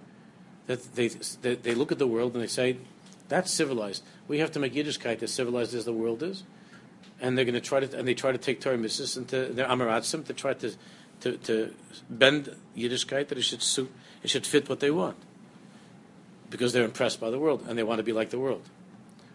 that 0.67 0.95
they, 0.95 1.07
they, 1.07 1.55
they 1.55 1.73
look 1.73 1.91
at 1.91 1.97
the 1.97 2.05
world 2.05 2.33
and 2.33 2.43
they 2.43 2.47
say, 2.47 2.77
that's 3.29 3.51
civilized. 3.51 4.03
We 4.27 4.39
have 4.39 4.51
to 4.51 4.59
make 4.59 4.73
Yiddishkeit 4.73 5.23
as 5.23 5.33
civilized 5.33 5.73
as 5.73 5.85
the 5.85 5.93
world 5.93 6.21
is. 6.21 6.43
And 7.21 7.37
they're 7.37 7.45
going 7.45 7.55
to 7.55 7.61
try 7.61 7.79
to, 7.79 7.97
and 7.97 8.07
they 8.07 8.13
try 8.13 8.31
to 8.31 8.37
take 8.37 8.59
Torah 8.59 8.77
mitzvahs 8.77 9.17
into 9.17 9.45
their 9.53 9.67
amaratzim 9.67 10.25
to 10.25 10.33
try 10.33 10.53
to, 10.55 10.73
to, 11.21 11.37
to 11.37 11.73
bend 12.09 12.53
Yiddishkeit 12.75 13.29
that 13.29 13.37
it 13.37 13.43
should 13.43 13.63
suit, 13.63 13.91
it 14.21 14.29
should 14.29 14.45
fit 14.45 14.67
what 14.67 14.81
they 14.81 14.91
want. 14.91 15.17
Because 16.51 16.71
they're 16.71 16.85
impressed 16.85 17.19
by 17.19 17.31
the 17.31 17.39
world 17.39 17.65
and 17.67 17.79
they 17.79 17.83
want 17.83 17.97
to 17.97 18.03
be 18.03 18.13
like 18.13 18.29
the 18.29 18.37
world. 18.37 18.69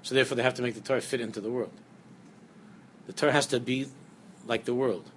So 0.02 0.14
therefore 0.14 0.36
they 0.36 0.44
have 0.44 0.54
to 0.54 0.62
make 0.62 0.74
the 0.74 0.80
Torah 0.80 1.00
fit 1.00 1.20
into 1.20 1.40
the 1.40 1.50
world. 1.50 1.72
The 3.08 3.12
Torah 3.12 3.32
has 3.32 3.46
to 3.48 3.58
be 3.58 3.88
like 4.46 4.64
the 4.64 4.74
world. 4.74 5.10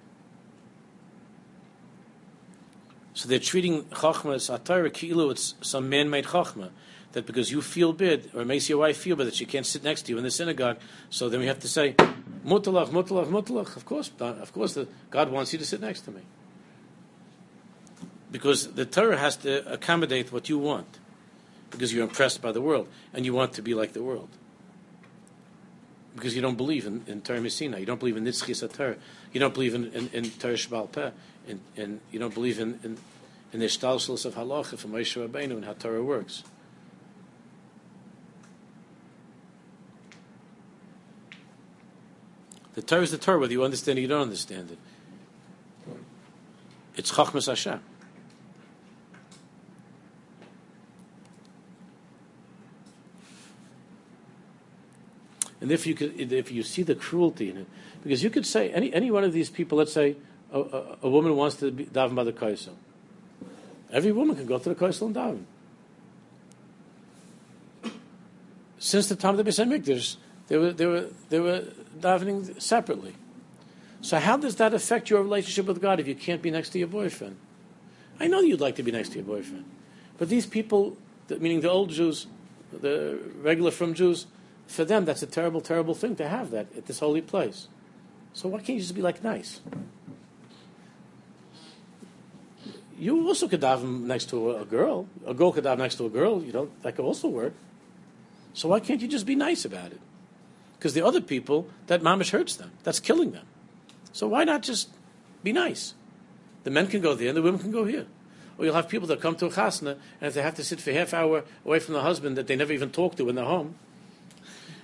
So 3.14 3.28
they're 3.28 3.38
treating 3.38 3.84
Chachma 3.84 4.34
as 4.34 4.48
Atara 4.48 4.90
Kilu, 4.90 5.30
it's 5.30 5.54
some 5.60 5.88
man 5.88 6.10
made 6.10 6.24
Chachma. 6.24 6.70
That 7.12 7.26
because 7.26 7.50
you 7.50 7.60
feel 7.60 7.92
bad, 7.92 8.30
or 8.34 8.44
makes 8.44 8.68
your 8.68 8.78
wife 8.78 8.96
feel 8.96 9.16
bad 9.16 9.26
that 9.26 9.34
she 9.34 9.44
can't 9.44 9.66
sit 9.66 9.82
next 9.82 10.02
to 10.02 10.12
you 10.12 10.18
in 10.18 10.22
the 10.22 10.30
synagogue, 10.30 10.78
so 11.10 11.28
then 11.28 11.40
we 11.40 11.46
have 11.46 11.58
to 11.58 11.68
say, 11.68 11.94
Mutalach, 12.46 12.90
Mutalach, 12.90 13.26
Mutalach. 13.26 13.76
Of 13.76 13.84
course, 13.84 14.12
uh, 14.20 14.26
of 14.26 14.52
course, 14.52 14.78
God 15.10 15.30
wants 15.30 15.52
you 15.52 15.58
to 15.58 15.64
sit 15.64 15.80
next 15.80 16.02
to 16.02 16.12
me. 16.12 16.20
Because 18.30 18.72
the 18.74 18.86
Torah 18.86 19.18
has 19.18 19.36
to 19.38 19.72
accommodate 19.72 20.32
what 20.32 20.48
you 20.48 20.58
want, 20.58 20.99
because 21.70 21.92
you're 21.92 22.02
impressed 22.02 22.42
by 22.42 22.52
the 22.52 22.60
world, 22.60 22.88
and 23.14 23.24
you 23.24 23.32
want 23.32 23.52
to 23.54 23.62
be 23.62 23.74
like 23.74 23.92
the 23.92 24.02
world. 24.02 24.28
Because 26.14 26.34
you 26.34 26.42
don't 26.42 26.56
believe 26.56 26.86
in, 26.86 27.04
in 27.06 27.20
Torah 27.22 27.40
you 27.40 27.86
don't 27.86 28.00
believe 28.00 28.16
in 28.16 28.24
Nitzchis 28.24 28.72
Torah, 28.72 28.96
you 29.32 29.40
don't 29.40 29.54
believe 29.54 29.74
in, 29.74 29.86
in, 29.92 30.08
in 30.12 30.30
Torah 30.30 30.54
Shbal 30.54 31.12
and, 31.46 31.60
and 31.76 32.00
you 32.10 32.18
don't 32.18 32.34
believe 32.34 32.58
in, 32.58 32.80
in, 32.82 32.98
in 33.52 33.60
the 33.60 33.66
shtalshalos 33.66 34.24
of 34.24 34.34
halacha 34.34 34.76
from 34.76 34.92
Moshe 34.92 35.28
Rabbeinu 35.28 35.52
and 35.52 35.64
how 35.64 35.72
Torah 35.72 36.02
works. 36.02 36.42
The 42.74 42.82
Torah 42.82 43.02
is 43.02 43.10
the 43.10 43.18
Torah, 43.18 43.38
whether 43.38 43.52
you 43.52 43.64
understand 43.64 43.98
it 43.98 44.00
or 44.00 44.02
you 44.02 44.08
don't 44.08 44.22
understand 44.22 44.70
it. 44.70 44.78
It's 46.96 47.12
Chachmas 47.12 47.46
Hashem. 47.46 47.80
And 55.60 55.70
if 55.70 55.86
you 55.86 55.94
could, 55.94 56.32
if 56.32 56.50
you 56.50 56.62
see 56.62 56.82
the 56.82 56.94
cruelty 56.94 57.50
in 57.50 57.58
it, 57.58 57.66
because 58.02 58.22
you 58.22 58.30
could 58.30 58.46
say 58.46 58.70
any 58.70 58.92
any 58.94 59.10
one 59.10 59.24
of 59.24 59.32
these 59.32 59.50
people, 59.50 59.78
let's 59.78 59.92
say 59.92 60.16
a, 60.52 60.60
a, 60.60 60.96
a 61.02 61.10
woman 61.10 61.36
wants 61.36 61.56
to 61.56 61.70
be, 61.70 61.84
daven 61.84 62.14
by 62.14 62.24
the 62.24 62.32
kaisel. 62.32 62.74
Every 63.92 64.12
woman 64.12 64.36
can 64.36 64.46
go 64.46 64.58
to 64.58 64.68
the 64.68 64.74
kaisel 64.74 65.06
and 65.06 65.14
daven. 65.14 65.44
Since 68.78 69.08
the 69.08 69.16
time 69.16 69.38
of 69.38 69.44
the 69.44 69.50
Beis 69.50 70.16
they 70.48 70.56
were 70.56 70.72
they 70.72 70.86
were 70.86 71.08
they 71.28 71.40
were 71.40 71.64
davening 71.98 72.60
separately. 72.60 73.14
So 74.00 74.18
how 74.18 74.38
does 74.38 74.56
that 74.56 74.72
affect 74.72 75.10
your 75.10 75.22
relationship 75.22 75.66
with 75.66 75.82
God 75.82 76.00
if 76.00 76.08
you 76.08 76.14
can't 76.14 76.40
be 76.40 76.50
next 76.50 76.70
to 76.70 76.78
your 76.78 76.88
boyfriend? 76.88 77.36
I 78.18 78.26
know 78.26 78.40
you'd 78.40 78.60
like 78.60 78.76
to 78.76 78.82
be 78.82 78.90
next 78.90 79.10
to 79.10 79.16
your 79.16 79.24
boyfriend, 79.24 79.64
but 80.16 80.30
these 80.30 80.46
people, 80.46 80.96
meaning 81.28 81.60
the 81.60 81.70
old 81.70 81.90
Jews, 81.90 82.26
the 82.72 83.18
regular 83.42 83.70
from 83.70 83.92
Jews, 83.92 84.26
for 84.70 84.84
them 84.84 85.04
that's 85.04 85.22
a 85.22 85.26
terrible, 85.26 85.60
terrible 85.60 85.94
thing 85.94 86.16
to 86.16 86.28
have 86.28 86.50
that 86.50 86.66
at 86.76 86.86
this 86.86 87.00
holy 87.00 87.20
place. 87.20 87.68
So 88.32 88.48
why 88.48 88.58
can't 88.58 88.76
you 88.76 88.80
just 88.80 88.94
be 88.94 89.02
like 89.02 89.24
nice? 89.24 89.60
you 93.00 93.26
also 93.26 93.48
could 93.48 93.62
daven 93.62 94.02
next 94.02 94.28
to 94.28 94.56
a, 94.56 94.64
girl. 94.66 95.08
A 95.26 95.32
girl 95.32 95.52
could 95.52 95.64
daven 95.64 95.78
next 95.78 95.94
to 95.96 96.06
a 96.06 96.10
girl. 96.10 96.42
You 96.42 96.52
know 96.52 96.70
that 96.82 96.96
could 96.96 97.04
also 97.04 97.28
work. 97.28 97.54
So 98.52 98.68
why 98.68 98.80
can't 98.80 99.00
you 99.00 99.08
just 99.08 99.26
be 99.26 99.34
nice 99.34 99.64
about 99.64 99.92
it? 99.92 100.00
Because 100.78 100.92
the 100.92 101.02
other 101.02 101.20
people, 101.20 101.66
that 101.86 102.02
mamish 102.02 102.30
hurts 102.30 102.56
them. 102.56 102.72
That's 102.82 103.00
killing 103.00 103.32
them. 103.32 103.46
So 104.12 104.28
why 104.28 104.44
not 104.44 104.62
just 104.62 104.90
be 105.42 105.52
nice? 105.52 105.94
The 106.64 106.70
men 106.70 106.88
can 106.88 107.00
go 107.00 107.14
there 107.14 107.28
and 107.28 107.36
the 107.36 107.42
women 107.42 107.60
can 107.60 107.70
go 107.70 107.84
here. 107.84 108.06
Or 108.58 108.66
you'll 108.66 108.74
have 108.74 108.88
people 108.88 109.08
that 109.08 109.20
come 109.20 109.36
to 109.36 109.46
a 109.46 109.50
chasna 109.50 109.96
and 110.20 110.28
if 110.28 110.34
they 110.34 110.42
have 110.42 110.56
to 110.56 110.64
sit 110.64 110.80
for 110.80 110.92
half 110.92 111.14
hour 111.14 111.44
away 111.64 111.78
from 111.78 111.94
the 111.94 112.02
husband 112.02 112.36
that 112.36 112.48
they 112.48 112.56
never 112.56 112.72
even 112.72 112.90
talk 112.90 113.16
to 113.16 113.28
in 113.30 113.34
their 113.34 113.46
home, 113.46 113.76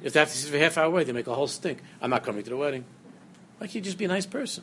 if 0.07 0.13
they 0.13 0.21
have 0.21 0.31
to 0.31 0.39
sit 0.39 0.53
for 0.53 0.59
half 0.59 0.79
hour 0.79 0.85
away, 0.85 1.03
they 1.03 1.11
make 1.11 1.27
a 1.27 1.35
whole 1.35 1.49
stink. 1.49 1.83
I'm 2.01 2.11
not 2.11 2.23
coming 2.23 2.45
to 2.45 2.51
the 2.51 2.57
wedding. 2.57 2.85
Why 3.59 3.67
can't 3.67 3.75
you 3.75 3.81
just 3.81 3.99
be 3.99 4.05
a 4.05 4.09
nice 4.09 4.25
person? 4.25 4.63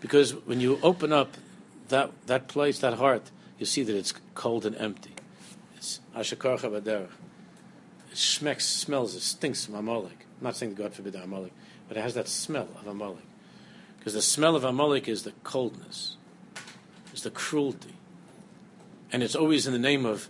Because 0.00 0.32
when 0.32 0.60
you 0.60 0.80
open 0.82 1.12
up 1.12 1.36
that, 1.90 2.10
that 2.26 2.48
place, 2.48 2.80
that 2.80 2.94
heart, 2.94 3.30
you 3.60 3.66
see 3.66 3.84
that 3.84 3.94
it's 3.94 4.12
cold 4.34 4.66
and 4.66 4.74
empty. 4.78 5.12
It's 5.76 6.00
ashakarcha 6.16 6.72
baderech. 6.72 7.08
It 8.10 8.16
smecks, 8.16 8.62
smells, 8.62 9.14
it 9.14 9.20
stinks 9.20 9.68
of 9.68 9.74
Amalek. 9.74 10.26
I'm 10.40 10.44
not 10.44 10.56
saying 10.56 10.74
God 10.74 10.92
forbid 10.92 11.14
Amalek, 11.14 11.52
but 11.86 11.96
it 11.96 12.00
has 12.00 12.14
that 12.14 12.26
smell 12.26 12.68
of 12.80 12.88
Amalek. 12.88 13.22
Because 14.00 14.14
the 14.14 14.22
smell 14.22 14.56
of 14.56 14.64
Amalek 14.64 15.06
is 15.06 15.22
the 15.22 15.34
coldness, 15.44 16.16
it's 17.12 17.22
the 17.22 17.30
cruelty. 17.30 17.94
And 19.12 19.22
it's 19.22 19.36
always 19.36 19.68
in 19.68 19.72
the 19.72 19.78
name 19.78 20.04
of 20.04 20.28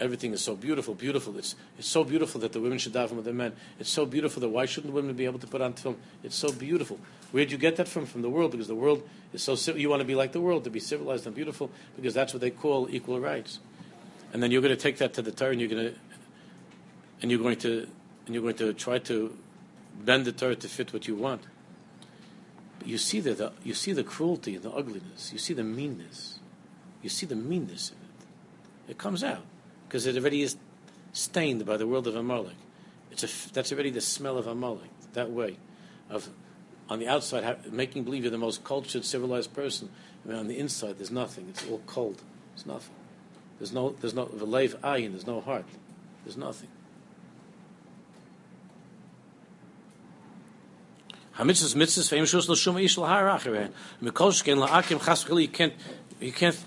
everything 0.00 0.32
is 0.32 0.42
so 0.42 0.54
beautiful, 0.54 0.94
beautiful. 0.94 1.36
It's, 1.38 1.54
it's 1.78 1.88
so 1.88 2.04
beautiful 2.04 2.40
that 2.42 2.52
the 2.52 2.60
women 2.60 2.78
should 2.78 2.92
daven 2.92 3.12
with 3.12 3.24
the 3.24 3.32
men. 3.32 3.52
It's 3.78 3.90
so 3.90 4.04
beautiful 4.04 4.40
that 4.40 4.48
why 4.48 4.66
shouldn't 4.66 4.92
women 4.92 5.14
be 5.14 5.24
able 5.24 5.38
to 5.38 5.46
put 5.46 5.60
on 5.60 5.72
film? 5.72 5.96
It's 6.22 6.36
so 6.36 6.52
beautiful. 6.52 6.98
Where'd 7.32 7.50
you 7.50 7.58
get 7.58 7.76
that 7.76 7.88
from? 7.88 8.06
From 8.06 8.22
the 8.22 8.30
world, 8.30 8.52
because 8.52 8.68
the 8.68 8.74
world 8.74 9.08
is 9.32 9.42
so 9.42 9.54
you 9.74 9.88
want 9.88 10.00
to 10.00 10.06
be 10.06 10.14
like 10.14 10.32
the 10.32 10.40
world, 10.40 10.64
to 10.64 10.70
be 10.70 10.80
civilized 10.80 11.26
and 11.26 11.34
beautiful, 11.34 11.70
because 11.96 12.14
that's 12.14 12.32
what 12.32 12.40
they 12.40 12.50
call 12.50 12.88
equal 12.90 13.20
rights. 13.20 13.58
And 14.32 14.42
then 14.42 14.50
you're 14.50 14.62
going 14.62 14.74
to 14.74 14.80
take 14.80 14.98
that 14.98 15.14
to 15.14 15.22
the 15.22 15.32
Torah, 15.32 15.52
and 15.52 15.60
you're 15.60 15.70
going 15.70 15.92
to, 15.92 15.94
and 17.22 17.30
you're 17.30 17.40
going 17.40 17.56
to, 17.58 17.88
and 18.26 18.34
you're 18.34 18.42
going 18.42 18.56
to 18.56 18.72
try 18.74 18.98
to 18.98 19.36
bend 20.04 20.24
the 20.24 20.32
Torah 20.32 20.56
to 20.56 20.68
fit 20.68 20.92
what 20.92 21.08
you 21.08 21.14
want. 21.14 21.42
But 22.78 22.88
you 22.88 22.98
see 22.98 23.20
the, 23.20 23.34
the 23.34 23.52
you 23.64 23.72
see 23.72 23.92
the 23.92 24.04
cruelty 24.04 24.56
and 24.56 24.62
the 24.62 24.70
ugliness. 24.70 25.32
You 25.32 25.38
see 25.38 25.54
the 25.54 25.64
meanness. 25.64 26.38
You 27.02 27.08
see 27.08 27.24
the 27.24 27.36
meanness 27.36 27.90
in 27.90 27.96
it. 27.96 28.90
It 28.90 28.98
comes 28.98 29.24
out 29.24 29.44
because 29.86 30.06
it 30.06 30.16
already 30.16 30.42
is 30.42 30.56
stained 31.12 31.64
by 31.64 31.76
the 31.76 31.86
world 31.86 32.06
of 32.06 32.16
Amalek. 32.16 32.56
It's 33.10 33.24
a, 33.24 33.52
that's 33.52 33.72
already 33.72 33.90
the 33.90 34.00
smell 34.00 34.36
of 34.38 34.46
Amalek, 34.46 34.90
that 35.14 35.30
way, 35.30 35.56
of 36.10 36.28
on 36.88 36.98
the 37.00 37.08
outside 37.08 37.72
making 37.72 38.04
believe 38.04 38.22
you're 38.22 38.30
the 38.30 38.38
most 38.38 38.62
cultured, 38.62 39.04
civilized 39.04 39.52
person. 39.54 39.88
I 40.24 40.28
mean, 40.28 40.38
on 40.38 40.46
the 40.46 40.58
inside, 40.58 40.98
there's 40.98 41.10
nothing. 41.10 41.46
It's 41.48 41.66
all 41.68 41.82
cold. 41.86 42.22
It's 42.54 42.66
nothing. 42.66 42.94
There's 43.58 43.72
no, 43.72 43.90
there's 44.00 44.14
no, 44.14 44.26
v'leiv 44.26 44.76
ayin, 44.80 45.12
there's 45.12 45.26
no 45.26 45.40
heart. 45.40 45.64
There's 46.24 46.36
nothing. 46.36 46.68
Shus 51.38 51.74
you 55.42 55.48
can't, 55.48 55.74
you 56.20 56.32
can't 56.32 56.64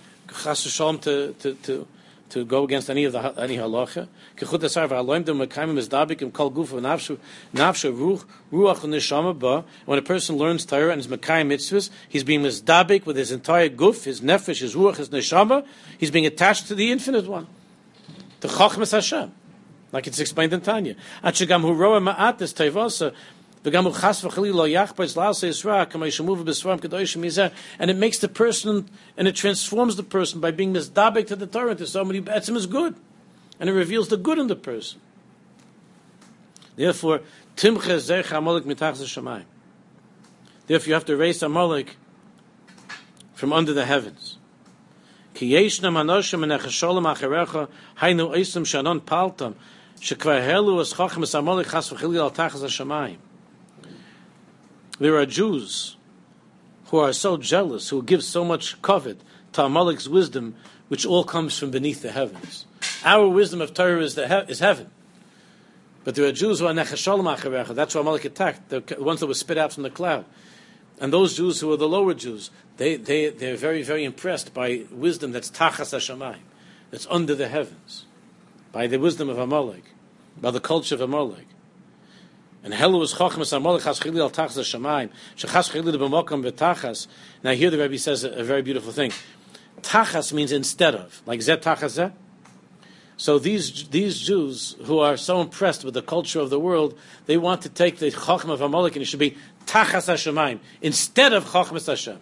to, 0.99 1.33
to, 1.33 1.53
to, 1.53 1.87
to 2.29 2.45
go 2.45 2.63
against 2.63 2.89
any 2.89 3.03
of 3.03 3.13
the 3.13 3.19
any 3.39 3.57
halacha. 3.57 4.07
Kechut 4.37 4.63
asar 4.63 4.87
v'aloim 4.87 5.25
dem 5.25 5.39
mekayim 5.39 5.77
is 5.77 5.89
dabik 5.89 6.21
im 6.21 6.31
kol 6.31 6.51
gufa 6.51 6.79
nafshu 6.79 7.17
nafshu 7.53 7.93
ruach 7.93 8.25
ruach 8.51 8.79
neshama 8.81 9.37
ba. 9.37 9.65
When 9.85 9.99
a 9.99 10.01
person 10.01 10.37
learns 10.37 10.65
Torah 10.65 10.91
and 10.91 10.99
is 10.99 11.07
mekayim 11.07 11.47
mitzvahs, 11.47 11.89
he's 12.07 12.23
being 12.23 12.41
mizdabik 12.41 13.05
with 13.05 13.17
his 13.17 13.31
entire 13.31 13.69
guf, 13.69 14.03
his 14.03 14.21
nefesh, 14.21 14.61
his 14.61 14.75
ruach, 14.75 14.97
his 14.97 15.09
neshama. 15.09 15.65
He's 15.97 16.11
being 16.11 16.25
attached 16.25 16.67
to 16.67 16.75
the 16.75 16.91
infinite 16.91 17.27
one, 17.27 17.47
to 18.41 18.47
chachmas 18.47 18.91
Hashem, 18.91 19.31
like 19.91 20.07
it's 20.07 20.19
explained 20.19 20.53
in 20.53 20.61
Tanya. 20.61 20.95
Achigam 21.23 21.61
hu 21.61 21.73
roa 21.73 21.99
ma'at 21.99 22.37
this 22.37 22.53
tevasa 22.53 23.13
and 23.65 23.75
it 27.89 27.97
makes 27.97 28.19
the 28.19 28.29
person, 28.29 28.89
and 29.17 29.27
it 29.27 29.35
transforms 29.35 29.95
the 29.97 30.03
person 30.03 30.39
by 30.39 30.51
being 30.51 30.73
misdabek 30.73 31.27
to 31.27 31.35
the 31.35 31.45
Torah 31.45 31.75
to 31.75 31.85
somebody 31.85 32.19
who 32.19 32.55
is 32.55 32.67
good. 32.67 32.95
And 33.59 33.69
it 33.69 33.73
reveals 33.73 34.07
the 34.07 34.15
good 34.15 34.39
in 34.39 34.47
the 34.47 34.55
person. 34.55 35.01
Therefore, 36.77 37.19
Therefore, 40.67 40.87
you 40.87 40.93
have 40.93 41.05
to 41.05 41.17
raise 41.17 41.43
Amalek 41.43 41.97
from 43.33 43.51
under 43.51 43.73
the 43.73 43.85
heavens. 43.85 44.37
Ki 45.33 45.51
yeshna 45.51 45.91
manoshim 45.91 46.43
and 46.43 46.51
echasholim 46.53 47.03
hainu 47.97 48.33
oisim 48.33 48.63
shanon 48.63 49.01
paltam 49.01 49.55
shekvar 49.99 50.41
helu 50.45 50.79
es 50.79 50.93
chochem 50.93 51.23
es 51.23 51.33
amolik 51.33 51.69
chas 51.69 51.89
v'chilil. 51.89 53.17
There 54.99 55.15
are 55.15 55.25
Jews 55.25 55.95
who 56.87 56.97
are 56.97 57.13
so 57.13 57.37
jealous, 57.37 57.89
who 57.89 58.03
give 58.03 58.23
so 58.23 58.43
much 58.43 58.81
covet 58.81 59.21
to 59.53 59.63
Amalek's 59.63 60.07
wisdom, 60.07 60.55
which 60.87 61.05
all 61.05 61.23
comes 61.23 61.57
from 61.57 61.71
beneath 61.71 62.01
the 62.01 62.11
heavens. 62.11 62.65
Our 63.05 63.27
wisdom 63.29 63.61
of 63.61 63.73
Torah 63.73 64.01
is, 64.01 64.15
he- 64.15 64.21
is 64.21 64.59
heaven. 64.59 64.89
But 66.03 66.15
there 66.15 66.25
are 66.25 66.31
Jews 66.31 66.59
who 66.59 66.67
are 66.67 66.73
nechasholim 66.73 67.37
acherecha. 67.37 67.75
That's 67.75 67.95
why 67.95 68.01
Amalek 68.01 68.25
attacked, 68.25 68.69
the 68.69 68.83
ones 68.99 69.19
that 69.19 69.27
were 69.27 69.33
spit 69.33 69.57
out 69.57 69.73
from 69.73 69.83
the 69.83 69.89
cloud. 69.89 70.25
And 70.99 71.13
those 71.13 71.37
Jews 71.37 71.61
who 71.61 71.71
are 71.71 71.77
the 71.77 71.87
lower 71.87 72.13
Jews, 72.13 72.49
they, 72.77 72.97
they, 72.97 73.29
they're 73.29 73.55
very, 73.55 73.83
very 73.83 74.03
impressed 74.03 74.53
by 74.53 74.85
wisdom 74.91 75.31
that's 75.31 75.49
tachas 75.49 75.93
hashamayim, 75.93 76.39
that's 76.91 77.07
under 77.09 77.35
the 77.35 77.47
heavens, 77.47 78.05
by 78.71 78.87
the 78.87 78.97
wisdom 78.97 79.29
of 79.29 79.37
Amalek, 79.37 79.83
by 80.41 80.51
the 80.51 80.59
culture 80.59 80.95
of 80.95 81.01
Amalek. 81.01 81.47
And 82.63 82.73
Helu 82.73 83.01
is 83.03 83.13
chachmas 83.13 83.55
Amalek 83.55 83.83
chas 83.83 83.99
chili 83.99 84.19
al 84.19 84.29
tachas 84.29 84.57
hashamayim, 84.57 85.09
shechas 85.37 85.71
chili 85.71 85.97
b'mokam 85.97 86.43
v'tachas. 86.43 87.07
Now 87.43 87.51
here 87.51 87.69
the 87.69 87.77
Rebbe 87.77 87.97
says 87.97 88.23
a, 88.23 88.43
very 88.43 88.61
beautiful 88.61 88.91
thing. 88.91 89.11
Tachas 89.81 90.33
means 90.33 90.51
instead 90.51 90.93
of, 90.93 91.21
like 91.25 91.41
zet 91.41 91.61
tachas. 91.61 92.11
So 93.15 93.37
these 93.37 93.89
these 93.89 94.19
Jews 94.19 94.77
who 94.83 94.99
are 94.99 95.17
so 95.17 95.41
impressed 95.41 95.83
with 95.83 95.93
the 95.93 96.01
culture 96.01 96.39
of 96.39 96.49
the 96.49 96.59
world, 96.59 96.97
they 97.25 97.37
want 97.37 97.61
to 97.63 97.69
take 97.69 97.97
the 97.97 98.11
Chacham 98.11 98.49
of 98.49 98.61
Amalek 98.61 98.95
and 98.95 99.03
it 99.03 99.05
should 99.05 99.19
be 99.19 99.35
Tachas 99.65 100.07
Hashemayim 100.07 100.59
instead 100.81 101.33
of 101.33 101.43
Chachmas 101.45 101.87
Hashem. 101.87 102.17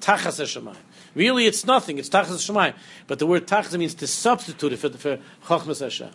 Tachas 0.00 0.40
Hashemayim. 0.40 0.76
Really, 1.14 1.46
it's 1.46 1.66
nothing. 1.66 1.98
It's 1.98 2.08
Tachas 2.08 2.36
Hashemayim. 2.36 2.74
But 3.06 3.18
the 3.18 3.26
word 3.26 3.46
Tachas 3.46 3.78
means 3.78 3.94
to 3.96 4.06
substitute 4.06 4.72
it 4.72 4.78
for, 4.78 4.88
for 4.90 5.18
Chachmas 5.44 5.80
Hashem. 5.80 6.10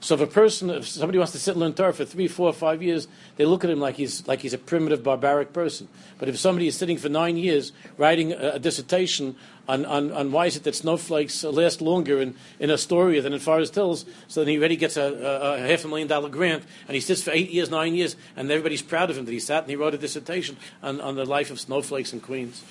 So 0.00 0.14
if 0.14 0.20
a 0.20 0.26
person, 0.26 0.70
if 0.70 0.86
somebody 0.86 1.18
wants 1.18 1.32
to 1.32 1.38
sit 1.38 1.52
and 1.52 1.60
learn 1.60 1.74
Torah 1.74 1.92
for 1.92 2.04
three, 2.04 2.28
four, 2.28 2.52
five 2.52 2.82
years, 2.82 3.08
they 3.36 3.44
look 3.44 3.64
at 3.64 3.70
him 3.70 3.80
like 3.80 3.96
he's 3.96 4.26
like 4.28 4.40
he's 4.40 4.54
a 4.54 4.58
primitive, 4.58 5.02
barbaric 5.02 5.52
person. 5.52 5.88
But 6.18 6.28
if 6.28 6.38
somebody 6.38 6.68
is 6.68 6.76
sitting 6.76 6.98
for 6.98 7.08
nine 7.08 7.36
years 7.36 7.72
writing 7.96 8.32
a, 8.32 8.52
a 8.54 8.58
dissertation 8.58 9.34
on, 9.68 9.84
on, 9.84 10.12
on 10.12 10.32
why 10.32 10.46
is 10.46 10.56
it 10.56 10.62
that 10.64 10.74
snowflakes 10.74 11.44
last 11.44 11.82
longer 11.82 12.22
in, 12.22 12.34
in 12.58 12.70
Astoria 12.70 13.20
than 13.20 13.32
in 13.32 13.40
Forest 13.40 13.74
Hills, 13.74 14.06
so 14.26 14.40
then 14.40 14.48
he 14.48 14.58
already 14.58 14.76
gets 14.76 14.96
a, 14.96 15.02
a, 15.02 15.54
a 15.54 15.58
half 15.68 15.84
a 15.84 15.88
million 15.88 16.08
dollar 16.08 16.30
grant, 16.30 16.64
and 16.86 16.94
he 16.94 17.00
sits 17.00 17.22
for 17.22 17.32
eight 17.32 17.50
years, 17.50 17.68
nine 17.70 17.94
years, 17.94 18.16
and 18.34 18.50
everybody's 18.50 18.82
proud 18.82 19.10
of 19.10 19.18
him 19.18 19.26
that 19.26 19.32
he 19.32 19.40
sat 19.40 19.64
and 19.64 19.70
he 19.70 19.76
wrote 19.76 19.94
a 19.94 19.98
dissertation 19.98 20.56
on, 20.82 21.00
on 21.00 21.16
the 21.16 21.24
life 21.24 21.50
of 21.50 21.60
snowflakes 21.60 22.12
in 22.12 22.20
Queens. 22.20 22.64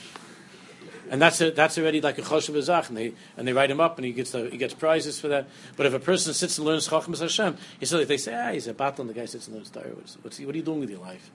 And 1.09 1.21
that's 1.21 1.39
a, 1.39 1.51
that's 1.51 1.77
already 1.77 2.01
like 2.01 2.17
a 2.17 2.21
choshev 2.21 2.55
azach, 2.55 2.89
and 2.89 2.97
they 2.97 3.13
and 3.37 3.47
they 3.47 3.53
write 3.53 3.71
him 3.71 3.79
up, 3.79 3.97
and 3.97 4.05
he 4.05 4.11
gets 4.11 4.31
the, 4.31 4.49
he 4.49 4.57
gets 4.57 4.73
prizes 4.73 5.19
for 5.19 5.29
that. 5.29 5.47
But 5.75 5.85
if 5.85 5.93
a 5.93 5.99
person 5.99 6.33
sits 6.33 6.57
and 6.57 6.67
learns 6.67 6.87
chachmas 6.87 7.19
Hashem, 7.19 7.57
he 7.79 7.85
says 7.85 8.07
they 8.07 8.17
say, 8.17 8.35
ah, 8.35 8.51
he's 8.51 8.67
a 8.67 8.73
battle, 8.73 9.01
and 9.01 9.09
the 9.09 9.13
guy 9.13 9.25
sits 9.25 9.47
and 9.47 9.55
learns 9.55 9.69
Torah. 9.69 9.89
What's, 9.95 10.15
what's 10.21 10.37
he, 10.37 10.45
what 10.45 10.53
are 10.55 10.57
you 10.57 10.63
doing 10.63 10.81
with 10.81 10.89
your 10.89 10.99
life? 10.99 11.31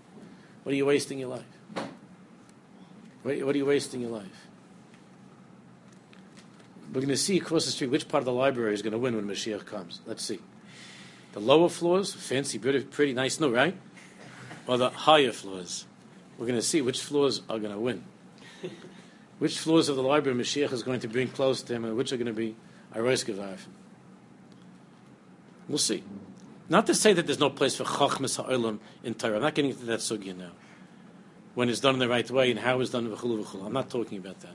What 0.62 0.72
are 0.72 0.76
you 0.76 0.86
wasting 0.86 1.18
your 1.18 1.30
life? 1.30 1.44
What, 3.22 3.40
what 3.42 3.54
are 3.54 3.58
you 3.58 3.66
wasting 3.66 4.02
your 4.02 4.10
life? 4.10 4.46
We're 6.88 7.00
going 7.00 7.08
to 7.08 7.16
see 7.16 7.38
across 7.38 7.64
the 7.64 7.70
street 7.70 7.90
which 7.90 8.08
part 8.08 8.20
of 8.20 8.26
the 8.26 8.32
library 8.32 8.74
is 8.74 8.82
going 8.82 8.92
to 8.92 8.98
win 8.98 9.16
when 9.16 9.26
Mashiach 9.26 9.64
comes. 9.64 10.00
Let's 10.06 10.22
see. 10.22 10.40
The 11.32 11.40
lower 11.40 11.70
floors, 11.70 12.12
fancy, 12.12 12.58
pretty, 12.58 12.82
pretty 12.84 13.14
nice, 13.14 13.40
no, 13.40 13.50
right? 13.50 13.74
Or 14.66 14.76
the 14.76 14.90
higher 14.90 15.32
floors. 15.32 15.86
We're 16.36 16.46
going 16.46 16.58
to 16.58 16.66
see 16.66 16.82
which 16.82 17.00
floors 17.00 17.40
are 17.48 17.58
going 17.58 17.72
to 17.72 17.78
win 17.78 18.04
which 19.38 19.58
floors 19.58 19.88
of 19.88 19.96
the 19.96 20.02
library 20.02 20.38
Mashiach 20.38 20.72
is 20.72 20.82
going 20.82 21.00
to 21.00 21.08
bring 21.08 21.28
close 21.28 21.62
to 21.62 21.74
him, 21.74 21.84
and 21.84 21.96
which 21.96 22.12
are 22.12 22.16
going 22.16 22.26
to 22.26 22.32
be 22.32 22.56
Aros. 22.94 23.24
We'll 25.68 25.78
see. 25.78 26.02
Not 26.68 26.86
to 26.86 26.94
say 26.94 27.12
that 27.12 27.26
there's 27.26 27.40
no 27.40 27.50
place 27.50 27.76
for 27.76 27.84
Chachmas 27.84 28.36
Ha'olam 28.36 28.78
in 29.02 29.14
Torah. 29.14 29.36
I'm 29.36 29.42
not 29.42 29.54
getting 29.54 29.72
into 29.72 29.84
that 29.86 30.00
sugya 30.00 30.36
now. 30.36 30.52
When 31.54 31.68
it's 31.68 31.80
done 31.80 31.94
in 31.94 32.00
the 32.00 32.08
right 32.08 32.30
way 32.30 32.50
and 32.50 32.58
how 32.58 32.80
it's 32.80 32.90
done 32.90 33.08
v'chulu 33.08 33.44
v'chulu. 33.44 33.66
I'm 33.66 33.72
not 33.72 33.90
talking 33.90 34.18
about 34.18 34.40
that. 34.40 34.54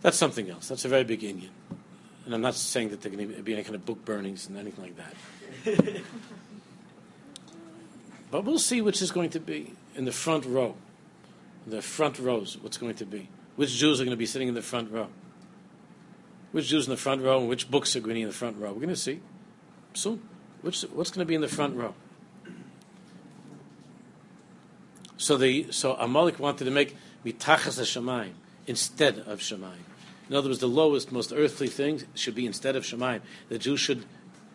That's 0.00 0.16
something 0.16 0.48
else. 0.48 0.68
That's 0.68 0.84
a 0.84 0.88
very 0.88 1.04
big 1.04 1.22
Indian. 1.24 1.50
And 2.24 2.34
I'm 2.34 2.40
not 2.40 2.54
saying 2.54 2.90
that 2.90 3.02
there 3.02 3.12
going 3.12 3.34
to 3.34 3.42
be 3.42 3.52
any 3.52 3.62
kind 3.62 3.74
of 3.74 3.84
book 3.84 4.04
burnings 4.04 4.48
and 4.48 4.56
anything 4.56 4.84
like 4.84 4.96
that. 4.96 6.02
but 8.30 8.44
we'll 8.44 8.58
see 8.58 8.80
which 8.80 9.02
is 9.02 9.10
going 9.10 9.30
to 9.30 9.40
be 9.40 9.74
in 9.94 10.04
the 10.04 10.12
front 10.12 10.46
row 10.46 10.74
the 11.66 11.82
front 11.82 12.18
rows, 12.18 12.58
what's 12.58 12.78
going 12.78 12.94
to 12.96 13.06
be. 13.06 13.28
Which 13.56 13.74
Jews 13.74 14.00
are 14.00 14.04
going 14.04 14.16
to 14.16 14.18
be 14.18 14.26
sitting 14.26 14.48
in 14.48 14.54
the 14.54 14.62
front 14.62 14.90
row? 14.90 15.08
Which 16.52 16.68
Jews 16.68 16.86
in 16.86 16.90
the 16.90 16.96
front 16.96 17.22
row 17.22 17.40
and 17.40 17.48
which 17.48 17.70
books 17.70 17.94
are 17.94 18.00
going 18.00 18.10
to 18.10 18.14
be 18.14 18.22
in 18.22 18.28
the 18.28 18.34
front 18.34 18.56
row? 18.56 18.72
We're 18.72 18.80
going 18.80 18.88
to 18.88 18.96
see 18.96 19.20
soon. 19.94 20.22
Which, 20.62 20.82
what's 20.82 21.10
going 21.10 21.20
to 21.20 21.28
be 21.28 21.34
in 21.34 21.40
the 21.40 21.48
front 21.48 21.76
row? 21.76 21.94
So 25.16 25.36
the 25.36 25.70
so 25.70 25.94
Amalek 25.96 26.38
wanted 26.38 26.64
to 26.64 26.70
make 26.70 26.96
mitachas 27.24 27.78
Shemayim 27.78 28.32
instead 28.66 29.18
of 29.18 29.40
Shemayim. 29.40 29.84
In 30.30 30.36
other 30.36 30.48
words, 30.48 30.60
the 30.60 30.66
lowest, 30.66 31.12
most 31.12 31.32
earthly 31.34 31.68
thing 31.68 32.02
should 32.14 32.34
be 32.34 32.46
instead 32.46 32.74
of 32.74 32.84
Shemayim. 32.84 33.20
The 33.48 33.58
Jews 33.58 33.80
should 33.80 34.06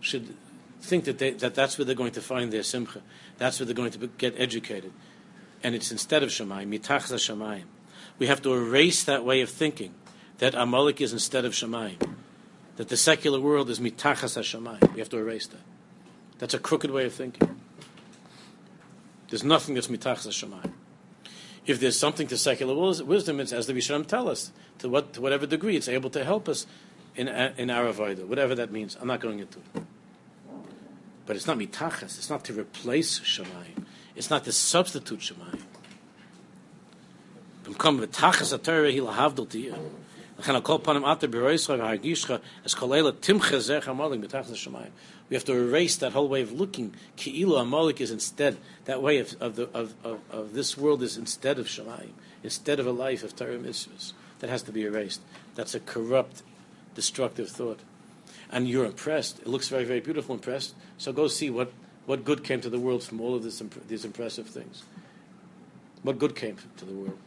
should 0.01 0.36
think 0.82 1.06
that 1.06 1.20
they, 1.20 1.32
that 1.32 1.53
that's 1.53 1.78
where 1.78 1.86
they're 1.86 1.95
going 1.95 2.14
to 2.14 2.22
find 2.22 2.51
their 2.51 2.64
simcha. 2.64 3.01
That's 3.38 3.60
where 3.60 3.66
they're 3.66 3.76
going 3.76 3.91
to 3.91 3.99
be, 3.99 4.10
get 4.18 4.34
educated 4.38 4.91
and 5.66 5.74
it's 5.74 5.91
instead 5.91 6.22
of 6.22 6.30
Shemayim, 6.30 6.68
mitachza 6.68 7.16
Shemayim. 7.16 7.63
We 8.20 8.28
have 8.28 8.39
to 8.43 8.53
erase 8.53 9.03
that 9.05 9.26
way 9.26 9.41
of 9.41 9.49
thinking 9.49 9.95
that 10.38 10.53
Amalek 10.53 11.01
is 11.01 11.11
instead 11.11 11.43
of 11.43 11.53
Shemayim, 11.53 12.18
that 12.76 12.89
the 12.89 12.95
secular 12.95 13.41
world 13.41 13.72
is 13.72 13.80
mitachas 13.80 14.38
Shemayim. 14.38 14.93
We 14.93 14.99
have 14.99 15.09
to 15.09 15.18
erase 15.18 15.47
that. 15.47 15.61
That's 16.38 16.53
a 16.53 16.59
crooked 16.59 16.91
way 16.91 17.05
of 17.05 17.16
thinking. 17.16 17.59
There's 19.30 19.43
nothing 19.43 19.74
that's 19.74 19.88
mitachas 19.88 20.28
Shemayim. 20.28 20.74
If 21.66 21.80
there's 21.80 21.97
something 21.97 22.28
to 22.28 22.38
secular 22.38 22.76
wisdom, 23.03 23.39
it's 23.39 23.51
as 23.51 23.66
the 23.66 23.74
Rishonim 23.74 24.05
tell 24.05 24.30
us, 24.30 24.51
to 24.78 24.88
what 24.88 25.13
to 25.13 25.22
whatever 25.22 25.47
degree 25.47 25.76
it's 25.76 25.89
able 25.89 26.11
to 26.11 26.24
help 26.24 26.47
us 26.47 26.68
in 27.16 27.28
in 27.28 27.72
our 27.72 27.91
avodah, 27.91 28.28
whatever 28.28 28.53
that 28.53 28.72
means. 28.72 28.95
I'm 29.01 29.07
not 29.07 29.20
going 29.20 29.39
into 29.39 29.57
it. 29.57 29.84
But 31.26 31.36
it's 31.36 31.47
not 31.47 31.57
mitachas. 31.57 32.20
It's 32.20 32.30
not 32.30 32.43
to 32.45 32.53
replace 32.53 33.20
Shemayim. 33.20 33.86
It's 34.16 34.30
not 34.30 34.45
the 34.45 34.51
substitute 34.51 35.20
Shemayim. 35.20 35.61
We 45.28 45.36
have 45.36 45.45
to 45.45 45.53
erase 45.53 45.95
that 45.97 46.11
whole 46.13 46.28
way 46.28 46.41
of 46.41 46.51
looking. 46.51 46.93
Ki'ilu 47.18 47.59
Amalek 47.59 48.01
is 48.01 48.11
instead, 48.11 48.57
that 48.86 49.01
way 49.01 49.18
of, 49.18 49.36
of, 49.41 49.55
the, 49.55 49.70
of, 49.74 49.93
of, 50.03 50.20
of 50.30 50.53
this 50.53 50.78
world 50.78 51.01
is 51.01 51.18
instead 51.18 51.57
of 51.57 51.68
Shemayim, 51.68 52.11
instead 52.43 52.80
of 52.80 52.86
a 52.86 52.91
life 52.91 53.24
of 53.24 53.36
Torah 53.36 53.57
mitzvahs. 53.57 54.13
That 54.39 54.49
has 54.49 54.61
to 54.63 54.72
be 54.72 54.84
erased. 54.84 55.22
That's 55.55 55.74
a 55.74 55.80
corrupt, 55.80 56.43
destructive 56.93 57.49
thought. 57.49 57.80
And 58.51 58.68
you're 58.68 58.86
impressed. 58.86 59.39
It 59.39 59.47
looks 59.47 59.70
very, 59.70 59.86
very 59.86 60.01
beautiful, 60.01 60.36
impressed. 60.36 60.76
So 60.97 61.11
go 61.11 61.28
see 61.28 61.49
what 61.49 61.72
what 62.06 62.24
good 62.24 62.43
came 62.43 62.62
to 62.62 62.70
the 62.70 62.80
world 62.80 63.03
from 63.03 63.20
all 63.20 63.36
of 63.36 63.43
this, 63.43 63.62
these 63.88 64.06
impressive 64.06 64.47
things? 64.47 64.84
What 66.03 66.20
good 66.20 66.36
came 66.36 66.58
to 66.78 66.86
the 66.86 66.93
world? 66.93 67.18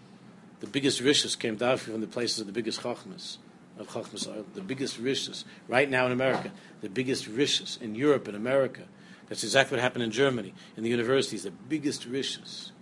The 0.60 0.66
biggest 0.66 1.00
riches 1.00 1.36
came 1.36 1.56
down 1.56 1.78
from 1.78 2.00
the 2.00 2.06
places 2.06 2.40
of 2.40 2.46
the 2.46 2.52
biggest 2.52 2.80
chachmas, 2.80 3.38
of 3.78 3.88
chachmas, 3.88 4.28
uh, 4.28 4.42
the 4.54 4.60
biggest 4.60 4.98
riches. 4.98 5.44
Right 5.66 5.90
now 5.90 6.06
in 6.06 6.12
America, 6.12 6.52
the 6.80 6.88
biggest 6.88 7.26
riches 7.26 7.78
in 7.80 7.94
Europe 7.94 8.28
and 8.28 8.36
America. 8.36 8.82
That's 9.28 9.44
exactly 9.44 9.76
what 9.76 9.82
happened 9.82 10.04
in 10.04 10.10
Germany, 10.10 10.54
in 10.76 10.82
the 10.82 10.88
universities, 10.88 11.42
the 11.42 11.50
biggest 11.50 12.06
riches. 12.06 12.72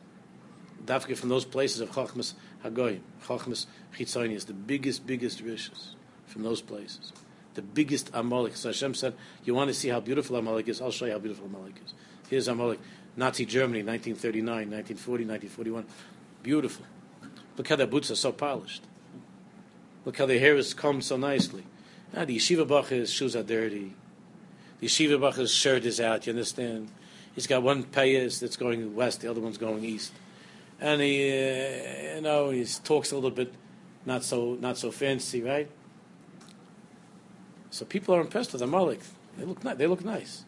Dafka 0.84 1.16
from 1.16 1.30
those 1.30 1.44
places 1.44 1.80
of 1.80 1.90
chachmas 1.90 2.34
hagoyim, 2.64 3.01
chachmas 3.26 3.66
chitzonius, 3.99 4.47
the 4.47 4.53
biggest, 4.53 5.07
biggest 5.07 5.40
riches 5.40 5.97
from 6.26 6.42
those 6.42 6.61
places 6.61 7.12
the 7.57 7.62
biggest 7.62 8.11
Amalek. 8.12 8.57
So 8.57 8.68
Hashem 8.68 8.94
said, 8.94 9.14
You 9.44 9.54
want 9.54 9.68
to 9.68 9.74
see 9.74 9.88
how 9.88 10.00
beautiful 10.00 10.36
Amalek 10.36 10.68
is? 10.68 10.80
I'll 10.80 10.92
show 10.92 11.07
you 11.07 11.12
how 11.12 11.18
beautiful 11.18 11.46
Amalek 11.46 11.74
is. 11.84 11.94
Here's 12.28 12.48
Amalek, 12.48 12.78
Nazi 13.16 13.44
Germany, 13.44 13.82
1939, 13.82 14.70
1940, 14.70 15.24
1941. 15.24 15.86
Beautiful. 16.42 16.86
Look 17.57 17.68
how 17.68 17.76
their 17.76 17.86
boots 17.86 18.11
are 18.11 18.16
so 18.16 18.32
polished. 18.32 18.84
Look 20.04 20.18
how 20.18 20.26
their 20.26 20.38
hair 20.38 20.57
is 20.57 20.74
combed 20.74 21.04
so 21.04 21.16
nicely. 21.16 21.64
Ah, 22.16 22.24
the 22.24 22.36
yeshiva 22.36 22.66
bacher's 22.66 23.12
shoes 23.12 23.34
are 23.34 23.42
dirty. 23.42 23.94
The 24.80 24.86
yeshiva 24.86 25.20
bacher's 25.20 25.52
shirt 25.52 25.84
is 25.84 26.00
out, 26.00 26.26
you 26.26 26.32
understand? 26.32 26.88
He's 27.34 27.46
got 27.46 27.62
one 27.62 27.84
payas 27.84 28.40
that's 28.40 28.57
going 28.57 28.94
west, 28.94 29.22
the 29.22 29.30
other 29.30 29.40
one's 29.40 29.59
going 29.59 29.84
east. 29.84 30.12
And 30.80 31.00
he, 31.00 31.30
uh, 31.30 32.16
you 32.16 32.20
know, 32.20 32.50
he 32.50 32.64
talks 32.84 33.11
a 33.11 33.14
little 33.14 33.30
bit 33.30 33.52
not 34.04 34.22
so, 34.22 34.57
not 34.61 34.78
so 34.78 34.90
fancy, 34.90 35.42
right? 35.42 35.68
So 37.76 37.84
people 37.84 38.14
are 38.14 38.22
impressed 38.22 38.54
with 38.54 38.62
Amalek. 38.62 39.00
They 39.36 39.44
look 39.44 39.62
nice. 39.62 39.76
They 39.76 39.86
look 39.86 40.02
nice. 40.02 40.46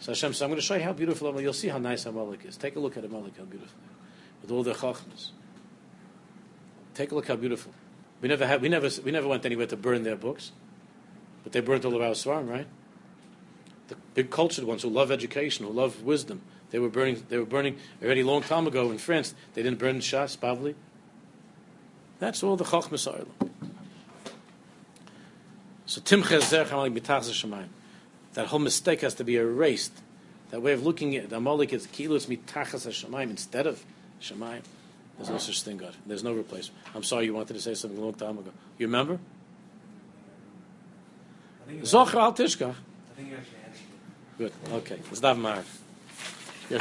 So 0.00 0.12
Hashem 0.12 0.34
says, 0.34 0.42
I'm 0.42 0.50
going 0.50 0.60
to 0.60 0.66
show 0.66 0.74
you 0.74 0.82
how 0.82 0.92
beautiful. 0.92 1.40
You'll 1.40 1.54
see 1.54 1.68
how 1.68 1.78
nice 1.78 2.04
Amalek 2.04 2.44
is. 2.44 2.58
Take 2.58 2.76
a 2.76 2.78
look 2.78 2.98
at 2.98 3.06
Amalek, 3.06 3.38
how 3.38 3.44
beautiful, 3.44 3.78
with 4.42 4.50
all 4.50 4.62
their 4.62 4.74
chachmas. 4.74 5.30
Take 6.92 7.10
a 7.10 7.14
look 7.14 7.26
how 7.26 7.36
beautiful. 7.36 7.72
We 8.20 8.28
never 8.28 8.46
had, 8.46 8.60
we 8.60 8.68
never, 8.68 8.90
we 9.02 9.10
never 9.10 9.26
went 9.26 9.46
anywhere 9.46 9.66
to 9.66 9.78
burn 9.78 10.02
their 10.02 10.14
books, 10.14 10.52
but 11.42 11.52
they 11.52 11.60
burnt 11.60 11.86
all 11.86 11.96
of 11.96 12.02
our 12.02 12.10
Svarim, 12.10 12.50
right? 12.50 12.66
The 13.86 13.96
big 14.12 14.28
cultured 14.28 14.64
ones 14.64 14.82
who 14.82 14.90
love 14.90 15.10
education, 15.10 15.64
who 15.64 15.72
love 15.72 16.02
wisdom, 16.02 16.42
they 16.70 16.78
were 16.78 16.90
burning. 16.90 17.24
They 17.30 17.38
were 17.38 17.46
burning 17.46 17.78
already 18.02 18.20
a 18.20 18.26
long 18.26 18.42
time 18.42 18.66
ago 18.66 18.90
in 18.90 18.98
France. 18.98 19.34
They 19.54 19.62
didn't 19.62 19.78
burn 19.78 20.00
Shas, 20.00 20.36
Bavli. 20.36 20.74
That's 22.18 22.42
all 22.42 22.56
the 22.56 22.64
Chachmas 22.64 23.10
Ireland. 23.10 23.47
So 25.88 26.02
Timcha 26.02 26.38
Shemayim. 26.38 27.68
That 28.34 28.48
whole 28.48 28.58
mistake 28.58 29.00
has 29.00 29.14
to 29.14 29.24
be 29.24 29.36
erased. 29.36 29.92
That 30.50 30.60
way 30.60 30.72
of 30.72 30.84
looking 30.84 31.16
at 31.16 31.32
Amalek 31.32 31.72
is 31.72 31.86
kilos 31.86 32.26
mitachas 32.26 32.86
Shemayim 32.86 33.30
instead 33.30 33.66
of 33.66 33.82
Shemayim. 34.20 34.60
There's 35.16 35.30
no 35.30 35.38
such 35.38 35.62
thing, 35.62 35.78
God. 35.78 35.96
There's 36.06 36.22
no 36.22 36.34
replacement. 36.34 36.78
I'm 36.94 37.02
sorry 37.02 37.24
you 37.24 37.32
wanted 37.32 37.54
to 37.54 37.60
say 37.60 37.72
something 37.72 37.98
a 37.98 38.02
long 38.02 38.12
time 38.12 38.36
ago. 38.36 38.52
You 38.76 38.86
remember? 38.86 39.18
Zocher 41.70 42.20
al 42.20 42.34
tishkach. 42.34 42.68
I 42.68 43.14
think 43.16 43.30
you 43.30 43.36
actually 43.36 43.56
answered 43.66 43.86
Good. 44.36 44.52
Okay. 44.70 44.98
Let's 45.10 45.20
dive 45.20 45.38
You're 46.68 46.80